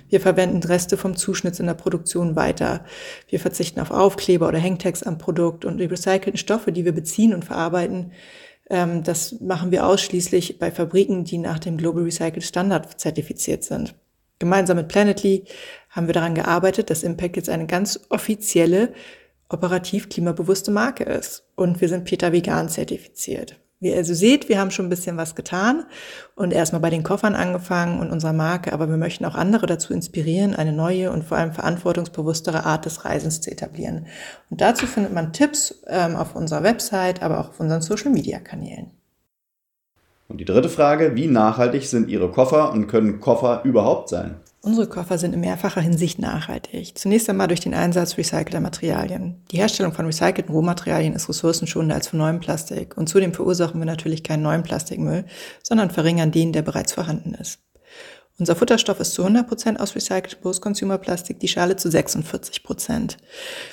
Wir 0.09 0.23
verwenden 0.23 0.63
Reste 0.63 0.97
vom 0.97 1.17
Zuschnitt 1.17 1.61
in 1.61 1.67
der 1.67 1.75
Produktion 1.75 2.35
weiter. 2.35 2.83
Wir 3.29 3.41
verzichten 3.41 3.79
auf 3.79 3.91
Aufkleber 3.91 4.49
oder 4.49 4.59
Hangtags 4.59 5.03
am 5.03 5.19
Produkt 5.19 5.67
und 5.67 5.77
die 5.77 5.85
recycelten 5.85 6.39
Stoffe, 6.39 6.73
die 6.73 6.87
wir 6.87 6.93
beziehen 6.93 7.35
und 7.35 7.45
verarbeiten, 7.45 8.13
ähm, 8.71 9.03
das 9.03 9.39
machen 9.43 9.71
wir 9.71 9.87
ausschließlich 9.87 10.59
bei 10.59 10.71
Fabriken, 10.71 11.25
die 11.25 11.37
nach 11.37 11.59
dem 11.59 11.77
Global 11.77 12.05
Recycled 12.05 12.43
Standard 12.43 12.99
zertifiziert 12.99 13.63
sind. 13.65 13.95
Gemeinsam 14.39 14.77
mit 14.77 14.89
Planetly 14.89 15.45
haben 15.91 16.07
wir 16.07 16.15
daran 16.15 16.35
gearbeitet, 16.35 16.91
dass 16.91 17.03
Impact 17.03 17.37
jetzt 17.37 17.49
eine 17.49 17.67
ganz 17.67 18.01
offizielle, 18.09 18.93
operativ 19.49 20.09
klimabewusste 20.09 20.71
Marke 20.71 21.05
ist. 21.05 21.45
Und 21.55 21.81
wir 21.81 21.89
sind 21.89 22.05
Peter 22.05 22.33
Vegan 22.33 22.69
zertifiziert. 22.69 23.61
Wie 23.85 23.91
ihr 23.91 23.97
also 23.97 24.15
seht, 24.15 24.49
wir 24.49 24.59
haben 24.59 24.71
schon 24.71 24.87
ein 24.87 24.91
bisschen 24.91 25.19
was 25.19 25.35
getan 25.35 25.85
und 26.37 26.55
erstmal 26.55 26.81
bei 26.81 26.89
den 26.89 27.03
Koffern 27.03 27.35
angefangen 27.35 28.01
und 28.01 28.11
unserer 28.11 28.33
Marke, 28.33 28.73
aber 28.73 28.89
wir 28.89 28.97
möchten 28.97 29.27
auch 29.27 29.35
andere 29.35 29.67
dazu 29.67 29.93
inspirieren, 29.93 30.55
eine 30.55 30.73
neue 30.73 31.13
und 31.13 31.23
vor 31.23 31.37
allem 31.37 31.53
verantwortungsbewusstere 31.53 32.65
Art 32.65 32.87
des 32.87 33.05
Reisens 33.05 33.43
zu 33.43 33.51
etablieren. 33.51 34.07
Und 34.49 34.63
dazu 34.63 34.87
findet 34.87 35.13
man 35.13 35.35
Tipps 35.35 35.83
ähm, 35.87 36.17
auf 36.17 36.35
unserer 36.35 36.63
Website, 36.63 37.23
aber 37.23 37.41
auch 37.41 37.51
auf 37.51 37.61
unseren 37.61 37.83
Social-Media-Kanälen. 37.83 38.93
Und 40.29 40.39
die 40.39 40.45
dritte 40.45 40.69
Frage, 40.69 41.15
wie 41.15 41.27
nachhaltig 41.27 41.85
sind 41.85 42.09
Ihre 42.09 42.31
Koffer 42.31 42.73
und 42.73 42.87
können 42.87 43.21
Koffer 43.21 43.61
überhaupt 43.65 44.09
sein? 44.09 44.37
Unsere 44.63 44.87
Koffer 44.87 45.19
sind 45.19 45.35
in 45.35 45.41
mehrfacher 45.41 45.83
Hinsicht 45.83 46.19
nachhaltig. 46.19 46.97
Zunächst 46.97 47.29
einmal 47.29 47.49
durch 47.49 47.61
den 47.61 47.75
Einsatz 47.75 48.17
recycelter 48.17 48.61
Materialien. 48.61 49.43
Die 49.51 49.59
Herstellung 49.59 49.93
von 49.93 50.07
recycelten 50.07 50.55
Rohmaterialien 50.55 51.13
ist 51.13 51.29
ressourcenschonender 51.29 51.97
als 51.97 52.09
von 52.09 52.19
neuem 52.19 52.41
Plastik 52.41 52.97
und 52.97 53.07
zudem 53.07 53.35
verursachen 53.35 53.79
wir 53.79 53.85
natürlich 53.85 54.25
keinen 54.25 54.43
neuen 54.43 54.63
Plastikmüll, 54.63 55.27
sondern 55.63 55.91
verringern 55.91 56.33
den, 56.33 56.55
der 56.55 56.63
bereits 56.63 56.95
vorhanden 56.95 57.35
ist. 57.35 57.61
Unser 58.37 58.57
Futterstoff 58.57 58.99
ist 58.99 59.15
zu 59.15 59.25
100% 59.25 59.77
aus 59.77 59.95
recyceltem 59.95 60.41
Post-Consumer-Plastik, 60.41 61.39
die 61.39 61.47
Schale 61.47 61.77
zu 61.77 61.89
46%. 61.89 63.17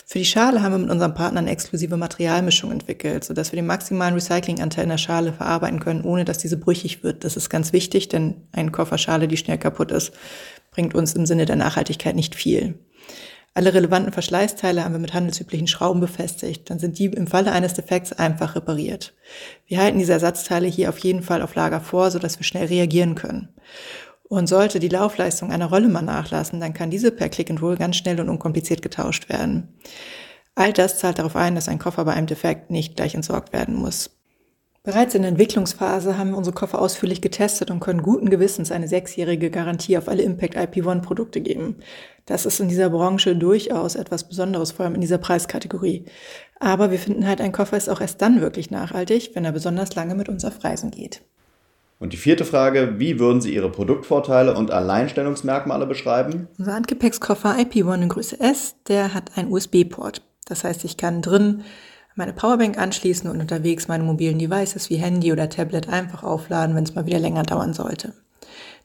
Für 0.06 0.20
die 0.20 0.26
Schale 0.26 0.62
haben 0.62 0.74
wir 0.74 0.78
mit 0.78 0.92
unseren 0.92 1.16
Partnern 1.16 1.48
exklusive 1.48 1.98
Materialmischung 1.98 2.72
entwickelt, 2.72 3.24
sodass 3.24 3.52
wir 3.52 3.58
den 3.58 3.66
maximalen 3.66 4.14
Recyclinganteil 4.14 4.84
in 4.84 4.92
der 4.92 5.00
Schale 5.00 5.34
verarbeiten 5.34 5.80
können, 5.80 6.04
ohne 6.04 6.26
dass 6.26 6.38
diese 6.38 6.58
brüchig 6.58 7.04
wird. 7.04 7.24
Das 7.24 7.38
ist 7.38 7.50
ganz 7.50 7.74
wichtig, 7.74 8.08
denn 8.10 8.36
ein 8.52 8.72
Koffer 8.72 9.00
Schale, 9.00 9.28
die 9.28 9.38
schnell 9.38 9.58
kaputt 9.58 9.92
ist, 9.92 10.14
bringt 10.70 10.94
uns 10.94 11.16
im 11.16 11.26
Sinne 11.26 11.46
der 11.46 11.56
Nachhaltigkeit 11.56 12.16
nicht 12.16 12.36
viel. 12.36 12.76
Alle 13.56 13.74
relevanten 13.74 14.14
Verschleißteile 14.14 14.84
haben 14.84 14.94
wir 14.94 15.00
mit 15.00 15.16
handelsüblichen 15.16 15.68
Schrauben 15.68 16.00
befestigt. 16.00 16.70
Dann 16.70 16.78
sind 16.78 17.00
die 17.00 17.06
im 17.06 17.28
Falle 17.28 17.52
eines 17.52 17.74
Defekts 17.74 18.14
einfach 18.14 18.56
repariert. 18.56 19.14
Wir 19.66 19.80
halten 19.80 19.98
diese 19.98 20.14
Ersatzteile 20.14 20.68
hier 20.68 20.88
auf 20.88 21.00
jeden 21.00 21.24
Fall 21.24 21.42
auf 21.42 21.56
Lager 21.56 21.82
vor, 21.82 22.12
sodass 22.12 22.40
wir 22.40 22.46
schnell 22.46 22.68
reagieren 22.68 23.16
können. 23.16 23.50
Und 24.32 24.48
sollte 24.48 24.80
die 24.80 24.88
Laufleistung 24.88 25.52
einer 25.52 25.66
Rolle 25.66 25.90
mal 25.90 26.02
nachlassen, 26.02 26.62
dann 26.62 26.74
kann 26.74 26.90
diese 26.90 27.12
per 27.12 27.28
Click 27.28 27.50
and 27.50 27.62
Roll 27.62 27.76
ganz 27.76 27.98
schnell 27.98 28.18
und 28.22 28.30
unkompliziert 28.30 28.82
getauscht 28.82 29.28
werden. 29.28 29.68
All 30.56 30.72
das 30.72 31.00
zahlt 31.00 31.20
darauf 31.20 31.36
ein, 31.36 31.54
dass 31.54 31.68
ein 31.68 31.80
Koffer 31.80 32.06
bei 32.06 32.14
einem 32.14 32.28
Defekt 32.28 32.72
nicht 32.72 32.96
gleich 32.96 33.14
entsorgt 33.14 33.52
werden 33.52 33.76
muss. 33.76 34.10
Bereits 34.84 35.16
in 35.16 35.24
der 35.24 35.32
Entwicklungsphase 35.32 36.18
haben 36.18 36.30
wir 36.30 36.38
unsere 36.38 36.56
Koffer 36.56 36.80
ausführlich 36.80 37.20
getestet 37.20 37.72
und 37.72 37.82
können 37.82 38.04
guten 38.04 38.30
Gewissens 38.30 38.72
eine 38.72 38.88
sechsjährige 38.88 39.52
Garantie 39.52 39.98
auf 39.98 40.08
alle 40.08 40.24
Impact 40.24 40.56
IP1 40.56 41.02
Produkte 41.02 41.42
geben. 41.42 41.76
Das 42.26 42.46
ist 42.46 42.62
in 42.62 42.70
dieser 42.70 42.90
Branche 42.90 43.36
durchaus 43.36 43.96
etwas 43.96 44.30
Besonderes, 44.30 44.72
vor 44.72 44.86
allem 44.86 44.96
in 44.96 45.02
dieser 45.02 45.18
Preiskategorie. 45.18 46.06
Aber 46.62 46.90
wir 46.90 47.00
finden 47.00 47.28
halt, 47.28 47.42
ein 47.42 47.52
Koffer 47.52 47.76
ist 47.76 47.90
auch 47.90 48.00
erst 48.00 48.22
dann 48.22 48.40
wirklich 48.40 48.72
nachhaltig, 48.72 49.32
wenn 49.34 49.44
er 49.44 49.52
besonders 49.52 49.94
lange 49.96 50.16
mit 50.16 50.30
uns 50.30 50.46
auf 50.46 50.64
Reisen 50.64 50.90
geht. 50.90 51.22
Und 52.02 52.14
die 52.14 52.18
vierte 52.18 52.46
Frage, 52.46 52.96
wie 52.98 53.20
würden 53.20 53.42
Sie 53.42 53.54
Ihre 53.54 53.70
Produktvorteile 53.70 54.56
und 54.56 54.72
Alleinstellungsmerkmale 54.72 55.86
beschreiben? 55.86 56.48
Unser 56.58 56.74
Handgepäckskoffer 56.74 57.56
IP1 57.60 58.02
in 58.02 58.10
Größe 58.10 58.40
S, 58.40 58.74
der 58.88 59.14
hat 59.14 59.38
einen 59.38 59.52
USB-Port. 59.52 60.24
Das 60.46 60.64
heißt, 60.64 60.84
ich 60.84 60.98
kann 60.98 61.22
drin 61.22 61.62
meine 62.16 62.34
Powerbank 62.34 62.80
anschließen 62.80 63.30
und 63.30 63.40
unterwegs 63.40 63.88
meine 63.88 64.04
mobilen 64.04 64.40
Devices 64.40 64.90
wie 64.90 64.96
Handy 64.96 65.32
oder 65.32 65.48
Tablet 65.48 65.90
einfach 65.90 66.24
aufladen, 66.24 66.76
wenn 66.76 66.86
es 66.86 66.96
mal 66.96 67.06
wieder 67.06 67.20
länger 67.20 67.44
dauern 67.44 67.76
sollte. 67.76 68.16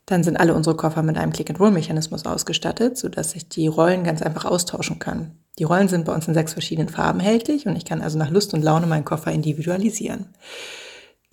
Dann 0.04 0.22
sind 0.22 0.36
alle 0.36 0.52
unsere 0.52 0.76
Koffer 0.76 1.02
mit 1.02 1.16
einem 1.16 1.32
Click-and-Roll-Mechanismus 1.32 2.26
ausgestattet, 2.26 2.98
sodass 2.98 3.34
ich 3.34 3.48
die 3.48 3.66
Rollen 3.66 4.04
ganz 4.04 4.20
einfach 4.20 4.44
austauschen 4.44 4.98
kann. 4.98 5.32
Die 5.58 5.64
Rollen 5.64 5.88
sind 5.88 6.04
bei 6.04 6.14
uns 6.14 6.28
in 6.28 6.34
sechs 6.34 6.52
verschiedenen 6.52 6.90
Farben 6.90 7.20
erhältlich 7.20 7.66
und 7.66 7.76
ich 7.76 7.86
kann 7.86 8.02
also 8.02 8.18
nach 8.18 8.30
Lust 8.30 8.52
und 8.52 8.62
Laune 8.62 8.86
meinen 8.86 9.06
Koffer 9.06 9.32
individualisieren. 9.32 10.26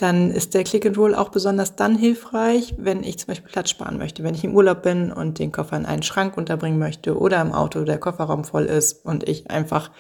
Dann 0.04 0.32
ist 0.32 0.54
der 0.54 0.66
Click 0.66 0.86
and 0.86 0.98
Roll 0.98 1.16
auch 1.16 1.30
besonders 1.30 1.78
dann 1.78 1.96
hilfreich, 1.96 2.76
wenn 2.78 3.04
ich 3.04 3.20
zum 3.20 3.28
Beispiel 3.28 3.50
Platz 3.50 3.70
sparen 3.70 3.98
möchte. 3.98 4.22
Wenn 4.22 4.36
ich 4.36 4.44
im 4.44 4.54
Urlaub 4.54 4.82
bin 4.82 5.14
und 5.14 5.40
den 5.40 5.54
Koffer 5.54 5.78
in 5.78 5.86
einen 5.86 6.04
Schrank 6.04 6.36
unterbringen 6.36 6.78
möchte 6.78 7.18
oder 7.18 7.40
im 7.40 7.54
Auto 7.54 7.86
der 7.86 8.00
Kofferraum 8.00 8.44
voll 8.44 8.66
ist 8.66 9.06
und 9.06 9.30
ich 9.30 9.50
einfach 9.50 9.92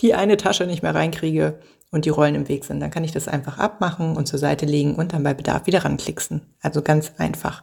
die 0.00 0.14
eine 0.14 0.38
Tasche 0.38 0.64
nicht 0.64 0.82
mehr 0.82 0.94
reinkriege 0.94 1.58
und 1.90 2.06
die 2.06 2.08
Rollen 2.08 2.36
im 2.36 2.48
Weg 2.48 2.64
sind, 2.64 2.80
dann 2.80 2.90
kann 2.90 3.04
ich 3.04 3.12
das 3.12 3.28
einfach 3.28 3.58
abmachen 3.58 4.16
und 4.16 4.24
zur 4.24 4.38
Seite 4.38 4.64
legen 4.64 4.94
und 4.94 5.12
dann 5.12 5.24
bei 5.24 5.34
Bedarf 5.34 5.66
wieder 5.66 5.84
ranklicksen. 5.84 6.40
Also 6.62 6.80
ganz 6.80 7.12
einfach. 7.18 7.62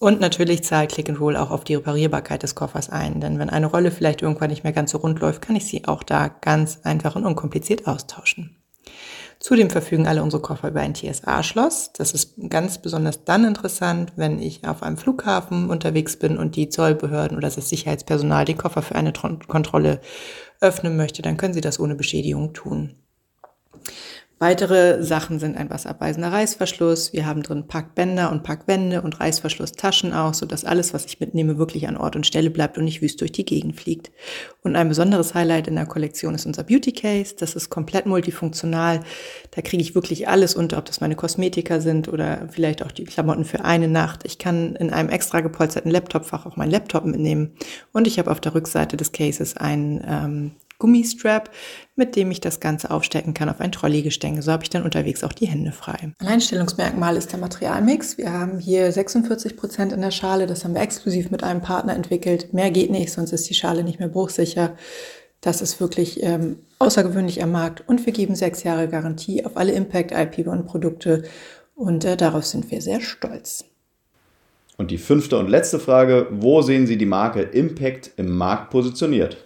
Und 0.00 0.18
natürlich 0.18 0.64
zahlt 0.64 0.90
Click 0.90 1.08
and 1.08 1.20
Roll 1.20 1.36
auch 1.36 1.52
auf 1.52 1.62
die 1.62 1.76
Reparierbarkeit 1.76 2.42
des 2.42 2.56
Koffers 2.56 2.90
ein, 2.90 3.20
denn 3.20 3.38
wenn 3.38 3.50
eine 3.50 3.66
Rolle 3.66 3.92
vielleicht 3.92 4.22
irgendwann 4.22 4.50
nicht 4.50 4.64
mehr 4.64 4.72
ganz 4.72 4.90
so 4.90 4.98
rund 4.98 5.20
läuft, 5.20 5.42
kann 5.42 5.54
ich 5.54 5.66
sie 5.66 5.86
auch 5.86 6.02
da 6.02 6.26
ganz 6.26 6.80
einfach 6.82 7.14
und 7.14 7.24
unkompliziert 7.24 7.86
austauschen. 7.86 8.56
Zudem 9.44 9.68
verfügen 9.68 10.06
alle 10.06 10.22
unsere 10.22 10.40
Koffer 10.40 10.68
über 10.68 10.80
ein 10.80 10.94
TSA-Schloss. 10.94 11.92
Das 11.92 12.12
ist 12.12 12.32
ganz 12.48 12.78
besonders 12.78 13.24
dann 13.24 13.44
interessant, 13.44 14.14
wenn 14.16 14.38
ich 14.38 14.66
auf 14.66 14.82
einem 14.82 14.96
Flughafen 14.96 15.68
unterwegs 15.68 16.16
bin 16.16 16.38
und 16.38 16.56
die 16.56 16.70
Zollbehörden 16.70 17.36
oder 17.36 17.50
das 17.50 17.68
Sicherheitspersonal 17.68 18.46
den 18.46 18.56
Koffer 18.56 18.80
für 18.80 18.94
eine 18.94 19.12
Kontrolle 19.12 20.00
öffnen 20.62 20.96
möchte. 20.96 21.20
Dann 21.20 21.36
können 21.36 21.52
sie 21.52 21.60
das 21.60 21.78
ohne 21.78 21.94
Beschädigung 21.94 22.54
tun. 22.54 22.94
Weitere 24.40 25.02
Sachen 25.04 25.38
sind 25.38 25.56
ein 25.56 25.70
wasserabweisender 25.70 26.32
Reißverschluss. 26.32 27.12
Wir 27.12 27.24
haben 27.24 27.44
drin 27.44 27.68
Packbänder 27.68 28.32
und 28.32 28.42
Packwände 28.42 29.00
und 29.00 29.20
Reißverschlusstaschen 29.20 30.12
auch, 30.12 30.34
sodass 30.34 30.64
alles, 30.64 30.92
was 30.92 31.04
ich 31.06 31.20
mitnehme, 31.20 31.56
wirklich 31.56 31.86
an 31.86 31.96
Ort 31.96 32.16
und 32.16 32.26
Stelle 32.26 32.50
bleibt 32.50 32.76
und 32.76 32.84
nicht 32.84 33.00
wüst 33.00 33.20
durch 33.20 33.30
die 33.30 33.44
Gegend 33.44 33.76
fliegt. 33.80 34.10
Und 34.62 34.74
ein 34.74 34.88
besonderes 34.88 35.34
Highlight 35.34 35.68
in 35.68 35.76
der 35.76 35.86
Kollektion 35.86 36.34
ist 36.34 36.46
unser 36.46 36.64
Beauty 36.64 36.90
Case. 36.90 37.36
Das 37.38 37.54
ist 37.54 37.70
komplett 37.70 38.06
multifunktional. 38.06 39.00
Da 39.52 39.62
kriege 39.62 39.82
ich 39.82 39.94
wirklich 39.94 40.26
alles 40.26 40.56
unter, 40.56 40.78
ob 40.78 40.86
das 40.86 41.00
meine 41.00 41.14
Kosmetika 41.14 41.78
sind 41.78 42.08
oder 42.08 42.48
vielleicht 42.50 42.84
auch 42.84 42.90
die 42.90 43.04
Klamotten 43.04 43.44
für 43.44 43.64
eine 43.64 43.86
Nacht. 43.86 44.24
Ich 44.24 44.38
kann 44.38 44.74
in 44.74 44.90
einem 44.90 45.10
extra 45.10 45.42
gepolsterten 45.42 45.92
Laptopfach 45.92 46.44
auch 46.44 46.56
meinen 46.56 46.72
Laptop 46.72 47.04
mitnehmen. 47.04 47.52
Und 47.92 48.08
ich 48.08 48.18
habe 48.18 48.32
auf 48.32 48.40
der 48.40 48.54
Rückseite 48.54 48.96
des 48.96 49.12
Cases 49.12 49.56
einen 49.56 50.04
ähm, 50.04 50.52
Gummistrap, 50.78 51.50
mit 51.96 52.16
dem 52.16 52.30
ich 52.30 52.40
das 52.40 52.60
Ganze 52.60 52.90
aufstecken 52.90 53.34
kann 53.34 53.48
auf 53.48 53.60
ein 53.60 53.72
Trolleygestänge. 53.72 54.42
So 54.42 54.52
habe 54.52 54.62
ich 54.62 54.70
dann 54.70 54.82
unterwegs 54.82 55.24
auch 55.24 55.32
die 55.32 55.46
Hände 55.46 55.72
frei. 55.72 56.12
Alleinstellungsmerkmal 56.18 57.16
ist 57.16 57.32
der 57.32 57.38
Materialmix. 57.38 58.18
Wir 58.18 58.32
haben 58.32 58.58
hier 58.58 58.90
46 58.90 59.56
Prozent 59.56 59.92
in 59.92 60.00
der 60.00 60.10
Schale. 60.10 60.46
Das 60.46 60.64
haben 60.64 60.74
wir 60.74 60.82
exklusiv 60.82 61.30
mit 61.30 61.42
einem 61.42 61.60
Partner 61.60 61.94
entwickelt. 61.94 62.52
Mehr 62.52 62.70
geht 62.70 62.90
nicht, 62.90 63.12
sonst 63.12 63.32
ist 63.32 63.48
die 63.48 63.54
Schale 63.54 63.84
nicht 63.84 63.98
mehr 63.98 64.08
bruchsicher. 64.08 64.76
Das 65.40 65.60
ist 65.60 65.78
wirklich 65.78 66.22
ähm, 66.22 66.56
außergewöhnlich 66.78 67.42
am 67.42 67.52
Markt. 67.52 67.86
Und 67.86 68.06
wir 68.06 68.12
geben 68.12 68.34
sechs 68.34 68.62
Jahre 68.62 68.88
Garantie 68.88 69.44
auf 69.44 69.56
alle 69.56 69.72
Impact 69.72 70.10
IP-One-Produkte. 70.10 71.24
Und 71.74 72.04
äh, 72.04 72.16
darauf 72.16 72.46
sind 72.46 72.70
wir 72.70 72.80
sehr 72.80 73.00
stolz. 73.00 73.64
Und 74.76 74.90
die 74.90 74.98
fünfte 74.98 75.38
und 75.38 75.48
letzte 75.48 75.78
Frage, 75.78 76.28
wo 76.30 76.62
sehen 76.62 76.86
Sie 76.86 76.96
die 76.96 77.06
Marke 77.06 77.42
Impact 77.42 78.12
im 78.16 78.36
Markt 78.36 78.70
positioniert? 78.70 79.43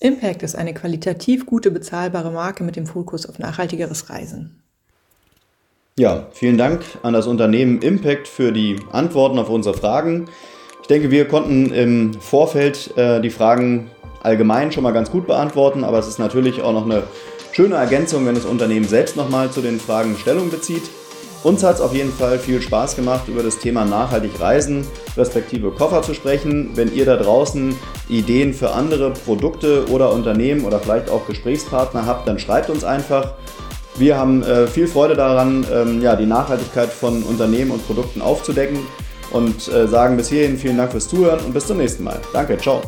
Impact 0.00 0.44
ist 0.44 0.54
eine 0.54 0.74
qualitativ 0.74 1.44
gute, 1.44 1.72
bezahlbare 1.72 2.30
Marke 2.30 2.62
mit 2.62 2.76
dem 2.76 2.86
Fokus 2.86 3.26
auf 3.26 3.38
nachhaltigeres 3.40 4.10
Reisen. 4.10 4.62
Ja, 5.98 6.28
vielen 6.30 6.56
Dank 6.56 6.82
an 7.02 7.12
das 7.12 7.26
Unternehmen 7.26 7.82
Impact 7.82 8.28
für 8.28 8.52
die 8.52 8.76
Antworten 8.92 9.40
auf 9.40 9.48
unsere 9.48 9.76
Fragen. 9.76 10.28
Ich 10.82 10.86
denke, 10.86 11.10
wir 11.10 11.26
konnten 11.26 11.72
im 11.72 12.14
Vorfeld 12.14 12.96
äh, 12.96 13.20
die 13.20 13.30
Fragen 13.30 13.90
allgemein 14.22 14.70
schon 14.70 14.84
mal 14.84 14.92
ganz 14.92 15.10
gut 15.10 15.26
beantworten, 15.26 15.82
aber 15.82 15.98
es 15.98 16.06
ist 16.06 16.20
natürlich 16.20 16.62
auch 16.62 16.72
noch 16.72 16.84
eine 16.84 17.02
schöne 17.50 17.74
Ergänzung, 17.74 18.24
wenn 18.26 18.36
das 18.36 18.44
Unternehmen 18.44 18.86
selbst 18.86 19.16
nochmal 19.16 19.50
zu 19.50 19.60
den 19.60 19.80
Fragen 19.80 20.16
Stellung 20.16 20.50
bezieht. 20.50 20.84
Uns 21.44 21.62
hat 21.62 21.76
es 21.76 21.80
auf 21.80 21.94
jeden 21.94 22.12
Fall 22.12 22.38
viel 22.38 22.60
Spaß 22.60 22.96
gemacht, 22.96 23.28
über 23.28 23.42
das 23.42 23.58
Thema 23.58 23.84
nachhaltig 23.84 24.40
Reisen, 24.40 24.84
respektive 25.16 25.70
Koffer 25.70 26.02
zu 26.02 26.12
sprechen. 26.12 26.70
Wenn 26.74 26.92
ihr 26.92 27.06
da 27.06 27.16
draußen 27.16 27.76
Ideen 28.08 28.52
für 28.52 28.72
andere 28.72 29.12
Produkte 29.12 29.86
oder 29.88 30.12
Unternehmen 30.12 30.64
oder 30.64 30.80
vielleicht 30.80 31.08
auch 31.08 31.26
Gesprächspartner 31.26 32.06
habt, 32.06 32.26
dann 32.26 32.38
schreibt 32.38 32.70
uns 32.70 32.82
einfach. 32.82 33.34
Wir 33.96 34.16
haben 34.16 34.42
äh, 34.42 34.66
viel 34.66 34.88
Freude 34.88 35.14
daran, 35.14 35.66
ähm, 35.72 36.02
ja, 36.02 36.16
die 36.16 36.26
Nachhaltigkeit 36.26 36.88
von 36.88 37.22
Unternehmen 37.22 37.70
und 37.70 37.86
Produkten 37.86 38.20
aufzudecken 38.20 38.78
und 39.32 39.68
äh, 39.68 39.86
sagen 39.86 40.16
bis 40.16 40.28
hierhin 40.28 40.56
vielen 40.56 40.76
Dank 40.76 40.92
fürs 40.92 41.08
Zuhören 41.08 41.40
und 41.44 41.52
bis 41.52 41.66
zum 41.66 41.78
nächsten 41.78 42.04
Mal. 42.04 42.20
Danke, 42.32 42.56
ciao. 42.58 42.82